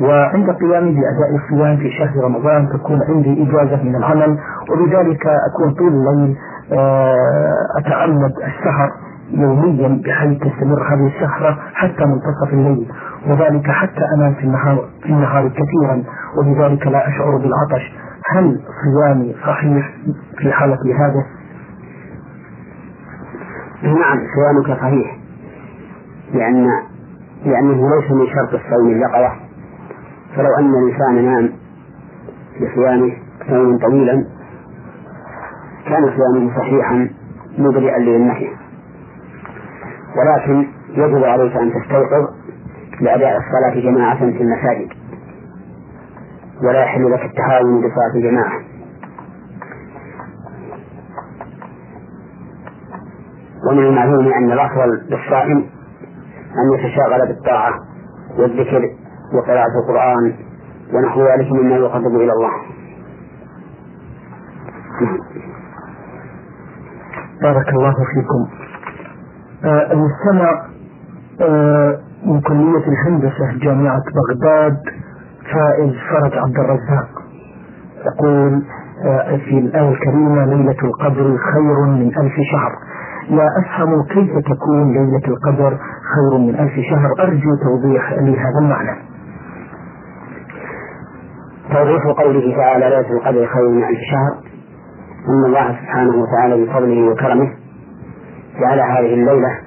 وعند 0.00 0.50
قيامي 0.50 0.90
بأداء 0.90 1.30
الصيام 1.44 1.76
في 1.76 1.90
شهر 1.90 2.24
رمضان 2.24 2.68
تكون 2.68 3.00
عندي 3.08 3.42
إجازة 3.42 3.82
من 3.82 3.96
العمل 3.96 4.38
وبذلك 4.70 5.26
أكون 5.26 5.74
طول 5.78 5.88
الليل 5.92 6.36
آه، 6.72 7.56
أتعمد 7.78 8.30
السهر. 8.32 8.90
يوميا 9.32 10.02
بحيث 10.04 10.38
تستمر 10.38 10.82
هذه 10.94 11.06
السهرة 11.06 11.58
حتى 11.74 12.04
منتصف 12.04 12.52
الليل 12.52 12.88
وذلك 13.26 13.70
حتى 13.70 14.00
أنام 14.16 14.34
في 14.34 14.44
النهار 14.44 14.88
في 15.02 15.08
النهار 15.08 15.48
كثيرا 15.48 16.02
وبذلك 16.38 16.86
لا 16.86 17.08
أشعر 17.08 17.36
بالعطش. 17.36 17.92
هل 18.34 18.60
صيامي 18.84 19.34
صحيح 19.46 19.90
في 20.38 20.52
حالة 20.52 20.78
هذا؟ 20.98 21.24
نعم 23.82 24.18
صيامك 24.34 24.80
صحيح. 24.80 25.16
لأن 26.34 26.66
لأنه 27.44 27.88
ليس 27.96 28.10
من 28.10 28.26
شرط 28.26 28.54
الصوم 28.54 28.88
اليقظة 28.90 29.32
فلو 30.36 30.48
أن 30.58 30.70
الإنسان 30.74 31.24
نام 31.24 31.52
بصيامه 32.60 33.12
صوما 33.48 33.78
طويلا 33.78 34.24
كان 35.86 36.02
صيامه 36.16 36.56
صحيحا 36.58 37.08
مبرئا 37.58 37.98
للنهي 37.98 38.48
ولكن 40.16 40.68
يجب 40.90 41.24
عليك 41.24 41.56
أن 41.56 41.72
تستيقظ 41.72 42.28
لأداء 43.00 43.36
الصلاة 43.38 43.80
جماعة 43.90 44.18
في 44.18 44.42
المساجد. 44.42 44.88
ولا 46.62 46.84
يحل 46.84 47.12
لك 47.12 47.24
التهاون 47.24 47.78
بصلاة 47.80 48.14
الجماعة 48.14 48.60
ومن 53.68 53.78
المعلوم 53.86 54.32
أن 54.32 54.52
الأفضل 54.52 55.02
للصائم 55.10 55.58
أن 56.52 56.72
يتشاغل 56.78 57.26
بالطاعة 57.28 57.72
والذكر 58.38 58.90
وقراءة 59.34 59.70
القرآن 59.82 60.34
ونحو 60.94 61.20
ذلك 61.22 61.52
مما 61.52 61.76
يقرب 61.76 62.16
إلى 62.16 62.32
الله. 62.32 62.52
بارك 67.42 67.68
الله 67.68 67.94
فيكم. 68.14 68.61
المستمع 69.64 70.66
آه 71.40 71.98
من 72.26 72.40
كلية 72.40 72.84
الهندسة 72.88 73.58
جامعة 73.62 74.02
بغداد 74.14 74.76
فائز 75.52 75.92
فرج 76.10 76.38
عبد 76.38 76.58
الرزاق. 76.58 77.08
يقول 78.06 78.62
آه 79.04 79.36
في 79.36 79.58
الآية 79.58 79.88
الكريمة 79.88 80.44
ليلة 80.44 80.76
القدر 80.82 81.36
خير 81.52 81.86
من 81.86 82.06
ألف 82.06 82.34
شهر. 82.52 82.72
لا 83.30 83.48
أفهم 83.60 84.02
كيف 84.02 84.38
تكون 84.38 84.92
ليلة 84.92 85.28
القدر 85.28 85.78
خير 86.14 86.38
من 86.38 86.54
ألف 86.58 86.72
شهر. 86.90 87.08
أرجو 87.20 87.56
توضيح 87.56 88.12
لهذا 88.12 88.58
المعنى. 88.62 88.98
توضيح 91.72 92.06
قوله 92.06 92.56
تعالى 92.56 92.84
ليلة 92.90 93.10
القدر 93.10 93.46
خير 93.46 93.68
من 93.68 93.84
ألف 93.84 93.98
شهر. 94.10 94.52
أن 95.28 95.44
الله 95.46 95.68
سبحانه 95.68 96.16
وتعالى 96.16 96.64
بفضله 96.64 97.10
وكرمه 97.10 97.61
جعل 98.60 98.80
هذه 98.80 99.14
الليلة 99.14 99.58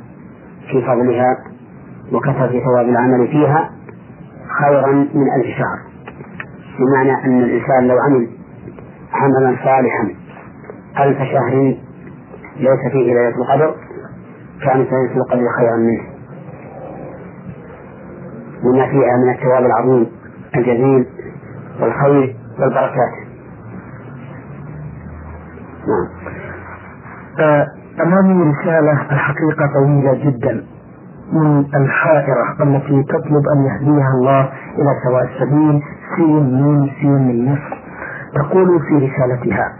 في 0.71 0.81
فضلها 0.81 1.37
وكثرة 2.11 2.59
ثواب 2.65 2.89
العمل 2.89 3.27
فيها 3.27 3.71
خيرا 4.61 4.91
من 4.91 5.25
ألف 5.37 5.57
شهر. 5.57 5.79
بمعنى 6.79 7.25
أن 7.25 7.43
الإنسان 7.43 7.87
لو 7.87 7.97
عمل 7.99 8.27
عملا 9.13 9.55
صالحا 9.63 10.15
ألف 10.99 11.17
شهر 11.17 11.75
ليس 12.57 12.91
فيه 12.91 13.13
ليلة 13.13 13.29
القدر 13.29 13.75
كانت 14.61 14.91
ليلة 14.91 15.15
القدر 15.17 15.45
خيرا 15.57 15.77
منه. 15.77 16.03
لما 18.63 18.85
فيها 18.87 19.17
من 19.17 19.29
الثواب 19.35 19.65
العظيم 19.65 20.07
الجزيل 20.55 21.05
والخير 21.81 22.35
والبركات. 22.59 23.13
نعم. 25.87 26.07
آه، 27.39 27.67
أمامي 28.01 28.51
رسالة 28.51 28.91
الحقيقة 29.11 29.65
طويلة 29.73 30.13
جدا 30.13 30.63
من 31.33 31.65
الحائرة 31.75 32.45
التي 32.63 33.03
تطلب 33.03 33.43
أن 33.55 33.65
يهديها 33.65 34.09
الله 34.19 34.41
إلى 34.77 34.89
سواء 35.07 35.23
السبيل 35.23 35.81
سين 36.15 36.61
من 36.63 36.89
سين 37.01 37.27
من 37.27 37.51
مصر 37.51 37.75
تقول 38.35 38.79
في 38.81 38.93
رسالتها 39.07 39.73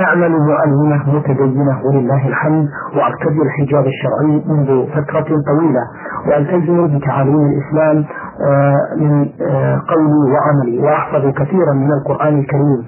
أعمل 0.00 0.30
معلمة 0.30 1.16
متدينة 1.16 1.80
ولله 1.84 2.28
الحمد 2.28 2.68
وأرتدي 2.96 3.42
الحجاب 3.42 3.84
الشرعي 3.86 4.42
منذ 4.46 4.86
فترة 4.92 5.36
طويلة 5.46 5.82
وألتزم 6.28 6.98
بتعاليم 6.98 7.40
الإسلام 7.46 8.04
آه، 8.46 8.76
من 8.96 9.28
آه، 9.50 9.82
قولي 9.88 10.32
وعملي 10.32 10.78
وأحفظ 10.78 11.26
كثيرا 11.34 11.72
من 11.72 11.88
القرآن 11.92 12.38
الكريم. 12.38 12.84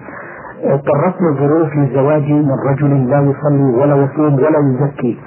اضطرتني 0.64 1.28
الظروف 1.28 1.76
للزواج 1.76 2.32
من 2.32 2.56
رجل 2.68 3.10
لا 3.10 3.20
يصلي 3.20 3.64
ولا 3.64 3.96
يصوم 3.96 4.34
ولا 4.34 4.58
يزكي. 4.58 5.18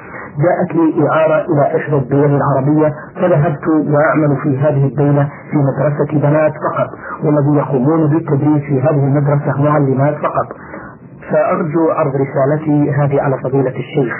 جاءت 0.45 0.75
لي 0.75 1.07
إعارة 1.07 1.45
إلى 1.45 1.77
إحدى 1.77 1.95
الدول 1.95 2.35
العربية 2.35 2.93
فذهبت 3.15 3.67
وأعمل 3.67 4.37
في 4.43 4.57
هذه 4.57 4.85
الدولة 4.85 5.29
في 5.51 5.57
مدرسة 5.57 6.19
بنات 6.29 6.51
فقط 6.51 6.89
والذي 7.23 7.57
يقومون 7.57 8.09
بالتدريس 8.09 8.63
في 8.63 8.81
هذه 8.81 9.03
المدرسة 9.03 9.61
معلمات 9.63 10.15
فقط. 10.15 10.47
فأرجو 11.31 11.89
عرض 11.91 12.11
رسالتي 12.15 12.91
هذه 12.91 13.21
على 13.21 13.37
فضيلة 13.43 13.69
الشيخ 13.75 14.13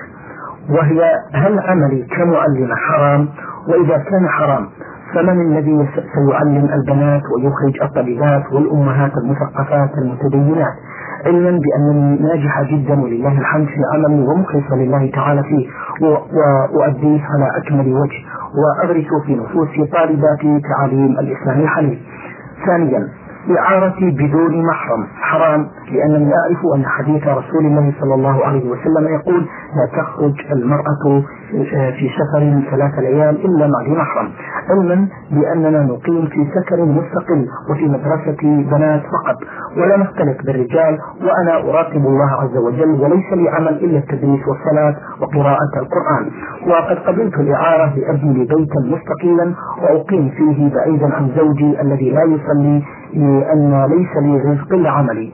وهي 0.70 1.02
هل 1.34 1.60
عملي 1.60 2.08
كمعلمة 2.18 2.76
حرام؟ 2.76 3.28
وإذا 3.70 3.98
كان 3.98 4.28
حرام 4.28 4.68
فمن 5.16 5.42
الذي 5.42 5.88
سيعلم 6.16 6.70
البنات 6.74 7.22
ويخرج 7.36 7.82
الطبيبات 7.84 8.44
والأمهات 8.54 9.12
المثقفات 9.24 9.90
المتدينات؟ 9.98 10.74
علما 11.26 11.60
بأنني 11.60 12.20
ناجحة 12.22 12.64
جدا 12.64 13.02
ولله 13.02 13.40
الحمد 13.40 13.66
في 13.68 13.82
عملي 13.94 14.28
ومخلصة 14.28 14.76
لله 14.76 15.12
تعالى 15.12 15.44
فيه 15.44 15.68
وأؤديه 16.02 17.22
على 17.22 17.58
أكمل 17.58 17.94
وجه 17.94 18.20
وأغرس 18.58 19.08
في 19.26 19.36
نفوس 19.36 19.90
طالباتي 19.92 20.62
تعاليم 20.70 21.12
الإسلام 21.20 21.60
الحنيف 21.62 22.00
ثانيا 22.66 23.08
إعارتي 23.60 24.12
بدون 24.12 24.66
محرم. 24.66 25.08
حرام 25.22 25.68
لأنني 25.92 26.32
أعرف 26.36 26.60
أن 26.76 26.86
حديث 26.86 27.24
رسول 27.28 27.66
الله 27.66 27.94
صلى 28.02 28.14
الله 28.14 28.46
عليه 28.46 28.70
وسلم 28.70 29.08
يقول 29.08 29.42
لا 29.76 30.02
تخرج 30.02 30.34
المرأة 30.52 31.24
في 31.98 32.10
سفر 32.18 32.62
ثلاث 32.72 33.00
ليال 33.00 33.46
إلا 33.46 33.68
مع 33.68 33.82
ذي 33.86 33.92
محرم. 33.92 34.30
علما 34.70 35.08
بأننا 35.32 35.84
نقيم 35.84 36.26
في 36.28 36.46
سكن 36.56 36.80
مستقل 36.86 37.48
وفي 37.70 37.86
مدرسة 37.86 38.42
بنات 38.72 39.02
فقط. 39.02 39.38
ولا 39.78 39.98
نختلط 39.98 40.38
بالرجال 40.46 41.00
وأنا 41.22 41.58
أراقب 41.70 42.06
الله 42.06 42.32
عز 42.42 42.58
وجل 42.58 42.92
وليس 43.02 43.34
لي 43.34 43.50
عمل 43.50 43.76
إلا 43.84 43.98
التدريس 43.98 44.42
والصلاة 44.48 44.96
وقراءة 45.22 45.74
القرآن. 45.82 46.26
وقد 46.68 46.98
قبلت 47.08 47.34
الإعارة 47.34 47.94
لأبني 47.96 48.34
بيتا 48.40 48.80
مستقلا 48.86 49.54
وأقيم 49.84 50.30
فيه 50.30 50.74
بعيدا 50.76 51.16
عن 51.16 51.30
زوجي 51.38 51.82
الذي 51.82 52.10
لا 52.12 52.24
يصلي 52.24 52.84
لأن 53.14 53.86
ليس 53.90 54.24
لي 54.24 54.52
رزق 54.52 54.74
إلا 54.74 54.90
عملي 54.90 55.32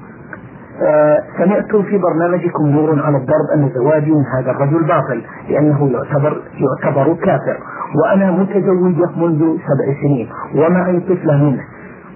سمعت 1.38 1.75
في 1.75 1.97
برنامجكم 1.97 2.65
نور 2.65 3.01
على 3.05 3.17
الدرب 3.17 3.47
أن 3.55 3.69
زواجي 3.75 4.11
من 4.11 4.23
هذا 4.38 4.51
الرجل 4.51 4.84
باطل 4.84 5.21
لأنه 5.49 5.89
يعتبر 5.91 6.41
يعتبر 6.53 7.13
كافر. 7.13 7.57
وأنا 8.03 8.31
متزوجة 8.31 9.09
منذ 9.17 9.39
سبع 9.39 9.93
سنين 10.01 10.29
ومعي 10.55 10.99
طفلة 10.99 11.38
منه. 11.43 11.61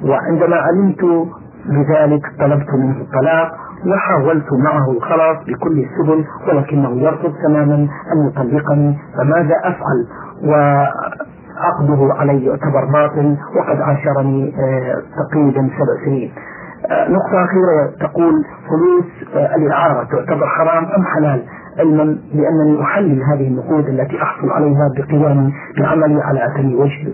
وعندما 0.03 0.55
علمت 0.55 1.27
بذلك 1.65 2.21
طلبت 2.39 2.73
منه 2.73 2.95
الطلاق 3.01 3.51
وحاولت 3.87 4.45
معه 4.63 4.91
الخلاص 4.91 5.37
بكل 5.47 5.79
السبل 5.85 6.25
ولكنه 6.47 6.89
يرفض 7.01 7.33
تماما 7.47 7.75
أن 8.13 8.27
يطلقني 8.27 8.97
فماذا 9.17 9.55
أفعل؟ 9.63 10.07
وعقده 10.43 12.13
علي 12.13 12.45
يعتبر 12.45 12.85
باطل 12.93 13.37
وقد 13.57 13.81
عاشرني 13.81 14.53
آه، 14.59 15.01
تقريبا 15.29 15.61
سبع 15.61 16.05
سنين. 16.05 16.31
آه، 16.31 16.56
نقطة 16.91 17.43
أخيرة 17.45 18.07
تقول 18.09 18.33
فلوس 18.69 19.35
الإعارة 19.55 20.03
تعتبر 20.03 20.47
حرام 20.47 20.85
أم 20.85 21.03
حلال؟ 21.05 21.43
علما 21.79 22.17
بأنني 22.33 22.81
أحلل 22.81 23.23
هذه 23.23 23.47
النقود 23.47 23.85
التي 23.87 24.21
أحصل 24.23 24.49
عليها 24.49 24.89
بقيامي 24.97 25.53
بعملي 25.77 26.21
على 26.21 26.45
أتم 26.45 26.73
وجه 26.75 27.13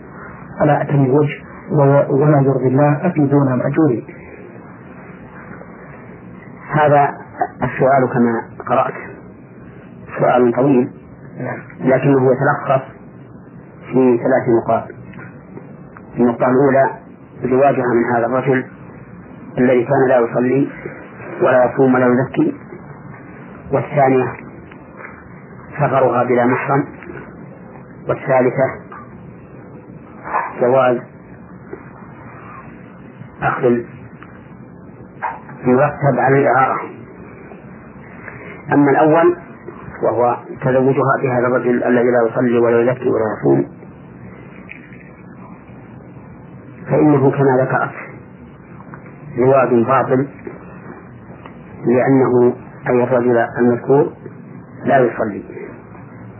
على 0.61 0.81
أتم 0.81 1.09
وجه 1.09 1.43
وما 2.11 2.41
يرضي 2.41 2.67
الله 2.67 3.07
أفيدونا 3.07 3.55
مأجورين 3.55 4.03
هذا 6.71 7.09
السؤال 7.63 8.13
كما 8.13 8.41
قرأت 8.69 8.93
سؤال 10.19 10.53
طويل 10.53 10.89
لكنه 11.79 12.31
يتلخص 12.31 12.83
في 13.91 14.17
ثلاث 14.17 14.49
نقاط. 14.63 14.83
النقطة 16.19 16.45
الأولى 16.45 16.89
زواجها 17.43 17.93
من 17.93 18.15
هذا 18.15 18.25
الرجل 18.25 18.65
الذي 19.57 19.83
كان 19.83 20.07
لا 20.09 20.19
يصلي 20.19 20.69
ولا 21.41 21.65
يصوم 21.65 21.93
ولا 21.95 22.07
يزكي. 22.07 22.53
والثانية 23.71 24.33
سفرها 25.77 26.23
بلا 26.23 26.45
محرم. 26.45 26.85
والثالثة 28.09 28.67
جواز 30.61 30.97
أخذ 33.41 33.63
يرتب 35.65 36.19
على 36.19 36.37
الإعارة. 36.39 36.79
أما 38.73 38.91
الأول 38.91 39.37
وهو 40.03 40.37
تزوجها 40.61 41.13
بهذا 41.23 41.47
الرجل 41.47 41.83
الذي 41.83 42.09
لا 42.11 42.29
يصلي 42.29 42.57
ولا 42.57 42.81
يزكي 42.81 43.09
ولا 43.09 43.25
يصوم 43.39 43.65
فإنه 46.85 47.31
كما 47.31 47.57
ذكرت 47.63 48.12
زواج 49.37 49.69
باطل 49.85 50.27
لأنه 51.85 52.53
أي 52.89 53.03
الرجل 53.03 53.37
المذكور 53.59 54.13
لا 54.85 54.99
يصلي. 54.99 55.43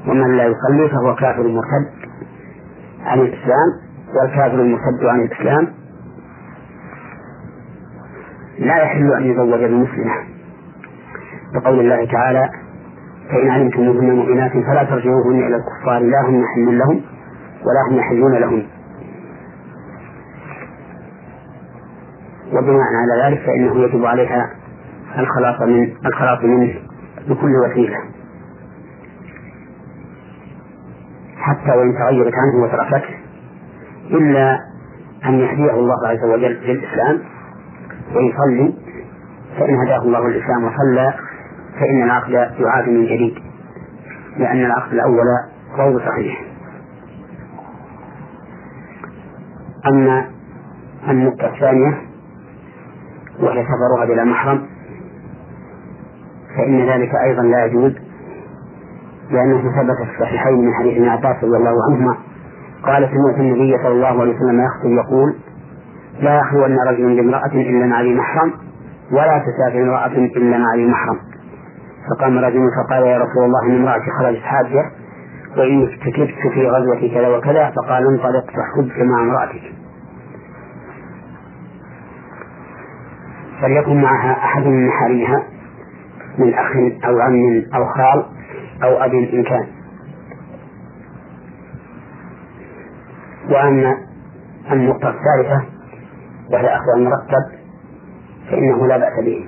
ومن 0.07 0.37
لا 0.37 0.43
يصلي 0.43 0.89
فهو 0.89 1.15
كافر 1.15 1.47
مرتد 1.47 1.87
عن 3.05 3.19
الإسلام 3.19 3.69
والكافر 4.15 4.61
المرتد 4.61 5.05
عن 5.05 5.19
الإسلام. 5.19 5.67
لا 8.59 8.77
يحل 8.83 9.13
أن 9.13 9.23
يزوج 9.23 9.59
بمسلمة 9.63 10.13
بقول 11.53 11.79
الله 11.79 12.05
تعالى 12.11 12.49
فإن 13.29 13.49
علمتموهن 13.49 14.15
مؤمنات 14.15 14.51
فلا 14.51 14.83
ترجعوهن 14.83 15.39
إلى 15.47 15.55
الكفار 15.55 15.99
لا 15.99 16.21
هم 16.21 16.43
يحل 16.43 16.77
لهم 16.77 17.01
ولا 17.65 17.81
هم 17.89 17.97
يحلون 17.97 18.31
لهم. 18.35 18.63
وبناء 22.53 22.87
على 23.01 23.23
ذلك 23.25 23.45
فإنه 23.45 23.79
يجب 23.79 24.05
عليها 24.05 24.49
الخلاص 25.19 25.61
من 25.61 25.93
الخلاص 26.05 26.43
منه 26.43 26.73
بكل 27.29 27.51
وسيلة. 27.65 27.97
حتى 31.37 31.71
وإن 31.77 31.93
تغيرت 31.97 32.33
عنه 32.35 32.63
وتركته 32.63 33.15
إلا 34.11 34.59
أن 35.25 35.33
يهديه 35.33 35.71
الله 35.71 36.07
عز 36.07 36.23
وجل 36.23 36.51
للإسلام 36.51 37.19
ويصلي 38.15 38.73
فإن 39.59 39.75
هداه 39.85 40.01
الله 40.01 40.27
الإسلام 40.27 40.63
وصلى 40.63 41.13
فإن 41.79 42.03
العقد 42.03 42.31
يعاد 42.59 42.89
من 42.89 43.05
جديد 43.05 43.35
لأن 44.37 44.65
العقد 44.65 44.93
الأول 44.93 45.25
غير 45.77 45.99
صحيح. 45.99 46.43
أما 49.87 50.25
النقطة 51.09 51.47
الثانية 51.53 52.01
وهي 53.39 53.63
سفرها 53.63 54.05
بلا 54.05 54.23
محرم 54.23 54.61
فإن 56.57 56.79
ذلك 56.89 57.11
أيضا 57.25 57.41
لا 57.41 57.65
يجوز 57.65 57.93
لأنه 59.31 59.57
ثبت 59.57 59.97
في 59.97 60.13
الصحيحين 60.15 60.65
من 60.65 60.73
حديث 60.73 60.97
ابن 60.97 61.07
عباس 61.09 61.43
رضي 61.43 61.57
الله 61.57 61.75
عنهما 61.89 62.17
قال 62.83 63.09
سمعت 63.09 63.39
النبي 63.39 63.77
صلى 63.77 63.91
الله 63.93 64.21
عليه 64.21 64.35
وسلم 64.35 64.61
يخطب 64.65 64.89
يقول 64.91 65.33
لا 66.19 66.39
يخلون 66.39 66.77
رجل 66.87 67.15
بامرأة 67.15 67.51
إلا 67.53 67.85
مع 67.85 68.01
ذي 68.01 68.15
محرم 68.15 68.53
ولا 69.11 69.43
تسافر 69.45 69.81
امرأة 69.83 70.07
إلا 70.17 70.57
مع 70.57 70.75
ذي 70.75 70.85
محرم. 70.87 71.17
فقام 72.09 72.37
رجل 72.37 72.59
فقال 72.77 73.03
يا 73.03 73.17
رسول 73.17 73.43
الله 73.45 73.65
إن 73.67 73.75
امرأتي 73.81 74.05
خرجت 74.19 74.41
حاجة 74.41 74.91
وإني 75.57 75.83
ارتكبت 75.83 76.53
في 76.53 76.67
غزوة 76.67 77.13
كذا 77.13 77.27
وكذا 77.37 77.71
فقال 77.75 78.07
انطلق 78.07 78.45
فاحج 78.51 79.01
مع 79.01 79.21
امرأتك. 79.21 79.61
فليكن 83.63 84.01
معها 84.01 84.31
أحد 84.45 84.61
من 84.65 84.87
محارمها 84.87 85.43
من 86.37 86.53
أخ 86.53 86.71
أو 87.05 87.19
عم 87.19 87.63
أو 87.75 87.85
خال 87.85 88.25
أو 88.83 89.03
أب 89.05 89.13
إن 89.13 89.43
كان. 89.43 89.67
وأما 93.49 93.97
النقطة 94.71 95.09
الثالثة 95.09 95.65
وهي 96.53 96.75
أخذ 96.75 96.89
المرتب 96.97 97.59
فإنه 98.49 98.87
لا 98.87 98.97
بأس 98.97 99.25
به. 99.25 99.47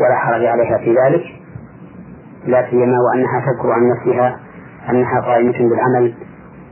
ولا 0.00 0.16
حرج 0.16 0.44
عليها 0.46 0.78
في 0.78 0.94
ذلك 0.94 1.24
لا 2.46 2.70
سيما 2.70 2.96
وأنها 3.00 3.40
تذكر 3.40 3.72
عن 3.72 3.82
نفسها 3.88 4.40
أنها 4.90 5.20
قائمة 5.20 5.52
بالعمل 5.58 6.14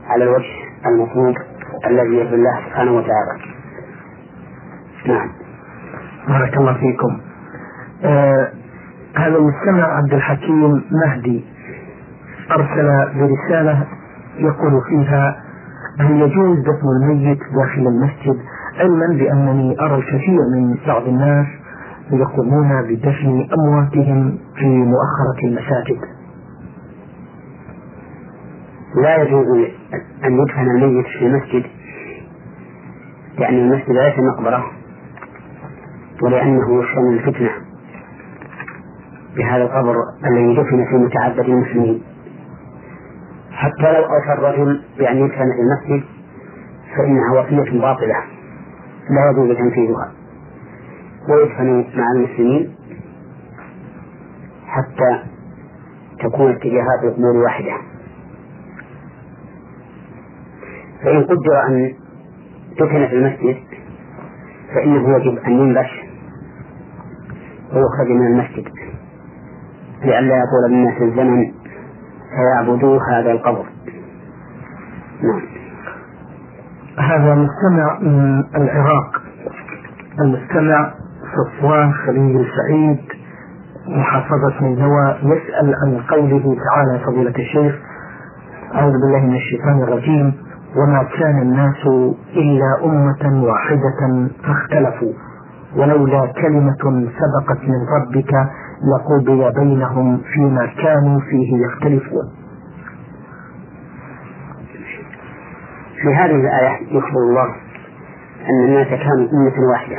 على 0.07 0.23
الوجه 0.23 0.53
المطلوب 0.85 1.35
الذي 1.87 2.15
يرضي 2.15 2.35
الله 2.35 2.59
سبحانه 2.69 2.91
وتعالى. 2.91 3.39
نعم. 5.05 5.42
بارك 6.27 6.57
الله 6.57 6.73
فيكم. 6.73 7.19
آه 8.03 8.51
هذا 9.15 9.35
المستمع 9.37 9.83
عبد 9.97 10.13
الحكيم 10.13 10.81
مهدي 10.91 11.45
أرسل 12.51 12.87
برسالة 13.15 13.87
يقول 14.37 14.81
فيها 14.89 15.35
هل 15.99 16.11
يجوز 16.21 16.57
دفن 16.59 16.87
الميت 17.03 17.39
داخل 17.39 17.87
المسجد 17.87 18.39
علما 18.79 19.07
بأنني 19.17 19.79
أرى 19.81 19.95
الكثير 19.95 20.39
من 20.55 20.77
بعض 20.87 21.07
الناس 21.07 21.47
يقومون 22.11 22.81
بدفن 22.81 23.47
أمواتهم 23.59 24.37
في 24.55 24.65
مؤخرة 24.65 25.39
المساجد؟ 25.47 25.99
لا 28.95 29.15
يجوز 29.23 29.47
أن 30.25 30.33
يدفن 30.39 30.67
الميت 30.75 31.05
في 31.05 31.25
المسجد 31.27 31.63
لأن 33.39 33.53
المسجد 33.53 33.89
ليس 33.89 34.13
مقبرة. 34.19 34.63
ولأنه 36.23 36.83
يشمل 36.83 37.13
الفتنة. 37.13 37.51
بهذا 39.35 39.63
القبر 39.63 39.95
الذي 40.25 40.53
دفن 40.55 40.85
في 40.85 40.95
متعدد 40.95 41.39
المسلمين. 41.39 42.03
حتى 43.51 43.91
لو 43.93 44.03
أوصى 44.05 44.33
الرجل 44.33 44.81
بأن 44.97 45.17
يدفن 45.17 45.45
في 45.55 45.61
المسجد 45.61 46.07
فإنها 46.97 47.31
وصية 47.41 47.79
باطلة 47.81 48.15
لا 49.09 49.31
يجوز 49.31 49.57
تنفيذها. 49.57 50.11
ويدفن 51.29 51.85
مع 51.97 52.11
المسلمين 52.15 52.75
حتى 54.67 55.23
تكون 56.23 56.51
اتجاهات 56.51 57.03
القبور 57.03 57.37
واحدة. 57.43 57.73
فإن 61.03 61.23
قدر 61.23 61.67
أن 61.67 61.93
دفن 62.79 63.07
في 63.07 63.13
المسجد 63.15 63.57
فإنه 64.75 65.17
يجب 65.17 65.37
أن 65.37 65.51
ينبش. 65.51 66.02
ويخرج 67.73 68.07
من 68.09 68.27
المسجد. 68.27 68.67
لئلا 70.03 70.35
يطول 70.35 70.69
بالناس 70.69 71.01
الزمن 71.01 71.51
فيعبدوا 72.35 72.99
هذا 73.11 73.31
القبر. 73.31 73.65
نعم. 75.23 75.41
هذا 76.99 77.35
مستمع 77.35 77.99
من 77.99 78.43
العراق 78.55 79.21
المستمع 80.21 80.91
صفوان 81.35 81.93
خليل 81.93 82.45
سعيد 82.57 82.99
محافظة 83.87 84.61
نينوى 84.61 85.15
يسأل 85.23 85.75
عن 85.83 86.01
قوله 86.09 86.57
تعالى 86.65 86.99
فضيلة 87.05 87.35
الشيخ 87.39 87.75
أعوذ 88.75 88.91
بالله 88.91 89.19
من 89.19 89.35
الشيطان 89.35 89.83
الرجيم 89.83 90.33
وما 90.75 91.03
كان 91.19 91.41
الناس 91.41 91.87
إلا 92.35 92.85
أمة 92.85 93.43
واحدة 93.43 94.29
فاختلفوا. 94.43 95.13
ولولا 95.75 96.33
كلمة 96.41 97.07
سبقت 97.19 97.61
من 97.63 97.87
ربك 97.97 98.33
لقضي 98.93 99.59
بينهم 99.59 100.21
فيما 100.33 100.65
كانوا 100.83 101.19
فيه 101.19 101.65
يختلفون. 101.65 102.25
في 106.01 106.15
هذه 106.15 106.35
الآية 106.35 106.97
يخبر 106.97 107.19
الله 107.29 107.55
أن 108.49 108.65
الناس 108.65 108.87
كانوا 108.87 109.27
أمة 109.33 109.69
واحدة 109.71 109.97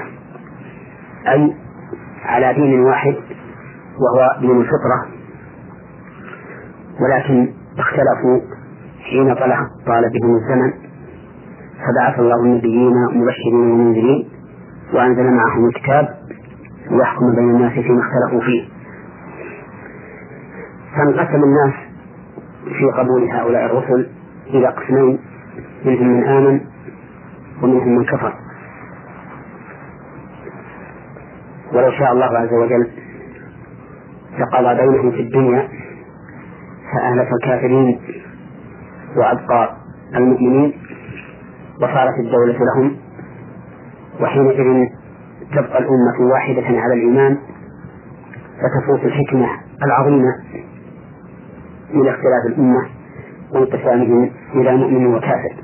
أي 1.28 1.54
على 2.24 2.54
دين 2.54 2.80
واحد 2.80 3.14
وهو 4.00 4.40
دين 4.40 4.60
الفطرة 4.60 5.06
ولكن 7.00 7.52
اختلفوا 7.78 8.40
حين 9.10 9.34
طلع 9.34 9.58
طال 9.86 10.10
بهم 10.10 10.34
الزمن 10.36 10.72
فبعث 11.86 12.18
الله 12.18 12.42
النبيين 12.42 12.92
مبشرين 13.14 13.70
ومنذرين 13.70 14.28
وأنزل 14.92 15.30
معهم 15.32 15.66
الكتاب 15.68 16.08
ليحكم 16.90 17.34
بين 17.34 17.50
الناس 17.50 17.72
فيما 17.72 18.00
اختلفوا 18.00 18.40
فيه. 18.40 18.68
فانقسم 20.96 21.42
الناس 21.44 21.74
في 22.64 22.84
قبول 22.98 23.30
هؤلاء 23.30 23.66
الرسل 23.66 24.10
إلى 24.46 24.66
قسمين 24.66 25.18
منهم 25.84 26.08
من 26.08 26.24
آمن 26.24 26.60
ومنهم 27.62 27.96
من 27.98 28.04
كفر. 28.04 28.32
ولو 31.72 31.90
شاء 31.90 32.12
الله 32.12 32.38
عز 32.38 32.52
وجل 32.52 32.90
لقضى 34.38 34.74
بينهم 34.80 35.10
في 35.10 35.20
الدنيا 35.20 35.68
فأهلك 36.92 37.28
الكافرين 37.42 38.00
وأبقى 39.16 39.76
المؤمنين 40.16 40.72
وصارت 41.76 42.14
الدولة 42.20 42.58
لهم. 42.74 42.96
وحينئذ 44.20 44.88
تبقى 45.52 45.78
الأمة 45.78 46.32
واحدة 46.32 46.80
على 46.80 46.94
الإيمان 46.94 47.38
فتفوت 48.60 49.04
الحكمة 49.04 49.48
العظيمة 49.84 50.34
من 51.94 52.08
اختلاف 52.08 52.46
الأمة 52.46 52.86
وانقسامهم 53.52 54.30
إلى 54.54 54.76
مؤمن 54.76 55.06
وكافر. 55.06 55.54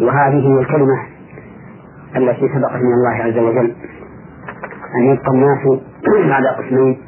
وهذه 0.00 0.48
هي 0.48 0.60
الكلمة 0.60 1.02
التي 2.16 2.48
سبقت 2.54 2.76
من 2.76 2.92
الله 2.92 3.24
عز 3.24 3.38
وجل. 3.38 3.74
أن 4.96 5.04
يبقى 5.04 5.30
الناس 5.30 5.80
بعد 6.30 6.44
قسمين 6.44 6.98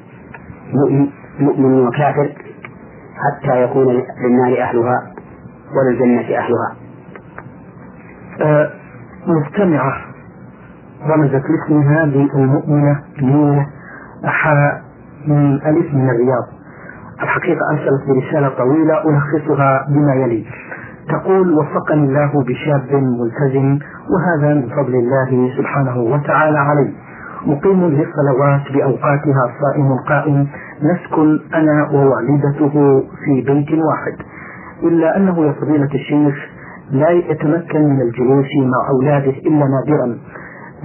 مؤمن 1.41 1.87
وكافر 1.87 2.33
حتى 3.15 3.63
يكون 3.63 4.05
للنار 4.25 4.63
أهلها 4.63 5.15
وللجنة 5.77 6.39
أهلها. 6.39 6.80
مستمعة. 9.27 9.97
رمزت 11.07 11.43
لاسمها 11.51 12.05
بالمؤمنة 12.05 13.01
من 13.23 13.65
أحا 14.25 14.81
من 15.27 15.55
ألف 15.55 15.95
من 15.95 16.11
الرياض. 16.11 16.47
الحقيقة 17.23 17.61
أرسلت 17.73 18.09
برسالة 18.09 18.49
طويلة 18.49 18.95
ألخصها 19.09 19.87
بما 19.89 20.15
يلي. 20.15 20.45
تقول 21.09 21.55
وفقني 21.59 22.05
الله 22.05 22.45
بشاب 22.45 22.95
ملتزم 22.95 23.79
وهذا 24.11 24.55
من 24.55 24.69
فضل 24.69 24.95
الله 24.95 25.57
سبحانه 25.57 25.99
وتعالى 25.99 26.59
علي 26.59 26.93
مقيم 27.47 27.85
للصلوات 27.85 28.73
بأوقاتها 28.75 29.45
صائم 29.61 29.97
قائم. 30.09 30.49
نسكن 30.83 31.41
أنا 31.55 31.89
ووالدته 31.93 33.03
في 33.25 33.41
بيت 33.47 33.69
واحد. 33.73 34.17
إلا 34.83 35.17
أنه 35.17 35.47
يا 35.47 35.53
فضيلة 35.53 35.89
الشيخ 35.95 36.35
لا 36.91 37.11
يتمكن 37.11 37.81
من 37.83 38.01
الجلوس 38.01 38.47
مع 38.57 38.89
أولاده 38.89 39.31
إلا 39.31 39.65
نادرا. 39.67 40.19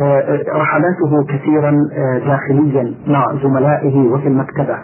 آه، 0.01 0.43
رحلاته 0.49 1.23
كثيرا 1.29 1.73
آه، 1.93 2.17
داخليا 2.19 2.95
مع 3.07 3.35
زملائه 3.43 4.09
وفي 4.09 4.27
المكتبة. 4.27 4.77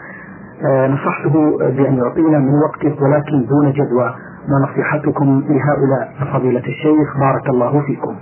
آه، 0.66 0.88
نصحته 0.88 1.58
بأن 1.58 1.98
يعطينا 1.98 2.40
من 2.40 2.54
وقته 2.66 3.04
ولكن 3.04 3.46
دون 3.46 3.72
جدوى. 3.72 4.16
ما 4.48 4.70
نصيحتكم 4.70 5.44
لهؤلاء 5.50 6.34
فضيلة 6.34 6.60
الشيخ 6.60 7.20
بارك 7.20 7.50
الله 7.50 7.82
فيكم. 7.82 8.16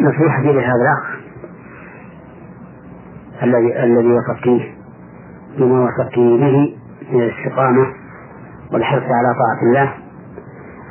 نصيحتي 0.00 0.52
لهذا 0.52 0.82
الأخ 0.82 1.18
الذي 3.42 3.82
الذي 3.84 4.12
وصفتيه 4.12 4.74
بما 5.58 5.84
وصفتيه 5.84 6.36
به 6.40 6.76
من 7.12 7.20
الاستقامة 7.22 7.86
والحرص 8.72 9.02
على 9.02 9.34
طاعة 9.34 9.62
الله. 9.62 10.07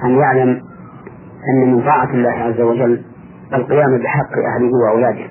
أن 0.04 0.10
يعلم 0.20 0.62
أن 1.50 1.72
من 1.72 1.82
طاعة 1.82 2.10
الله 2.14 2.30
عز 2.32 2.62
وجل 2.62 3.02
القيام 3.54 3.98
بحق 3.98 4.38
أهله 4.56 4.72
وأولاده. 4.84 5.26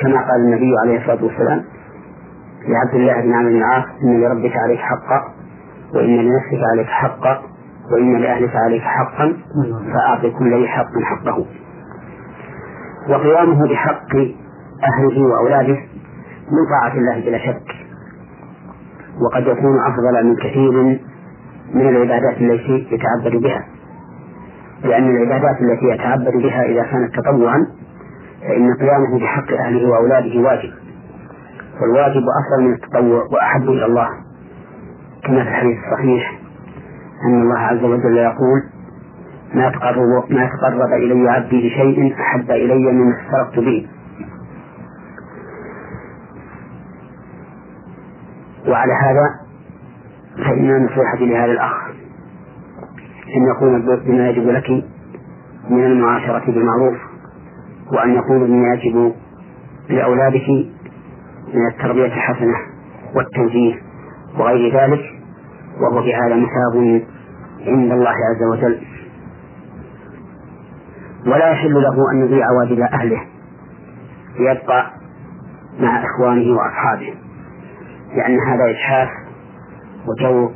كما 0.00 0.18
قال 0.18 0.40
النبي 0.40 0.72
عليه 0.84 0.98
الصلاة 1.00 1.24
والسلام 1.24 1.64
لعبد 2.68 2.94
الله 2.94 3.20
بن 3.22 3.32
عمرو 3.32 3.50
بن 3.50 3.56
العاص 3.56 3.84
إن 4.04 4.20
لربك 4.20 4.56
عليك 4.56 4.78
حقا 4.80 5.32
وإن 5.94 6.16
لنفسك 6.16 6.60
عليك 6.72 6.86
حقا 6.86 7.42
وإن 7.92 8.16
لأهلك 8.16 8.56
عليك 8.56 8.82
حقا 8.82 9.36
فأعط 9.94 10.26
كل 10.38 10.60
ذي 10.62 10.68
حق 10.68 10.90
حقه. 11.04 11.46
وقيامه 13.08 13.68
بحق 13.70 14.16
أهله 14.84 15.22
وأولاده 15.22 15.78
من 16.50 16.62
طاعة 16.70 16.92
الله 16.94 17.20
بلا 17.20 17.38
شك. 17.38 17.62
وقد 19.22 19.42
يكون 19.46 19.78
أفضل 19.86 20.26
من 20.26 20.36
كثير 20.36 21.00
من 21.74 21.88
العبادات 21.88 22.36
التي 22.40 22.86
يتعبد 22.90 23.42
بها. 23.42 23.64
لأن 24.84 25.16
العبادات 25.16 25.56
التي 25.60 25.86
يتعبد 25.94 26.42
بها 26.42 26.62
إذا 26.62 26.82
كانت 26.82 27.14
تطوعا 27.14 27.66
فإن 28.40 28.74
قيامه 28.74 29.18
بحق 29.20 29.52
أهله 29.52 29.90
وأولاده 29.90 30.40
واجب. 30.40 30.72
والواجب 31.80 32.22
أفضل 32.40 32.64
من 32.64 32.74
التطوع 32.74 33.22
وأحب 33.32 33.62
إلى 33.62 33.86
الله. 33.86 34.08
كما 35.24 35.42
في 35.42 35.48
الحديث 35.48 35.78
الصحيح 35.78 36.38
أن 37.26 37.42
الله 37.42 37.58
عز 37.58 37.84
وجل 37.84 38.16
يقول 38.16 38.62
ما 39.54 39.70
تقرب 39.70 40.24
ما 40.30 40.46
تقرب 40.46 40.92
إلي 40.92 41.30
عبدي 41.30 41.68
بشيء 41.68 42.14
أحب 42.20 42.50
إلي 42.50 42.92
مما 42.92 43.14
افترضت 43.16 43.58
به. 43.58 43.86
وعلى 48.68 48.92
هذا 48.92 49.43
فإن 50.36 50.84
نصيحتي 50.84 51.26
لهذا 51.26 51.52
الأخ 51.52 51.88
أن 53.36 53.42
يقوم 53.56 53.98
بما 54.06 54.28
يجب 54.28 54.48
لك 54.48 54.70
من 55.70 55.84
المعاشرة 55.84 56.44
بالمعروف 56.46 56.96
وأن 57.92 58.14
يقوم 58.14 58.46
بما 58.46 58.74
يجب 58.74 59.12
لأولادك 59.88 60.48
من 61.54 61.66
التربية 61.72 62.06
الحسنة 62.06 62.54
والتوجيه 63.14 63.74
وغير 64.38 64.74
ذلك 64.80 65.00
وهو 65.80 66.02
في 66.02 66.14
هذا 66.14 66.36
مثاب 66.36 67.02
عند 67.66 67.92
الله 67.92 68.10
عز 68.10 68.42
وجل. 68.52 68.78
ولا 71.26 71.50
يحل 71.50 71.74
له 71.74 72.12
أن 72.12 72.20
يضيع 72.24 72.46
واجب 72.60 72.80
أهله 72.80 73.20
ليبقى 74.38 74.90
مع 75.80 76.04
إخوانه 76.04 76.56
وأصحابه 76.56 77.14
لأن 78.16 78.38
هذا 78.40 78.70
إجحاف 78.70 79.08
وجور 80.06 80.52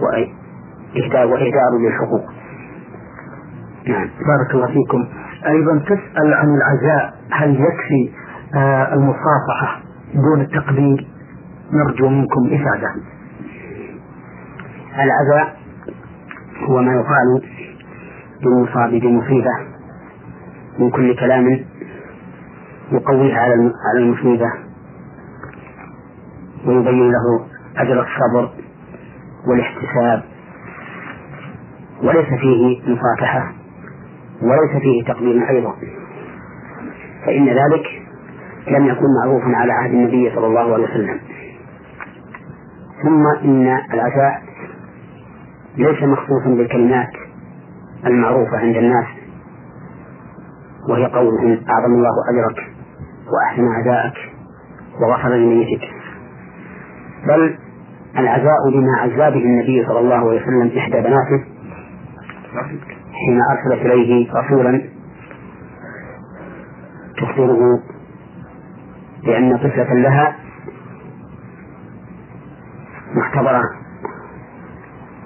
وإهدار 0.00 1.78
للحقوق. 1.78 2.24
نعم. 3.88 4.08
بارك 4.28 4.54
الله 4.54 4.66
فيكم. 4.66 5.08
أيضا 5.46 5.78
تسأل 5.78 6.34
عن 6.34 6.48
العزاء. 6.54 7.14
هل 7.30 7.54
يكفي 7.54 8.12
آه 8.54 8.94
المصافحة 8.94 9.82
دون 10.14 10.40
التقبيل 10.40 11.06
نرجو 11.72 12.08
منكم 12.08 12.46
إفادة. 12.46 12.94
العزاء 14.94 15.56
هو 16.68 16.82
ما 16.82 16.92
يقال 16.92 17.42
للمصاب 18.42 18.90
بمصيبة 18.90 19.50
من 20.78 20.90
كل 20.90 21.16
كلام 21.16 21.64
يقويه 22.92 23.34
على 23.34 23.54
المصيبة. 23.98 24.52
ويبين 26.66 27.10
له 27.10 27.46
أجر 27.76 28.00
الصبر 28.06 28.50
والاحتساب. 29.48 30.22
وليس 32.02 32.26
فيه 32.40 32.92
مفاتحة 32.92 33.52
وليس 34.42 34.82
فيه 34.82 35.04
تقديم 35.12 35.42
أيضا. 35.42 35.74
فإن 37.26 37.48
ذلك 37.48 37.86
لم 38.68 38.86
يكن 38.86 39.04
معروفا 39.24 39.56
على 39.56 39.72
عهد 39.72 39.90
النبي 39.90 40.30
صلى 40.34 40.46
الله 40.46 40.74
عليه 40.74 40.84
وسلم. 40.84 41.20
ثم 43.02 43.26
إن 43.44 43.66
العزاء 43.94 44.42
ليس 45.76 46.02
مخصوصا 46.02 46.48
بالكلمات 46.48 47.10
المعروفة 48.06 48.58
عند 48.58 48.76
الناس 48.76 49.06
وهي 50.88 51.06
قولهم 51.06 51.60
أعظم 51.70 51.94
الله 51.94 52.10
أجرك 52.30 52.72
وأحسن 53.32 53.68
عزاءك 53.68 54.14
وغفر 55.00 55.28
لميتك 55.28 55.88
بل 57.28 57.58
العزاء 58.18 58.68
لما 58.74 58.98
عزى 58.98 59.16
به 59.16 59.44
النبي 59.44 59.86
صلى 59.86 59.98
الله 59.98 60.14
عليه 60.16 60.42
وسلم 60.42 60.78
إحدى 60.78 61.00
بناته 61.00 61.44
حين 63.12 63.38
أرسلت 63.50 63.86
إليه 63.86 64.32
رسولا 64.32 64.82
تخبره 67.16 67.80
بأن 69.24 69.56
طفلة 69.56 69.94
لها 69.94 70.36
محتضرة 73.14 73.62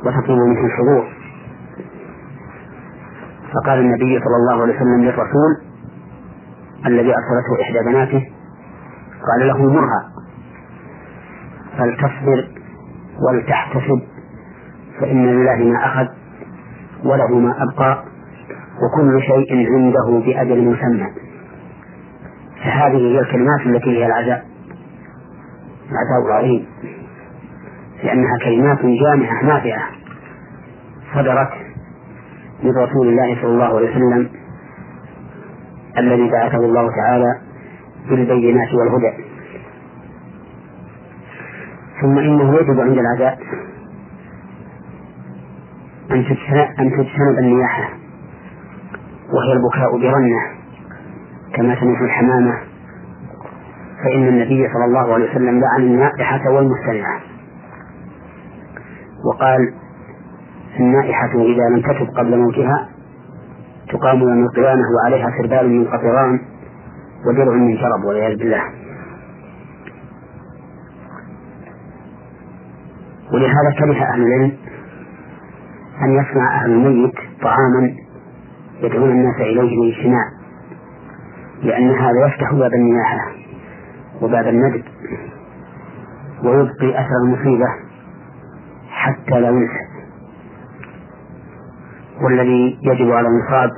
وتطلب 0.04 0.38
منه 0.38 0.66
الحضور. 0.66 1.08
فقال 3.54 3.78
النبي 3.78 4.18
صلى 4.18 4.36
الله 4.36 4.62
عليه 4.62 4.76
وسلم 4.76 5.04
للرسول 5.04 5.56
الذي 6.86 7.14
أرسلته 7.14 7.62
إحدى 7.62 7.78
بناته 7.90 8.30
قال 9.26 9.48
له 9.48 9.72
مرها 9.72 10.08
فلتصبر 11.78 12.48
ولتحتسب 13.20 14.02
فإن 15.00 15.26
لله 15.26 15.56
ما 15.56 15.86
أخذ 15.86 16.06
وله 17.04 17.38
ما 17.38 17.54
أبقى 17.62 18.04
وكل 18.82 19.22
شيء 19.22 19.66
عنده 19.74 20.26
بأجل 20.26 20.64
مسمى. 20.64 21.06
فهذه 22.64 22.96
هي 22.96 23.20
الكلمات 23.20 23.60
التي 23.66 23.90
هي 23.90 24.06
العزاء 24.06 24.46
العزاء 25.90 26.26
العظيم 26.26 26.66
لأنها 28.04 28.38
كلمات 28.44 28.78
جامعة 28.86 29.44
نافعة 29.44 29.82
صدرت 31.14 31.50
من 32.62 32.70
رسول 32.70 33.08
الله 33.08 33.36
صلى 33.42 33.50
الله 33.50 33.76
عليه 33.76 33.90
وسلم 33.90 34.28
الذي 35.98 36.30
بعثه 36.30 36.58
الله 36.58 36.88
تعالى 36.96 37.40
بالبينات 38.08 38.68
والهدى. 38.74 39.24
ثم 42.06 42.18
إنه 42.18 42.54
يجب 42.54 42.80
عند 42.80 42.98
العزاء 42.98 43.38
أن 46.80 46.90
تجتنب 46.90 47.38
النياحة 47.38 47.88
وهي 49.32 49.52
البكاء 49.52 49.92
برنة 49.98 50.40
كما 51.54 51.74
تنف 51.74 52.02
الحمامة 52.02 52.58
فإن 54.04 54.28
النبي 54.28 54.68
صلى 54.74 54.84
الله 54.84 55.14
عليه 55.14 55.30
وسلم 55.30 55.60
لعن 55.60 55.82
النائحة 55.82 56.50
والمستمعة 56.50 57.20
وقال 59.24 59.74
النائحة 60.80 61.32
إذا 61.32 61.68
لم 61.74 61.80
تتب 61.82 62.16
قبل 62.16 62.38
موتها 62.38 62.88
تقام 63.92 64.20
يوم 64.20 64.44
القيامة 64.44 64.82
وعليها 64.96 65.30
سربال 65.42 65.70
من 65.70 65.84
قطران 65.84 66.40
ودرع 67.26 67.54
من 67.54 67.76
شرب 67.76 68.04
والعياذ 68.04 68.38
بالله. 68.38 68.62
ولهذا 73.36 73.70
كره 73.78 74.04
أهل 74.04 74.22
العلم 74.22 74.52
أن 76.02 76.10
يصنع 76.12 76.60
أهل 76.62 76.70
الميت 76.72 77.14
طعاما 77.42 77.90
يدعون 78.82 79.10
الناس 79.10 79.34
إليه 79.40 79.80
بالاجتماع 79.80 80.24
لأن 81.62 81.90
هذا 81.90 82.26
يفتح 82.26 82.52
باب 82.52 82.74
النياحة 82.74 83.32
وباب 84.22 84.46
الندب 84.48 84.84
ويبقي 86.44 87.00
أثر 87.00 87.16
المصيبة 87.24 87.66
حتى 88.90 89.40
لا 89.40 89.48
ينسى. 89.48 89.86
والذي 92.22 92.78
يجب 92.82 93.12
على 93.12 93.28
المصاب 93.28 93.70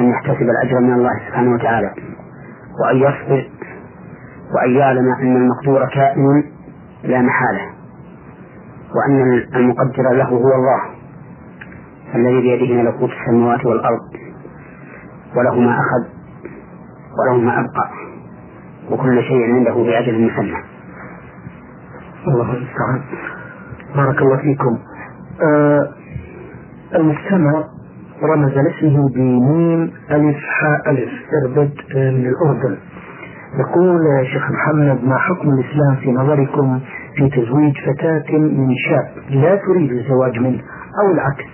أن 0.00 0.10
يحتسب 0.10 0.42
الأجر 0.42 0.80
من 0.80 0.92
الله 0.92 1.10
سبحانه 1.28 1.54
وتعالى 1.54 1.94
وأن 2.84 2.96
يصبر 2.96 3.50
وأن 4.54 4.70
يعلم 4.76 5.12
أن 5.22 5.36
المقدور 5.36 5.86
كائن 5.94 6.44
لا 7.04 7.22
محالة. 7.22 7.69
وأن 8.94 9.42
المقدر 9.54 10.12
له 10.12 10.24
هو 10.28 10.54
الله 10.54 10.80
الذي 12.14 12.40
بيده 12.40 12.74
ملكوت 12.82 13.10
السماوات 13.10 13.66
والأرض 13.66 14.00
وله 15.36 15.60
ما 15.60 15.72
أخذ 15.72 16.08
وله 17.18 17.40
ما 17.40 17.52
أبقى 17.60 17.90
وكل 18.90 19.22
شيء 19.22 19.54
عنده 19.54 19.72
بأجل 19.74 20.24
مسمى. 20.24 20.56
الله 22.28 22.52
المستعان. 22.54 23.02
بارك 23.96 24.22
الله 24.22 24.36
فيكم. 24.36 24.78
آه 25.42 25.88
المجتمع 26.94 27.64
رمز 28.22 28.52
لاسمه 28.52 29.08
بميم 29.08 29.92
ألف 30.10 30.36
حاء 30.36 30.90
ألف 30.90 31.10
إربد 31.44 31.72
آه، 31.96 32.10
من 32.10 32.26
الأردن. 32.26 32.76
يقول 33.58 34.26
شيخ 34.26 34.50
محمد 34.50 35.04
ما 35.04 35.18
حكم 35.18 35.48
الإسلام 35.48 35.96
في 36.00 36.12
نظركم 36.12 36.80
في 37.16 37.28
تزويج 37.28 37.74
فتاة 37.86 38.38
من 38.38 38.74
شاب 38.76 39.08
لا 39.30 39.56
تريد 39.56 39.92
الزواج 39.92 40.38
منه 40.38 40.60
أو 41.02 41.10
العكس 41.10 41.44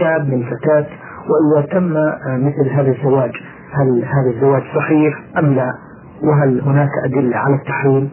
شاب 0.00 0.28
من 0.28 0.42
فتاة 0.42 0.86
وإذا 1.28 1.66
تم 1.66 1.92
مثل 2.46 2.70
هذا 2.70 2.90
الزواج 2.90 3.32
هل 3.72 4.04
هذا 4.04 4.30
الزواج 4.34 4.62
صحيح 4.74 5.20
أم 5.38 5.54
لا؟ 5.54 5.72
وهل 6.22 6.60
هناك 6.60 6.90
أدلة 7.04 7.36
على 7.36 7.54
التحريم 7.54 8.10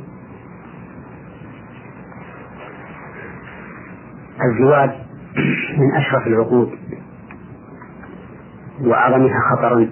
الزواج 4.43 4.89
من 5.77 5.95
أشرف 5.95 6.27
العقود 6.27 6.69
وأعظمها 8.81 9.39
خطرا 9.51 9.87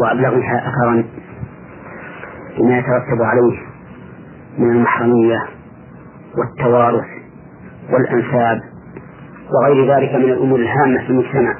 وأبلغها 0.00 0.68
أثرا 0.68 1.04
بما 2.58 2.78
يترتب 2.78 3.22
عليه 3.22 3.58
من 4.58 4.70
المحرمية 4.70 5.38
والتوارث 6.38 7.06
والأنساب 7.90 8.60
وغير 9.50 9.96
ذلك 9.96 10.14
من 10.14 10.24
الأمور 10.24 10.58
الهامة 10.58 11.00
في 11.04 11.10
المجتمع. 11.10 11.54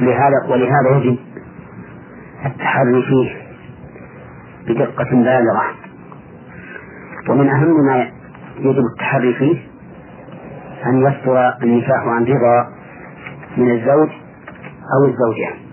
لهذا 0.00 0.46
ولهذا 0.48 0.96
يجب 0.96 1.18
التحري 2.46 3.02
فيه 3.02 3.36
بدقة 4.68 5.10
بالغة. 5.10 5.62
ومن 7.28 7.48
أهم 7.48 7.86
ما 7.86 8.10
يجب 8.58 8.84
التحري 8.92 9.34
فيه 9.34 9.58
أن 10.86 11.00
يصدر 11.00 11.54
النكاح 11.62 12.06
عن 12.06 12.24
رضا 12.24 12.68
من 13.56 13.70
الزوج 13.70 14.08
أو 14.94 15.04
الزوجة. 15.04 15.65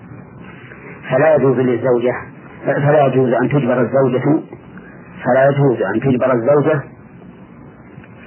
فلا 1.13 1.35
يجوز 1.35 1.57
للزوجة 1.57 2.13
فلا 2.65 3.05
يجوز 3.05 3.33
أن 3.33 3.49
تجبر 3.49 3.81
الزوجة 3.81 4.23
فلا 5.23 5.49
يجوز 5.49 5.81
أن 5.81 5.99
تجبر 5.99 6.33
الزوجة 6.33 6.81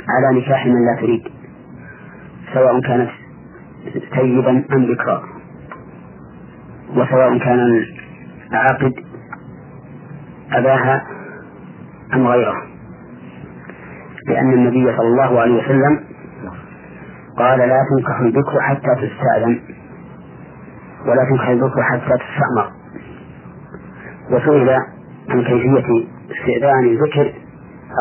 على 0.09 0.41
نكاح 0.41 0.67
من 0.67 0.87
لا 0.87 1.01
تريد 1.01 1.29
سواء 2.55 2.81
كانت 2.81 3.11
سيدا 4.15 4.51
أم 4.51 4.87
بكرا 4.87 5.23
وسواء 6.91 7.39
كان 7.39 7.85
العاقد 8.53 8.93
أباها 10.53 11.07
أم 12.15 12.27
غيره. 12.27 12.63
لأن 14.29 14.53
النبي 14.53 14.97
صلى 14.97 15.09
الله 15.09 15.41
عليه 15.41 15.65
وسلم 15.65 16.01
قال 17.39 17.59
لا 17.59 17.81
تنكح 17.91 18.21
البكر 18.21 18.61
حتى 18.61 18.95
تستأذن 18.95 19.61
ولا 21.07 21.25
تنكح 21.31 21.49
البكر 21.49 21.83
حتى 21.83 22.15
تستأمر. 22.25 22.76
وسئل 24.31 24.71
عن 25.29 25.45
كيفية 25.45 26.07
استئذان 26.31 26.85
البكر 26.85 27.33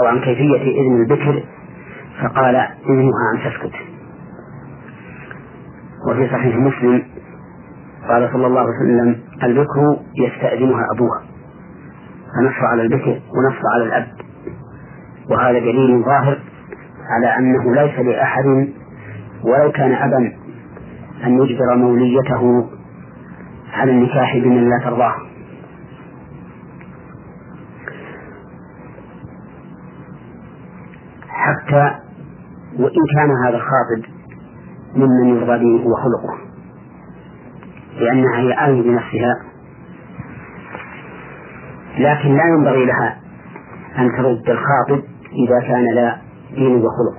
أو 0.02 0.08
عن 0.08 0.20
كيفية 0.20 0.62
إذن 0.62 1.02
البكر 1.02 1.44
فقال 2.22 2.56
إذنها 2.90 3.32
أن 3.36 3.40
تسكت. 3.52 3.76
وفي 6.10 6.28
صحيح 6.28 6.56
مسلم 6.56 7.04
قال 8.08 8.30
صلى 8.34 8.48
الله 8.48 8.60
عليه 8.60 8.70
وسلم 8.70 9.20
البكر 9.44 9.98
يستأذنها 10.16 10.86
أبوها 10.96 11.22
فنص 12.36 12.64
على 12.72 12.82
البكر 12.82 13.12
ونص 13.12 13.60
على 13.76 13.84
الأب. 13.84 14.08
وهذا 15.30 15.60
دليل 15.60 16.04
ظاهر 16.04 16.40
على 17.10 17.38
أنه 17.38 17.76
ليس 17.76 18.00
لأحد 18.00 18.46
ولو 19.44 19.72
كان 19.72 19.92
أبا 19.92 20.32
أن 21.26 21.42
يجبر 21.42 21.76
موليته 21.76 22.70
على 23.74 23.92
النكاح 23.92 24.38
بمن 24.38 24.70
لا 24.70 24.80
ترضاه. 24.84 25.16
حتى 31.46 31.96
وإن 32.80 33.06
كان 33.16 33.30
هذا 33.46 33.56
الخاطب 33.58 34.02
ممن 34.96 35.36
يرضى 35.36 35.58
به 35.60 35.88
وخلقه 35.88 36.38
لأنها 38.00 38.38
هي 38.38 38.66
آية 38.66 38.82
بنفسها. 38.82 39.36
لكن 41.98 42.36
لا 42.36 42.44
ينبغي 42.44 42.86
لها 42.86 43.18
أن 43.98 44.12
ترد 44.18 44.50
الخاطب 44.50 45.04
إذا 45.48 45.68
كان 45.68 45.86
لا 45.96 46.18
دين 46.56 46.76
وخلق 46.76 47.16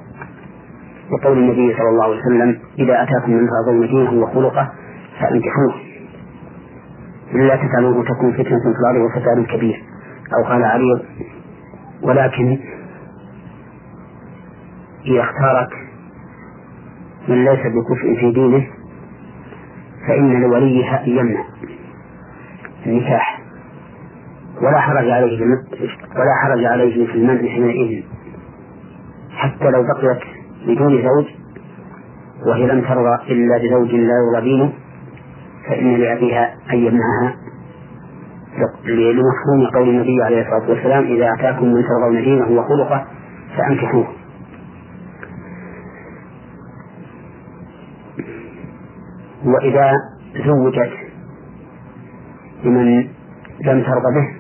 وقول 1.13 1.39
النبي 1.39 1.75
صلى 1.79 1.89
الله 1.89 2.05
عليه 2.05 2.19
وسلم 2.21 2.59
إذا 2.79 3.03
أتاكم 3.03 3.33
من 3.33 3.49
ترضون 3.49 3.87
دينه 3.87 4.23
وخلقه 4.23 4.73
فأنكحوه. 5.21 5.75
إلا 7.35 7.57
تفعلوه 7.57 8.05
تكون 8.05 8.33
فتنة 8.33 8.45
في 8.45 8.81
الأرض 8.81 9.11
وفساد 9.11 9.47
كبير. 9.47 9.83
أو 10.39 10.45
قال 10.45 10.65
عريض 10.65 11.01
ولكن 12.03 12.59
إذا 15.07 15.21
اختارك 15.21 15.73
من 17.29 17.45
ليس 17.45 17.61
بكفء 17.61 18.21
في 18.21 18.33
دينه 18.33 18.67
فإن 20.09 20.41
لوليها 20.43 21.05
أن 21.05 21.11
يمنع 21.11 21.45
النكاح. 22.87 23.41
ولا 24.63 24.81
حرج 24.81 25.11
عليه 25.11 25.43
ولا 26.17 26.35
حرج 26.43 26.65
عليه 26.65 27.07
في 27.07 27.13
المنع 27.15 27.41
حينئذ. 27.41 28.03
حتى 29.37 29.71
لو 29.71 29.83
بقيت 29.83 30.23
بدون 30.67 31.03
زوج 31.03 31.27
وهي 32.47 32.67
لم 32.67 32.81
ترضى 32.81 33.33
إلا 33.33 33.59
بزوج 33.59 33.91
لا 33.95 34.13
يرضى 34.27 34.51
دينه 34.51 34.73
فإن 35.69 35.95
لأبيها 35.97 36.55
أن 36.73 36.79
يمنعها. 36.79 37.35
لمفهوم 38.85 39.71
قول 39.75 39.89
النبي 39.89 40.23
عليه 40.23 40.41
الصلاة 40.41 40.71
والسلام 40.71 41.05
إذا 41.05 41.35
أتاكم 41.39 41.67
من 41.67 41.83
ترضون 41.83 42.23
دينه 42.23 42.61
وخلقه 42.61 43.07
فأنكحوه. 43.57 44.07
وإذا 49.47 49.93
زوجت 50.47 50.93
لمن 52.65 52.99
لم 53.65 53.83
ترضى 53.83 54.15
به 54.15 54.37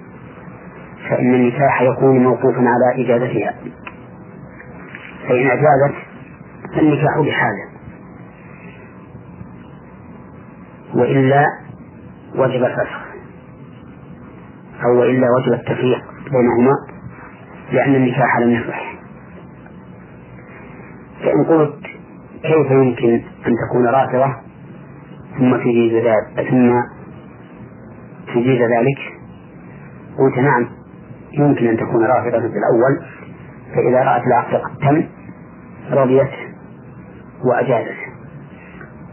فإن 1.10 1.34
النكاح 1.34 1.82
يكون 1.82 2.22
موقوفا 2.24 2.58
على 2.60 3.04
إجازتها. 3.04 3.54
فإن 5.28 5.46
أجازت 5.46 5.94
فالنكاح 6.74 7.18
بحاله 7.26 7.66
وإلا 10.94 11.44
وجب 12.34 12.64
الفسخ 12.64 13.06
أو 14.84 15.00
وإلا 15.00 15.26
وجب 15.38 15.52
التفريق 15.52 15.98
بينهما 16.24 16.72
لأن 17.72 17.94
النكاح 17.94 18.38
لم 18.38 18.50
يصح 18.50 18.92
فإن 21.22 21.44
قلت 21.44 21.86
كيف 22.42 22.70
يمكن 22.70 23.14
أن 23.46 23.52
تكون 23.68 23.86
رافضة؟ 23.86 24.45
ثم 25.38 25.56
تجيز 25.56 25.92
ذلك 26.04 26.48
ثم 26.50 26.80
تجيز 28.34 28.60
ذلك 28.62 28.98
قلت 30.18 30.38
نعم 30.38 30.66
يمكن 31.32 31.66
أن 31.66 31.76
تكون 31.76 32.04
رافضة 32.04 32.40
في 32.40 32.58
الأول 32.58 33.06
فإذا 33.74 34.02
رأت 34.02 34.26
العقد 34.26 34.54
قد 34.54 34.76
تم 34.78 35.08
رضيت 35.90 36.30
وأجازت. 37.44 37.96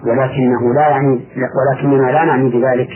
ولكنه 0.08 0.74
لا 0.74 0.90
يعني 0.90 1.26
ولكننا 1.36 2.12
لا 2.12 2.26
نعني 2.26 2.50
بذلك 2.50 2.90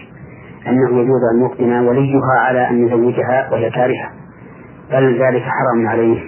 أنه 0.67 0.99
يجوز 0.99 1.21
أن 1.33 1.45
يقدم 1.45 1.87
وليها 1.87 2.39
على 2.39 2.69
أن 2.69 2.87
يزوجها 2.87 3.49
وهي 3.51 3.69
كارهة 3.69 4.11
بل 4.91 5.21
ذلك 5.21 5.41
حرام 5.41 5.87
عليه. 5.87 6.21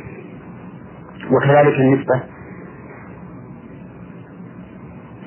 وكذلك 1.31 1.80
النسبة 1.80 2.23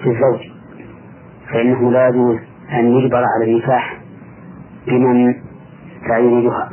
في 0.02 0.08
الزوج. 0.08 0.51
فإنه 1.52 1.90
لا 1.92 2.08
يجوز 2.08 2.38
أن 2.72 2.86
يجبر 2.86 3.24
على 3.36 3.44
النكاح 3.52 3.98
بمن 4.86 5.26
لا 6.08 6.18
يريدها 6.18 6.70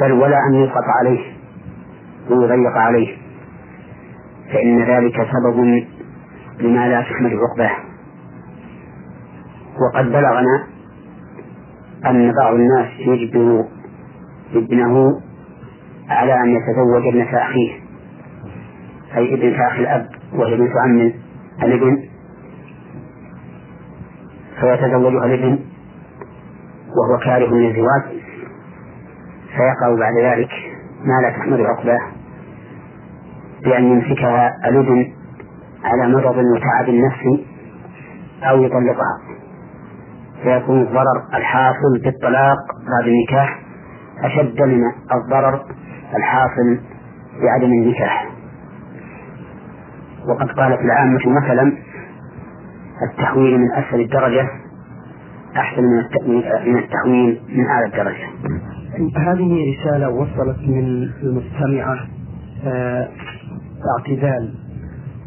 بل 0.00 0.12
ولا 0.12 0.36
أن 0.50 0.54
يضغط 0.54 0.84
عليه 1.00 1.20
ويضيق 2.30 2.76
عليه 2.76 3.16
فإن 4.52 4.82
ذلك 4.82 5.14
سبب 5.14 5.84
لما 6.60 6.88
لا 6.88 7.02
تحمل 7.02 7.38
عقباه. 7.38 7.76
وقد 9.80 10.04
بلغنا 10.12 10.66
أن 12.06 12.32
بعض 12.42 12.54
الناس 12.54 12.86
يجبر 12.98 13.64
ابنه 14.54 15.20
على 16.08 16.34
أن 16.40 16.48
يتزوج 16.48 17.06
ابنة 17.06 17.38
أخيه 17.42 17.72
أي 19.16 19.34
ابنة 19.34 19.66
أخي 19.68 19.80
الأب 19.80 20.08
وهي 20.34 20.56
بنت 20.56 20.70
عم 20.84 21.12
الابن 21.62 22.05
فيتزوجها 24.60 25.24
الابن 25.24 25.58
وهو 26.96 27.18
كاره 27.24 27.54
للزواج 27.54 28.02
فيقع 29.56 29.96
بعد 29.98 30.14
ذلك 30.22 30.50
ما 31.04 31.22
لا 31.22 31.30
تحمل 31.30 31.66
عقباه. 31.66 32.00
بأن 33.64 33.84
يمسكها 33.84 34.68
الابن 34.68 35.12
على 35.84 36.08
مرض 36.12 36.36
وتعب 36.36 36.90
نفسي 36.90 37.46
أو 38.42 38.62
يطلقها. 38.62 39.20
فيكون 40.42 40.82
الضرر 40.82 41.22
الحاصل 41.34 41.98
بالطلاق 42.04 42.58
بعد 42.66 43.08
النكاح 43.08 43.60
أشد 44.24 44.62
من 44.62 44.82
الضرر 45.12 45.64
الحاصل 46.16 46.80
بعدم 47.42 47.72
النكاح. 47.72 48.28
وقد 50.28 50.48
قالت 50.50 50.80
العامة 50.80 51.20
مثلا 51.26 51.72
التحويل 53.02 53.58
من 53.58 53.72
أسفل 53.72 54.00
الدرجة 54.00 54.48
أحسن 55.56 55.82
من 56.66 56.78
التحويل 56.78 57.40
من 57.54 57.66
أعلى 57.66 57.86
الدرجة. 57.86 58.26
هذه 59.16 59.74
رسالة 59.74 60.08
وصلت 60.08 60.58
من 60.60 61.08
المستمعة 61.22 61.98
آه، 62.66 63.08
اعتدال. 63.98 64.54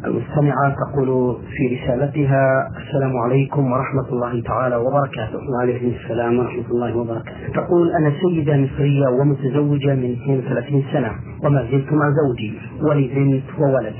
المستمعة 0.06 0.76
تقول 0.76 1.38
في 1.58 1.76
رسالتها 1.76 2.68
السلام 2.78 3.18
عليكم 3.18 3.72
ورحمة 3.72 4.10
الله 4.10 4.41
تعالى 4.44 4.76
وبركاته. 4.76 5.40
وعليكم 5.58 5.86
السلام 6.04 6.40
ورحمة 6.40 6.66
الله 6.72 6.98
وبركاته. 6.98 7.54
تقول 7.54 7.91
أنا 7.91 8.12
سيدة 8.22 8.58
مصرية 8.58 9.08
ومتزوجة 9.22 9.96
من 9.96 10.12
32 10.24 10.84
سنة 10.94 11.12
وما 11.44 11.64
زلت 11.72 11.94
مع 11.94 12.10
زوجي 12.10 12.54
ولي 12.82 13.08
بنت 13.16 13.60
وولد. 13.60 13.96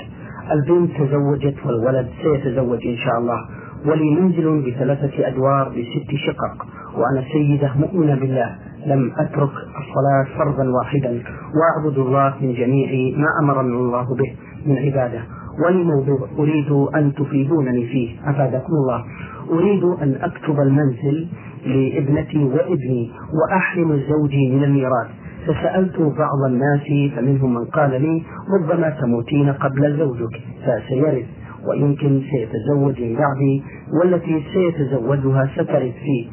البنت 0.52 0.92
تزوجت 0.98 1.56
والولد 1.66 2.08
سيتزوج 2.24 2.88
إن 2.88 2.98
شاء 2.98 3.18
الله. 3.20 3.40
ولي 3.86 4.16
منزل 4.16 4.72
بثلاثة 4.72 5.28
أدوار 5.28 5.70
بست 5.70 6.16
شقق 6.16 6.66
وأنا 6.98 7.24
سيدة 7.34 7.72
مؤمنة 7.80 8.16
بالله 8.16 8.56
لم 8.86 9.12
أترك 9.18 9.52
الصلاة 9.52 10.38
فرضا 10.38 10.70
واحدا 10.70 11.24
وأعبد 11.60 11.98
الله 11.98 12.34
من 12.42 12.54
جميع 12.54 13.18
ما 13.18 13.28
أمرني 13.44 13.76
الله 13.76 14.06
به 14.16 14.36
من 14.66 14.78
عبادة. 14.78 15.22
ولموضوع 15.66 16.28
أريد 16.40 16.72
أن 16.96 17.14
تفيدونني 17.14 17.88
فيه 17.88 18.30
أفادكم 18.30 18.74
الله. 18.74 19.06
أريد 19.52 19.84
أن 19.84 20.16
أكتب 20.22 20.60
المنزل 20.60 21.28
لابنتي 21.66 22.38
وابني 22.38 23.12
وأحرم 23.34 24.00
زوجي 24.10 24.56
من 24.56 24.64
الميراث. 24.64 25.08
فسألت 25.48 26.00
بعض 26.00 26.40
الناس 26.48 27.16
فمنهم 27.16 27.54
من 27.54 27.66
قال 27.66 28.02
لي 28.02 28.24
ربما 28.60 28.90
تموتين 28.90 29.52
قبل 29.54 29.98
زوجك 29.98 30.42
فسيرث. 30.66 31.26
ويمكن 31.68 32.22
سيتزوج 32.32 33.02
من 33.02 33.16
بعدي 33.16 33.64
والتي 33.94 34.44
سيتزوجها 34.54 35.50
سترث 35.56 35.94
فيه. 35.94 36.30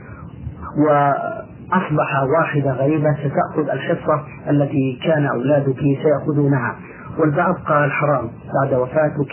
وأصبح 0.86 2.22
واحدة 2.38 2.72
غريبة 2.72 3.14
ستأخذ 3.14 3.70
الحصة 3.70 4.22
التي 4.50 4.98
كان 5.04 5.26
أولادك 5.26 5.80
سيأخذونها. 5.80 6.76
والبعض 7.18 7.54
قال 7.54 7.92
حرام 7.92 8.30
بعد 8.54 8.74
وفاتك 8.74 9.32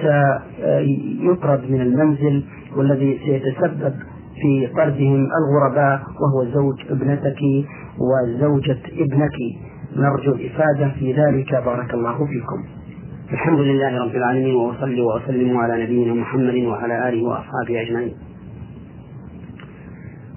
سيطرد 0.00 1.70
من 1.70 1.80
المنزل 1.80 2.44
والذي 2.76 3.18
سيتسبب 3.24 3.94
في 4.42 4.66
طردهم 4.76 5.28
الغرباء 5.40 6.02
وهو 6.20 6.44
زوج 6.44 6.80
ابنتك 6.90 7.40
وزوجة 7.98 8.80
ابنك. 8.92 9.36
نرجو 9.96 10.32
الإفادة 10.32 10.88
في 10.88 11.12
ذلك. 11.12 11.64
بارك 11.64 11.94
الله 11.94 12.26
فيكم. 12.26 12.79
الحمد 13.32 13.58
لله 13.58 14.04
رب 14.04 14.16
العالمين 14.16 14.54
وأصلي 14.54 15.00
وأسلم 15.00 15.56
على 15.56 15.84
نبينا 15.84 16.14
محمد 16.14 16.54
وعلى 16.54 17.08
آله 17.08 17.22
وأصحابه 17.22 17.80
أجمعين. 17.80 18.14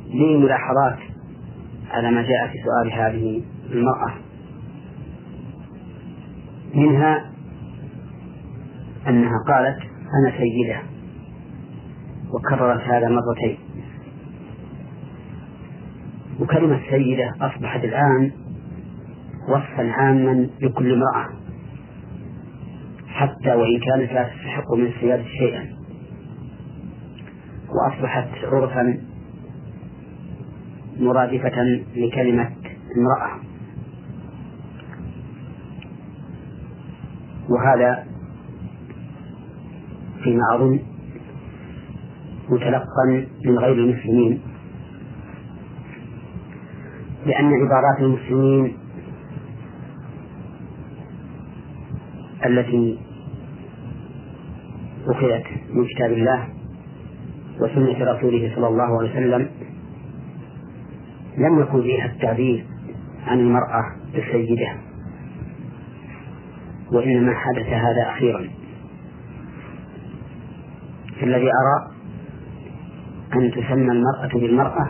لي 0.08 0.38
ملاحظات 0.38 1.00
على 1.92 2.12
ما 2.12 2.22
جاء 2.22 2.48
في 2.48 2.58
سؤال 2.64 2.94
هذه 2.94 3.42
المرأة. 3.72 4.14
منها 6.76 7.32
أنها 9.08 9.38
قالت 9.48 9.80
أنا 10.20 10.38
سيدة 10.38 10.82
وكررت 12.34 12.82
هذا 12.82 13.10
مرتين. 13.10 13.58
وكلمة 16.40 16.80
سيدة 16.90 17.32
أصبحت 17.42 17.84
الآن 17.84 18.32
وصفا 19.50 19.92
عاما 19.92 20.48
لكل 20.62 20.94
امرأة. 20.94 21.43
حتى 23.14 23.54
وإن 23.54 23.80
كانت 23.80 24.12
لا 24.14 24.30
تستحق 24.30 24.74
من 24.74 24.86
السيادة 24.86 25.24
شيئا. 25.24 25.66
وأصبحت 27.70 28.28
عرفا 28.44 28.98
مرادفة 31.00 31.64
لكلمة 31.96 32.52
امرأة. 32.98 33.40
وهذا 37.50 38.06
فيما 40.24 40.56
أظن 40.56 40.80
متلقا 42.50 43.28
من 43.46 43.58
غير 43.60 43.74
المسلمين. 43.74 44.42
لأن 47.26 47.46
عبارات 47.46 48.00
المسلمين 48.00 48.83
التي 52.46 53.00
أخذت 55.08 55.46
من 55.74 55.86
كتاب 55.88 56.12
الله 56.12 56.48
وسنة 57.60 58.14
رسوله 58.14 58.52
صلى 58.56 58.68
الله 58.68 59.00
عليه 59.00 59.12
وسلم 59.12 59.50
لم 61.38 61.60
يكن 61.60 61.82
فيها 61.82 62.06
التعبير 62.06 62.66
عن 63.28 63.40
المرأة 63.40 63.84
بالسيدة 64.14 64.74
وإنما 66.92 67.34
حدث 67.34 67.68
هذا 67.68 68.10
أخيرا. 68.10 68.50
الذي 71.24 71.50
أرى 71.62 71.94
أن 73.36 73.52
تسمى 73.52 73.92
المرأة 73.92 74.30
بالمرأة 74.34 74.88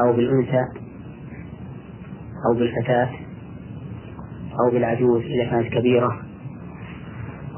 أو 0.00 0.12
بالأنثى 0.12 0.64
أو 2.46 2.58
بالفتاة 2.58 3.10
أو 4.60 4.70
بالعجوز 4.72 5.22
إذا 5.22 5.50
كانت 5.50 5.72
كبيرة 5.74 6.27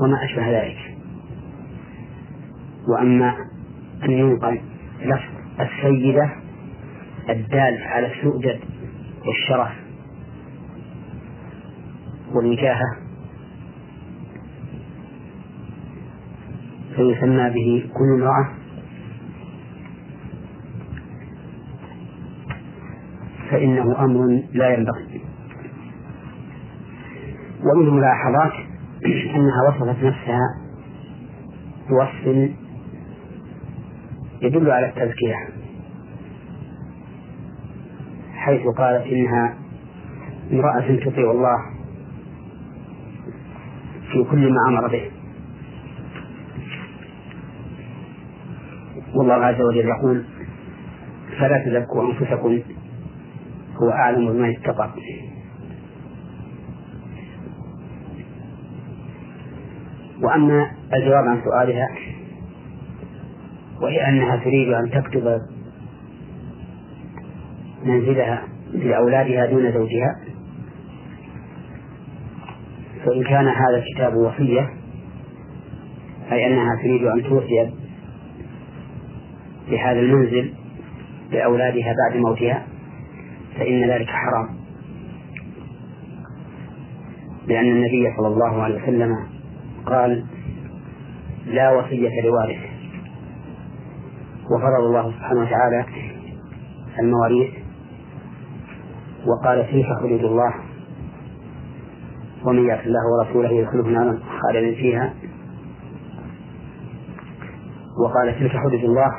وما 0.01 0.25
أشبه 0.25 0.51
ذلك. 0.63 0.97
وأما 2.89 3.37
أن 4.05 4.11
ينقل 4.11 4.61
لفظ 5.01 5.61
السيدة 5.61 6.31
الدال 7.31 7.79
على 7.83 8.13
السؤدد 8.13 8.61
والشرف 9.27 9.73
والوجاهة 12.33 12.97
فيسمى 16.97 17.51
به 17.51 17.91
كل 17.95 18.23
امرأة. 18.23 18.49
فإنه 23.51 24.05
أمر 24.05 24.43
لا 24.53 24.75
ينبغي. 24.75 25.21
ومن 27.61 27.87
الملاحظات 27.87 28.70
أنها 29.07 29.69
وصفت 29.69 30.05
نفسها 30.05 30.57
بوصف 31.89 32.51
يدل 34.43 34.71
على 34.71 34.87
التزكية 34.89 35.35
حيث 38.35 38.63
قالت 38.79 39.07
إنها 39.07 39.55
امرأة 40.53 40.97
تطيع 41.05 41.31
الله 41.31 41.59
في 44.13 44.25
كل 44.31 44.53
ما 44.53 44.69
أمر 44.69 44.89
به. 44.89 45.11
والله 49.15 49.35
عز 49.35 49.61
وجل 49.61 49.89
يقول 49.89 50.25
فلا 51.39 51.65
تزكوا 51.65 52.11
أنفسكم 52.11 52.59
هو 53.83 53.91
أعلم 53.91 54.33
بما 54.33 54.51
اتقى. 54.51 54.91
وأما 60.23 60.71
الجواب 60.95 61.25
عن 61.25 61.41
سؤالها 61.45 61.89
وهي 63.83 64.09
أنها 64.09 64.37
تريد 64.37 64.69
أن 64.69 64.91
تكتب 64.91 65.41
منزلها 67.85 68.43
لأولادها 68.73 69.47
دون 69.47 69.73
زوجها 69.73 70.17
فإن 73.05 73.25
كان 73.25 73.49
هذا 73.49 73.77
الكتاب 73.77 74.15
وصية 74.17 74.71
أي 76.33 76.47
أنها 76.47 76.77
تريد 76.83 77.05
أن 77.05 77.23
توصي 77.23 77.71
بهذا 79.71 80.01
المنزل 80.01 80.53
لأولادها 81.31 81.95
بعد 82.05 82.21
موتها 82.21 82.67
فإن 83.59 83.91
ذلك 83.91 84.09
حرام. 84.09 84.61
لأن 87.47 87.67
النبي 87.67 88.17
صلى 88.17 88.29
الله 88.29 88.63
عليه 88.63 88.83
وسلم 88.83 89.40
قال 89.87 90.25
لا 91.47 91.73
وصية 91.73 92.23
لوارث 92.25 92.59
وفرض 94.51 94.85
الله 94.85 95.13
سبحانه 95.13 95.41
وتعالى 95.41 95.85
المواريث 96.99 97.51
وقال 99.27 99.67
تلك 99.71 99.87
حدود 100.01 100.25
الله. 100.25 100.55
ومن 102.45 102.69
يعص 102.69 102.81
الله 102.87 103.01
ورسوله 103.13 103.51
يدخله 103.51 103.89
نارا 103.89 104.19
خالدا 104.43 104.75
فيها. 104.75 105.15
وقال 108.05 108.39
تلك 108.41 108.51
حدود 108.51 108.85
الله. 108.85 109.11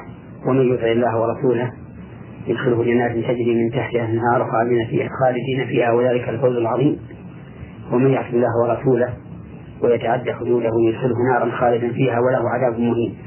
ومن 0.48 0.74
يطع 0.74 0.88
الله 0.88 1.22
ورسوله 1.22 1.72
يدخله 2.48 2.84
جنات 2.84 3.12
تجري 3.12 3.56
من 3.56 3.72
تحتها 3.72 4.06
النهار 4.06 4.52
خالدين 4.52 4.88
فيها 4.88 5.10
خالدين 5.24 5.68
فيها. 5.68 5.92
وذلك 5.92 6.30
الفوز 6.30 6.56
العظيم. 6.56 7.00
ومن 7.92 8.10
يعص 8.10 8.34
الله 8.34 8.52
ورسوله 8.64 9.14
ويتعدى 9.84 10.34
حدوده 10.34 10.72
يدخله 10.88 11.16
نارا 11.34 11.52
خالدا 11.52 11.94
فيها 11.94 12.20
وله 12.20 12.50
عذاب 12.50 12.80
مهين. 12.80 13.18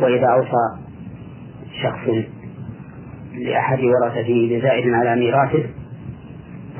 وإذا 0.00 0.26
أوصى 0.26 0.90
شخص 1.82 2.08
لأحد 3.34 3.78
ورثته 3.80 4.48
بزائد 4.50 4.94
على 4.94 5.20
ميراثه 5.20 5.64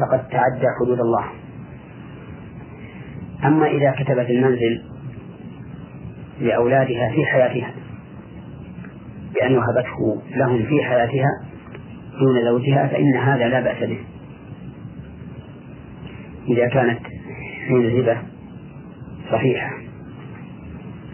فقد 0.00 0.28
تعدى 0.28 0.66
حدود 0.80 1.00
الله. 1.00 1.24
أما 3.44 3.66
إذا 3.66 3.90
كتبت 3.90 4.30
المنزل 4.30 4.82
لأولادها 6.40 7.12
في 7.14 7.26
حياتها 7.26 7.74
بأن 9.34 9.56
وهبته 9.56 10.22
لهم 10.36 10.62
في 10.62 10.84
حياتها 10.84 11.28
دون 12.20 12.44
زوجها 12.44 12.86
فإن 12.86 13.16
هذا 13.16 13.48
لا 13.48 13.60
بأس 13.60 13.88
به. 13.88 13.98
إذا 16.50 16.68
كانت 16.68 17.00
من 17.70 17.84
الهبة 17.84 18.18
صحيحة 19.32 19.70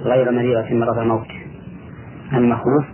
غير 0.00 0.32
مريضة 0.32 0.74
مرض 0.74 0.98
الموت. 0.98 1.26
أما 2.32 2.56
خوف 2.56 2.84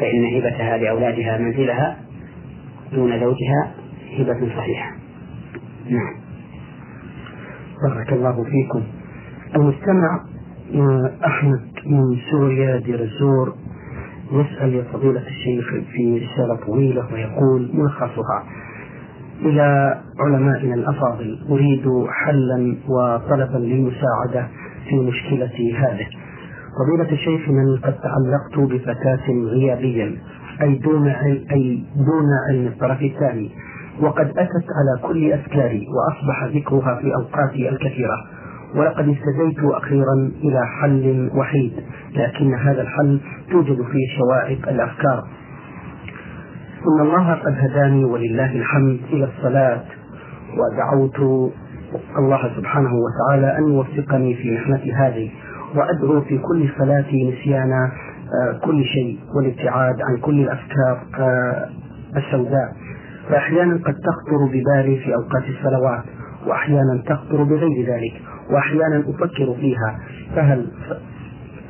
فإن 0.00 0.24
هبتها 0.36 0.76
لأولادها 0.76 1.38
منزلها 1.38 1.96
دون 2.92 3.20
زوجها 3.20 3.72
هبة 4.18 4.56
صحيحة. 4.56 4.90
نعم. 5.90 6.20
بارك 7.82 8.12
الله 8.12 8.44
فيكم. 8.44 8.82
المستمع 9.56 10.20
أحمد 11.26 11.70
من 11.86 12.16
سوريا 12.30 12.76
دير 12.76 13.00
الزور 13.00 13.54
يسأل 14.32 14.74
يا 14.74 14.82
فضيلة 14.82 15.26
الشيخ 15.26 15.64
في 15.92 16.18
رسالة 16.18 16.66
طويلة 16.66 17.12
ويقول 17.12 17.70
ملخصها. 17.74 18.44
إلى 19.42 19.98
علمائنا 20.18 20.74
الأفاضل 20.74 21.38
أريد 21.50 21.84
حلا 22.08 22.76
وطلبا 22.88 23.58
للمساعدة 23.58 24.48
في 24.88 24.96
مشكلتي 24.96 25.76
هذه. 25.76 26.06
فضيلة 26.78 27.12
الشيخ 27.12 27.48
من 27.48 27.76
قد 27.76 27.94
تعلقت 27.94 28.70
بفتاة 28.72 29.32
غيابيا 29.44 30.16
أي 30.62 30.74
دون 30.74 31.08
أي 31.52 31.84
دون 31.96 32.28
علم 32.48 32.66
الطرف 32.66 33.02
الثاني 33.02 33.50
وقد 34.00 34.26
أتت 34.28 34.66
على 34.78 35.08
كل 35.08 35.32
أفكاري 35.32 35.86
وأصبح 35.86 36.44
ذكرها 36.56 37.00
في 37.00 37.14
أوقاتي 37.14 37.68
الكثيرة. 37.68 38.16
ولقد 38.74 39.08
استديت 39.08 39.64
أخيرا 39.64 40.30
إلى 40.42 40.60
حل 40.80 41.30
وحيد 41.34 41.72
لكن 42.16 42.54
هذا 42.54 42.82
الحل 42.82 43.20
توجد 43.50 43.82
فيه 43.82 44.18
شوائق 44.18 44.68
الأفكار. 44.68 45.24
إن 46.88 47.00
الله 47.00 47.34
قد 47.34 47.54
هداني 47.58 48.04
ولله 48.04 48.52
الحمد 48.56 49.00
إلى 49.12 49.24
الصلاة 49.24 49.80
ودعوت 50.58 51.42
الله 52.18 52.56
سبحانه 52.56 52.90
وتعالى 52.94 53.58
أن 53.58 53.72
يوفقني 53.72 54.34
في 54.34 54.54
محنتي 54.54 54.92
هذه 54.92 55.30
وأدعو 55.74 56.20
في 56.20 56.38
كل 56.38 56.68
صلاتي 56.78 57.30
نسيان 57.30 57.72
آه، 57.72 58.58
كل 58.64 58.84
شيء 58.84 59.18
والابتعاد 59.36 59.96
عن 60.02 60.16
كل 60.16 60.40
الأفكار 60.40 61.00
آه، 61.18 61.68
السوداء. 62.16 62.72
فأحيانا 63.30 63.74
قد 63.74 63.94
تخطر 63.94 64.44
ببالي 64.46 64.96
في 64.96 65.14
أوقات 65.14 65.44
الصلوات 65.48 66.02
وأحيانا 66.46 67.02
تخطر 67.06 67.42
بغير 67.42 67.86
ذلك 67.86 68.22
وأحيانا 68.50 69.04
أفكر 69.08 69.54
فيها 69.60 69.98
فهل 70.36 70.66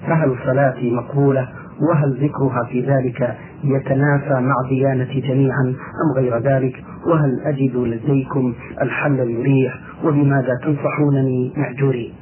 فهل 0.06 0.36
صلاتي 0.46 0.90
مقبولة؟ 0.94 1.48
وهل 1.80 2.24
ذكرها 2.24 2.64
في 2.70 2.80
ذلك 2.80 3.36
يتنافى 3.64 4.40
مع 4.40 4.54
ديانتي 4.68 5.20
جميعا 5.20 5.74
أم 6.04 6.16
غير 6.16 6.38
ذلك؟ 6.38 6.84
وهل 7.06 7.40
أجد 7.44 7.76
لديكم 7.76 8.54
الحل 8.82 9.20
المريح؟ 9.20 9.78
وبماذا 10.04 10.58
تنصحونني 10.62 11.52
مأجورين 11.56 12.12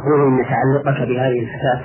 نقول 0.00 0.26
إن 0.26 0.44
تعلقك 0.44 1.08
بهذه 1.08 1.40
الفتاة 1.40 1.82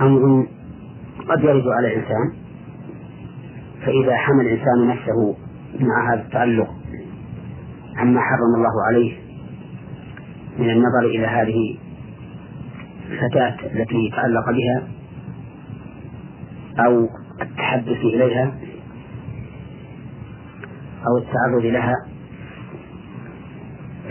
أمر 0.00 0.46
قد 1.28 1.40
يرد 1.44 1.68
على 1.68 1.88
الإنسان 1.88 2.32
فإذا 3.86 4.16
حمل 4.16 4.40
الإنسان 4.46 4.88
نفسه 4.88 5.36
مع 5.80 6.12
هذا 6.14 6.22
التعلق 6.22 6.68
عما 7.96 8.20
حرم 8.20 8.54
الله 8.56 8.86
عليه 8.88 9.27
من 10.58 10.70
النظر 10.70 11.04
إلى 11.04 11.26
هذه 11.26 11.78
الفتاة 13.10 13.56
التي 13.66 14.10
تعلق 14.16 14.44
بها 14.50 14.88
أو 16.86 17.08
التحدث 17.42 18.00
إليها 18.00 18.54
أو 21.06 21.18
التعرض 21.18 21.64
لها 21.64 21.94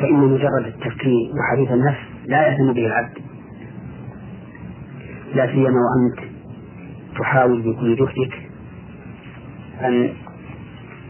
فإن 0.01 0.13
مجرد 0.13 0.65
التفكير 0.65 1.31
وحديث 1.39 1.71
النفس 1.71 1.99
لا 2.25 2.47
يهتم 2.47 2.73
به 2.73 2.85
العبد. 2.85 3.17
لا 5.35 5.47
سيما 5.47 5.69
وأنت 5.69 6.29
تحاول 7.19 7.61
بكل 7.61 7.95
جهدك 7.95 8.49
أن 9.81 10.13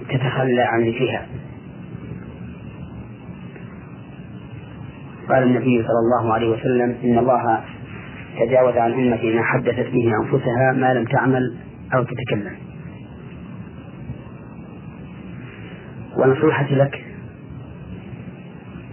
تتخلى 0.10 0.62
عن 0.62 0.82
ذكرها 0.82 1.28
قال 5.30 5.44
النبي 5.44 5.84
صلى 5.84 6.00
الله 6.00 6.34
عليه 6.34 6.50
وسلم 6.50 6.96
إن 7.04 7.18
الله 7.18 7.64
تجاوز 8.40 8.78
عن 8.78 8.92
أمتي 8.94 9.36
ما 9.36 9.44
حدثت 9.44 9.90
به 9.92 10.12
أنفسها 10.24 10.74
ما 10.76 10.94
لم 10.94 11.06
تعمل 11.06 11.58
أو 11.94 12.04
تتكلم. 12.04 12.56
ونصيحتي 16.18 16.76
لك 16.76 17.06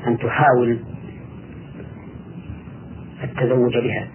أن 0.07 0.19
تحاول 0.19 0.79
التزوج 3.25 3.79
بها 3.79 4.09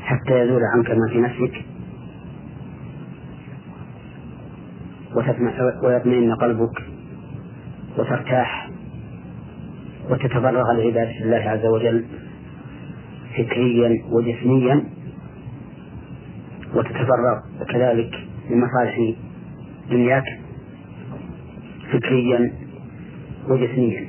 حتى 0.00 0.40
يزول 0.40 0.60
عنك 0.74 0.90
ما 0.90 1.08
في 1.12 1.20
نفسك 1.20 1.64
ويطمئن 5.84 6.34
قلبك 6.34 6.82
وترتاح 7.98 8.65
وتتفرغ 10.10 10.72
لعبادة 10.72 11.24
الله 11.24 11.50
عز 11.50 11.66
وجل 11.66 12.04
فكريا 13.36 13.90
وجسميا 14.12 14.84
وتتفرغ 16.74 17.40
كذلك 17.72 18.14
لمصالح 18.50 19.14
دنياك 19.90 20.24
فكريا 21.92 22.52
وجسميا. 23.48 24.06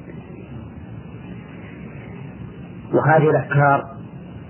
وهذه 2.93 3.29
الأفكار 3.29 3.83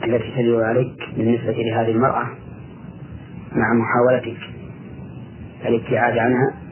التي 0.03 0.31
تدل 0.31 0.63
عليك 0.63 0.97
بالنسبة 1.17 1.51
لهذه 1.51 1.91
المرأة 1.91 2.27
مع 3.51 3.73
محاولتك 3.73 4.37
الابتعاد 5.65 6.17
عنها 6.17 6.66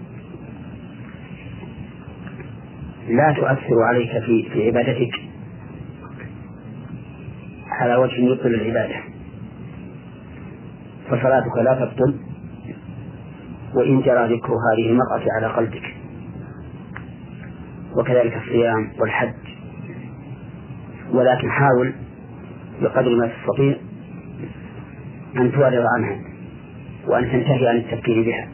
لا 3.07 3.33
تؤثر 3.37 3.83
عليك 3.83 4.11
في 4.25 4.49
في 4.49 4.67
عبادتك. 4.67 5.11
على 7.69 7.95
وجه 7.95 8.15
يبطل 8.15 8.47
العبادة. 8.47 8.95
فصلاتك 11.07 11.57
لا 11.57 11.85
تبطل. 11.85 12.15
وإن 13.75 14.01
جرى 14.01 14.35
ذكر 14.35 14.53
هذه 14.53 14.89
المرأة 14.89 15.23
على 15.37 15.47
قلبك. 15.47 15.95
وكذلك 17.97 18.37
الصيام 18.37 18.91
والحج. 18.99 19.33
ولكن 21.11 21.49
حاول 21.51 21.93
بقدر 22.81 23.15
ما 23.15 23.27
تستطيع 23.27 23.75
أن 25.37 25.51
تعرض 25.51 25.85
عنها 25.97 26.21
وأن 27.07 27.23
تنتهي 27.23 27.67
عن 27.67 27.75
التفكير 27.75 28.23
بها. 28.23 28.49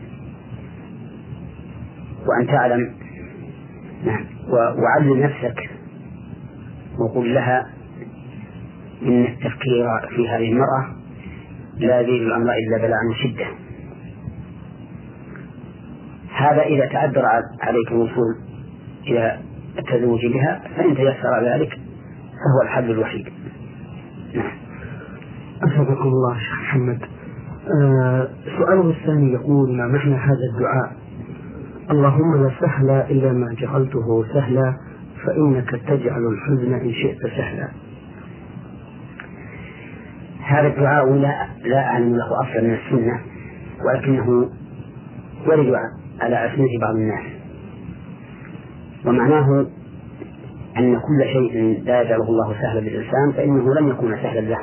وأن 2.27 2.47
تعلم 2.47 2.93
نعم. 4.05 4.25
وعلم 4.53 5.23
نفسك 5.23 5.69
وقل 6.99 7.33
لها 7.33 7.67
إن 9.01 9.25
التفكير 9.25 9.85
في 10.15 10.29
هذه 10.29 10.51
المرأة 10.51 10.95
لا 11.77 11.99
يزيد 11.99 12.21
الأمر 12.21 12.53
إلا 12.53 12.77
بلاء 12.77 12.99
وشدة. 13.09 13.45
هذا 16.35 16.61
إذا 16.61 16.85
تعذر 16.85 17.25
عليك 17.61 17.91
الوصول 17.91 18.35
إلى 19.07 19.39
التزوج 19.79 20.25
بها 20.25 20.61
فإن 20.77 20.95
تيسر 20.95 21.43
ذلك 21.43 21.79
فهو 22.31 22.61
الحل 22.63 22.91
الوحيد. 22.91 23.29
نعم. 24.35 24.51
أسعدكم 25.63 26.07
الله 26.07 26.37
شيخ 26.39 26.59
محمد. 26.61 27.01
آه 27.81 28.27
سؤاله 28.57 28.89
الثاني 28.89 29.33
يقول 29.33 29.77
ما 29.77 29.87
معنى 29.87 30.15
هذا 30.15 30.45
الدعاء؟ 30.53 31.00
اللهم 31.89 32.43
لا 32.43 32.51
سهل 32.59 32.89
إلا 32.89 33.33
ما 33.33 33.53
جعلته 33.53 34.25
سهلا 34.33 34.73
فإنك 35.25 35.69
تجعل 35.69 36.27
الحزن 36.27 36.73
إن 36.73 36.93
شئت 36.93 37.21
سهلا. 37.21 37.67
هذا 40.43 40.67
الدعاء 40.67 41.13
لا 41.13 41.47
لا 41.63 41.79
أعلم 41.79 42.15
له 42.15 42.41
أصلا 42.41 42.61
من 42.61 42.73
السنة 42.73 43.19
ولكنه 43.85 44.49
ورد 45.47 45.75
على 46.21 46.45
ألسنة 46.45 46.67
بعض 46.81 46.95
الناس. 46.95 47.25
ومعناه 49.05 49.65
أن 50.77 50.99
كل 50.99 51.25
شيء 51.33 51.83
لا 51.85 52.01
يجعله 52.01 52.29
الله 52.29 52.53
سهلا 52.61 52.79
للإنسان 52.79 53.31
فإنه 53.35 53.73
لن 53.73 53.87
يكون 53.87 54.15
سهلا 54.15 54.39
له 54.39 54.59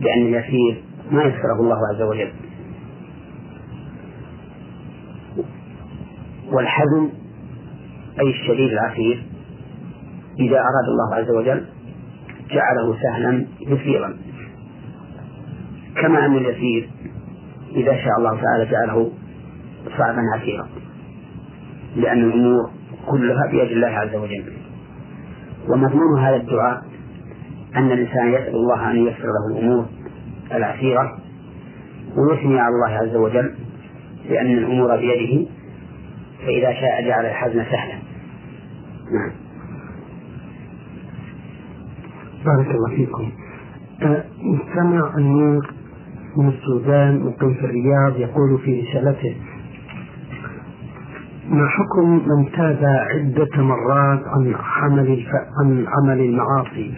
لأن 0.00 0.22
اليسير 0.22 0.82
ما 1.10 1.22
يسره 1.22 1.60
الله 1.60 1.78
عز 1.94 2.02
وجل. 2.02 2.32
والحزن 6.52 7.10
أي 8.20 8.30
الشديد 8.30 8.70
العسير 8.72 9.26
إذا 10.38 10.56
أراد 10.56 10.86
الله 10.88 11.14
عز 11.14 11.30
وجل 11.36 11.64
جعله 12.50 12.96
سهلا 13.02 13.46
يسيرا 13.60 14.16
كما 16.02 16.26
أن 16.26 16.36
اليسير 16.36 16.90
إذا 17.76 17.96
شاء 17.96 18.18
الله 18.18 18.40
تعالى 18.40 18.70
جعله 18.70 19.10
صعبا 19.98 20.20
عسيرا 20.36 20.68
لأن 21.96 22.18
الأمور 22.24 22.70
كلها 23.10 23.46
بيد 23.50 23.70
الله 23.70 23.86
عز 23.88 24.14
وجل. 24.14 24.44
ومضمون 25.68 26.20
هذا 26.20 26.36
الدعاء 26.36 26.82
أن 27.76 27.92
الإنسان 27.92 28.32
يسأل 28.32 28.54
الله 28.54 28.90
أن 28.90 28.96
ييسر 28.96 29.24
له 29.26 29.56
الأمور 29.58 29.86
العسيرة 30.52 31.18
ويثني 32.16 32.60
على 32.60 32.74
الله 32.74 32.88
عز 33.02 33.16
وجل 33.16 33.54
لأن 34.30 34.46
الأمور 34.58 34.96
بيده 34.96 35.49
فإذا 36.46 36.72
شاء 36.72 37.08
جعل 37.08 37.26
الحزن 37.26 37.64
سهلا. 37.64 37.94
نعم. 39.12 39.32
بارك 42.44 42.70
الله 42.74 42.96
فيكم. 42.96 43.30
مستمع 44.42 45.14
أه، 45.14 45.18
النور 45.18 45.70
من 46.36 46.48
السودان 46.48 47.20
مقيم 47.20 47.54
في 47.54 47.64
الرياض 47.64 48.16
يقول 48.16 48.58
في 48.58 48.80
رسالته 48.80 49.36
ما 51.50 51.68
حكم 51.68 52.10
من 52.10 52.52
تاب 52.52 52.84
عدة 52.84 53.62
مرات 53.62 54.20
عن 54.26 54.54
عمل 54.82 55.12
الف... 55.12 55.28
عن 55.60 55.86
عمل 55.88 56.20
المعاصي 56.20 56.94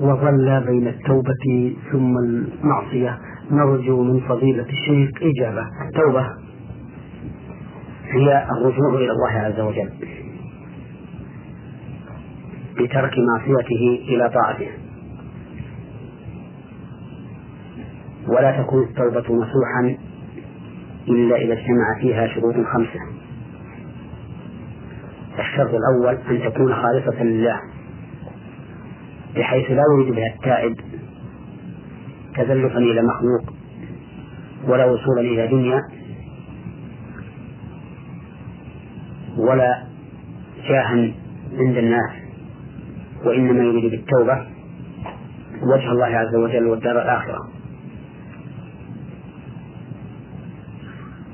وظل 0.00 0.64
بين 0.66 0.86
التوبة 0.88 1.74
ثم 1.92 2.18
المعصية؟ 2.18 3.18
نرجو 3.50 4.02
من 4.02 4.20
فضيلة 4.20 4.66
الشيخ 4.68 5.10
إجابة. 5.22 5.66
التوبة 5.88 6.45
هي 8.16 8.46
الرجوع 8.58 8.94
إلى 8.94 9.10
الله 9.10 9.30
عز 9.30 9.60
وجل 9.60 9.90
بترك 12.74 13.12
معصيته 13.18 14.04
إلى 14.08 14.30
طاعته. 14.30 14.68
ولا 18.28 18.62
تكون 18.62 18.82
التوبة 18.82 19.20
نصوحا 19.34 19.96
إلا 21.08 21.36
إذا 21.36 21.52
اجتمع 21.52 22.00
فيها 22.00 22.26
شروط 22.26 22.54
خمسة. 22.54 23.00
الشرط 25.38 25.70
الأول 25.74 26.18
أن 26.30 26.52
تكون 26.52 26.74
خالصة 26.74 27.22
لله 27.22 27.60
بحيث 29.36 29.70
لا 29.70 29.82
يريد 29.92 30.14
بها 30.14 30.34
التائب 30.34 30.76
تزلفا 32.36 32.78
إلى 32.78 33.02
مخلوق 33.02 33.54
ولا 34.68 34.84
وصولا 34.84 35.20
إلى 35.20 35.46
دنيا 35.48 35.82
ولا 39.50 39.82
جاها 40.68 41.12
عند 41.52 41.76
الناس 41.76 42.10
وإنما 43.24 43.62
يريد 43.62 43.90
بالتوبة 43.90 44.46
وجه 45.62 45.90
الله 45.92 46.06
عز 46.06 46.34
وجل 46.34 46.66
والدار 46.66 47.02
الآخرة. 47.02 47.38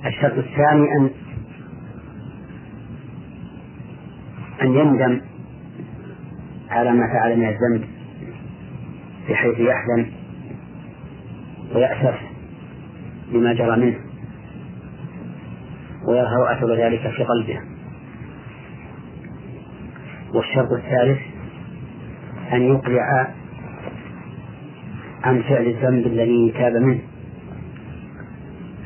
الشرط 0.06 0.38
الثاني 0.38 0.86
أن 1.00 1.10
أن 4.62 4.74
يندم 4.74 5.20
على 6.70 6.90
ما 6.92 7.06
فعل 7.12 7.38
من 7.38 7.48
الذنب 7.48 7.88
بحيث 9.28 9.58
يحزن 9.58 10.10
ويأسف 11.74 12.14
بما 13.32 13.52
جرى 13.52 13.76
منه 13.76 13.98
ويظهر 16.08 16.52
أثر 16.52 16.74
ذلك 16.74 17.00
في 17.00 17.24
قلبه. 17.24 17.71
والشرط 20.34 20.72
الثالث 20.72 21.18
أن 22.52 22.62
يقلع 22.62 23.28
عن 25.24 25.42
فعل 25.42 25.66
الذنب 25.66 26.06
الذي 26.06 26.54
تاب 26.58 26.72
منه. 26.72 27.00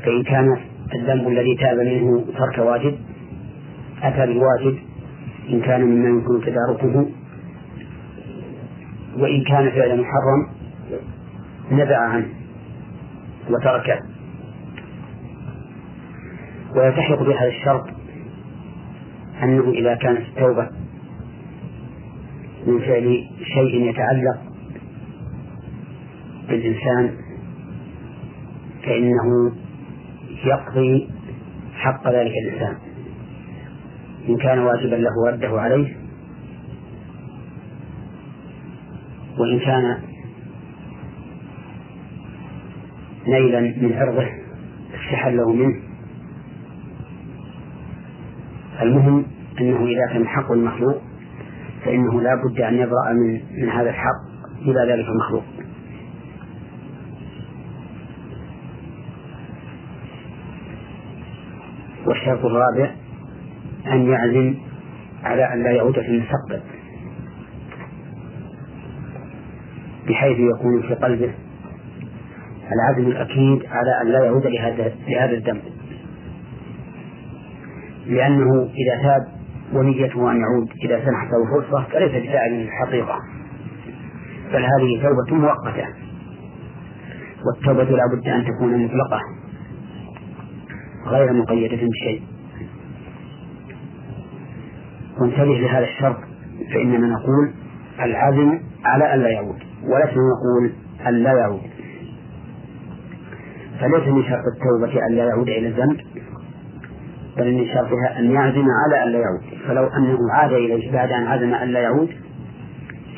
فإن 0.04 0.22
كان 0.22 0.56
الذنب 0.94 1.28
الذي 1.28 1.56
تاب 1.56 1.78
منه 1.78 2.24
ترك 2.38 2.58
واجب 2.58 2.98
أتى 4.02 4.26
بالواجب. 4.26 4.78
إن 5.50 5.60
كان 5.60 5.80
مما 5.80 6.08
يمكن 6.08 6.40
تداركه. 6.40 7.06
وإن 9.18 9.44
كان 9.44 9.70
فعل 9.70 10.00
محرم 10.00 10.48
نزع 11.70 11.98
عنه 11.98 12.26
وتركه 13.50 13.98
ويلتحق 16.76 17.22
بهذا 17.22 17.48
الشرط 17.48 17.86
أنه 19.42 19.70
إذا 19.70 19.94
كانت 19.94 20.20
التوبة 20.20 20.68
من 22.66 22.80
فعل 22.80 23.24
شيء 23.54 23.90
يتعلق 23.90 24.38
بالإنسان 26.48 27.16
فإنه 28.82 29.52
يقضي 30.44 31.08
حق 31.74 32.08
ذلك 32.08 32.32
الإنسان. 32.44 32.76
إن 34.28 34.36
كان 34.36 34.58
واجبا 34.58 34.96
له 34.96 35.30
رده 35.32 35.60
عليه 35.60 35.96
وإن 39.38 39.58
كان 39.58 39.98
نيلا 43.28 43.60
من 43.60 43.92
عرضه 43.92 44.28
استحله 44.94 45.52
منه. 45.52 45.82
المهم 48.82 49.24
أنه 49.60 49.86
إذا 49.86 50.12
كان 50.12 50.26
حق 50.26 50.52
المخلوق 50.52 51.02
فإنه 51.86 52.20
لا 52.20 52.34
بد 52.34 52.60
أن 52.60 52.74
يبرأ 52.74 53.12
من 53.12 53.40
من 53.62 53.68
هذا 53.68 53.90
الحق 53.90 54.22
إلى 54.62 54.92
ذلك 54.92 55.06
المخلوق. 55.08 55.44
والشرط 62.06 62.44
الرابع 62.44 62.90
أن 63.86 64.06
يعزم 64.10 64.54
على 65.24 65.52
أن 65.52 65.62
لا 65.62 65.70
يعود 65.70 65.94
في 65.94 66.08
المستقبل. 66.08 66.60
بحيث 70.08 70.38
يكون 70.38 70.82
في 70.82 70.94
قلبه 70.94 71.34
العزم 72.72 73.10
الأكيد 73.10 73.66
على 73.66 74.02
أن 74.02 74.12
لا 74.12 74.24
يعود 74.24 74.46
لهذا 74.46 74.92
لهذا 75.08 75.32
الذنب 75.32 75.62
لأنه 78.06 78.62
إذا 78.62 79.02
تاب 79.02 79.35
ونيته 79.72 80.32
أن 80.32 80.40
يعود 80.40 80.68
إذا 80.84 81.04
سنحت 81.04 81.28
له 81.32 81.50
فرصة 81.50 81.84
فليس 81.84 82.10
بتائب 82.10 82.52
الحقيقة 82.52 83.18
بل 84.52 84.62
هذه 84.64 85.02
توبة 85.02 85.34
مؤقتة. 85.42 85.86
والتوبة 87.46 87.96
لا 87.96 88.02
بد 88.12 88.28
أن 88.28 88.44
تكون 88.44 88.84
مطلقة 88.84 89.20
غير 91.06 91.32
مقيدة 91.32 91.76
بشيء. 91.76 92.22
وانتبه 95.20 95.44
لهذا 95.58 95.84
الشرط 95.84 96.16
فإننا 96.74 97.06
نقول 97.06 97.52
العزم 98.00 98.60
على 98.84 99.14
أن 99.14 99.18
لا 99.20 99.28
يعود 99.28 99.58
ولسنا 99.82 100.22
نقول 100.32 100.72
أن 101.06 101.14
لا 101.14 101.32
يعود. 101.32 101.70
فليس 103.80 104.08
من 104.08 104.22
شرط 104.22 104.44
التوبة 104.56 105.06
أن 105.06 105.14
لا 105.14 105.24
يعود 105.24 105.48
إلى 105.48 105.68
الذنب 105.68 106.00
بل 107.36 107.54
من 107.54 107.66
شرطها 107.66 108.18
أن 108.18 108.30
يعزم 108.30 108.64
على 108.84 109.04
أن 109.04 109.08
لا 109.12 109.18
يعود. 109.18 109.42
فلو 109.68 109.86
أنه 109.86 110.18
عاد 110.32 110.52
إليه 110.52 110.92
بعد 110.92 111.12
أن 111.12 111.26
عزم 111.26 111.54
أن 111.54 111.68
لا 111.68 111.80
يعود 111.80 112.10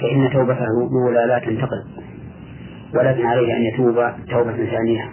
فإن 0.00 0.30
توبته 0.32 0.64
الأولى 0.64 1.26
لا 1.26 1.38
تنتقل 1.38 1.84
ولكن 2.94 3.26
عليه 3.26 3.56
أن 3.56 3.62
يتوب 3.62 3.94
توبة 4.30 4.56
ثانية. 4.56 5.10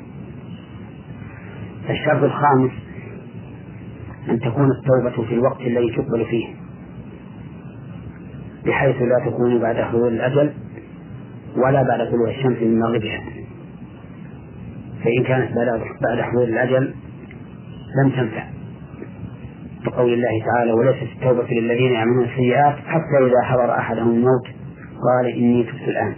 الشرط 1.89 2.23
الخامس 2.23 2.71
أن 4.29 4.39
تكون 4.39 4.69
التوبة 4.71 5.27
في 5.27 5.33
الوقت 5.33 5.61
الذي 5.61 5.95
تقبل 5.95 6.25
فيه 6.25 6.47
بحيث 8.65 8.95
لا 9.01 9.31
تكون 9.31 9.59
بعد 9.59 9.75
حلول 9.75 10.13
الأجل 10.13 10.53
ولا 11.55 11.83
بعد 11.83 12.11
طلوع 12.11 12.29
الشمس 12.29 12.57
من 12.61 12.79
مغربها. 12.79 13.21
فإن 15.03 15.23
كانت 15.23 15.51
بعد 16.01 16.21
حلول 16.21 16.43
الأجل 16.43 16.93
لم 18.03 18.09
تنفع. 18.09 18.54
بقول 19.85 20.13
الله 20.13 20.45
تعالى 20.45 20.71
وليست 20.71 21.07
التوبة 21.15 21.47
للذين 21.51 21.91
يعملون 21.91 22.25
السيئات 22.25 22.75
حتى 22.75 23.25
إذا 23.25 23.41
حضر 23.43 23.71
أحدهم 23.71 24.09
الموت 24.09 24.47
قال 25.07 25.33
إني 25.33 25.63
تبت 25.63 25.87
الآن. 25.87 26.15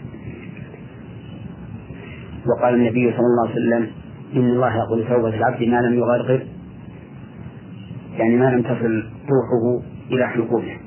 وقال 2.48 2.74
النبي 2.74 3.12
صلى 3.12 3.20
الله 3.20 3.50
عليه 3.50 3.52
وسلم 3.52 3.88
إن 4.36 4.50
الله 4.50 4.78
يقول 4.78 5.08
توبة 5.08 5.30
العبد 5.30 5.64
ما 5.64 5.82
لم 5.82 5.94
يغرغر 5.94 6.42
يعني 8.18 8.36
ما 8.36 8.46
لم 8.46 8.62
تصل 8.62 9.04
روحه 9.30 9.86
إلى 10.12 10.28
حلقومه. 10.28 10.78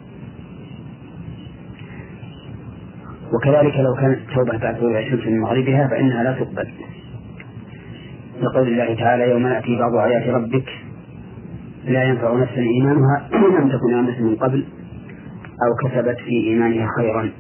وكذلك 3.35 3.77
لو 3.77 3.94
كانت 3.94 4.19
التوبة 4.19 4.59
بعد 4.59 4.78
طلوع 4.78 4.98
الشمس 4.98 5.27
من 5.27 5.40
مغربها 5.40 5.89
فإنها 5.89 6.23
لا 6.24 6.32
تقبل. 6.32 6.69
لقول 8.43 8.69
الله 8.69 8.94
تعالى 8.94 9.31
يوم 9.31 9.47
يأتي 9.47 9.78
بعض 9.78 9.94
آيات 9.94 10.28
ربك 10.28 10.69
لا 11.90 12.04
ينفع 12.04 12.34
نفسا 12.34 12.60
إيمانها 12.60 13.28
لم 13.60 13.68
تكن 13.68 13.94
آمنت 13.94 14.20
من 14.20 14.36
قبل 14.36 14.64
أو 15.64 15.88
كسبت 15.88 16.16
في 16.16 16.30
إيمانها 16.30 16.88
خيرا. 16.96 17.30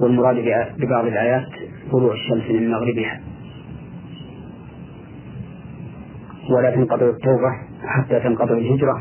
والمراد 0.00 0.36
ببعض 0.78 1.06
الآيات 1.06 1.46
طلوع 1.92 2.12
الشمس 2.12 2.50
من 2.50 2.70
مغربها. 2.70 3.20
ولا 6.50 6.70
تنقطع 6.70 7.06
التوبة 7.06 7.50
حتى 7.86 8.20
تنقطع 8.20 8.54
الهجرة. 8.54 8.94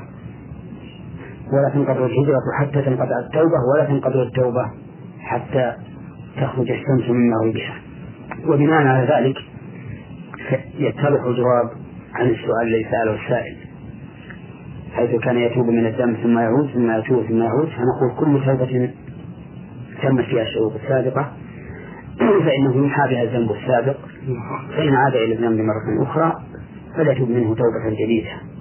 ولا 1.54 1.70
تنقطع 1.74 2.06
الهجرة 2.06 2.40
حتى 2.60 2.82
تنقطع 2.82 3.20
التوبة. 3.26 3.58
ولا 3.74 3.86
تنقطع 3.86 4.22
التوبة 4.22 4.72
حتى 5.20 5.74
تخرج 6.38 6.72
الشمس 6.72 7.10
من 7.10 7.30
مغربها. 7.30 7.76
وبناء 8.48 8.82
على 8.88 9.08
ذلك 9.14 9.38
يتضح 10.78 11.24
الجواب 11.24 11.70
عن 12.14 12.30
السؤال 12.30 12.68
الذي 12.68 12.84
سأله 12.92 13.26
السائل. 13.26 13.63
حيث 14.94 15.22
كان 15.22 15.38
يتوب 15.38 15.66
من 15.66 15.86
الذنب 15.86 16.18
ثم 16.18 16.40
يعود 16.40 16.70
ثم 16.74 16.92
يتوب 16.92 17.24
ثم 17.26 17.42
يعود. 17.42 17.68
فنقول 17.68 18.12
كل 18.20 18.46
توبة 18.46 18.92
تمت 20.04 20.26
فيها 20.26 20.42
الشروط 20.42 20.74
السابقة. 20.84 21.32
فإنه 22.46 22.76
يمحى 22.76 23.10
بها 23.10 23.24
الذنب 23.24 23.52
السابق. 23.52 23.98
فإن 24.78 24.96
عاد 24.96 25.16
إلى 25.16 25.34
الذنب 25.34 25.60
مرة 25.60 26.04
أخرى 26.04 26.34
فليتوب 26.98 27.30
منه 27.30 27.56
توبة 27.56 27.90
جديدة. 28.04 28.53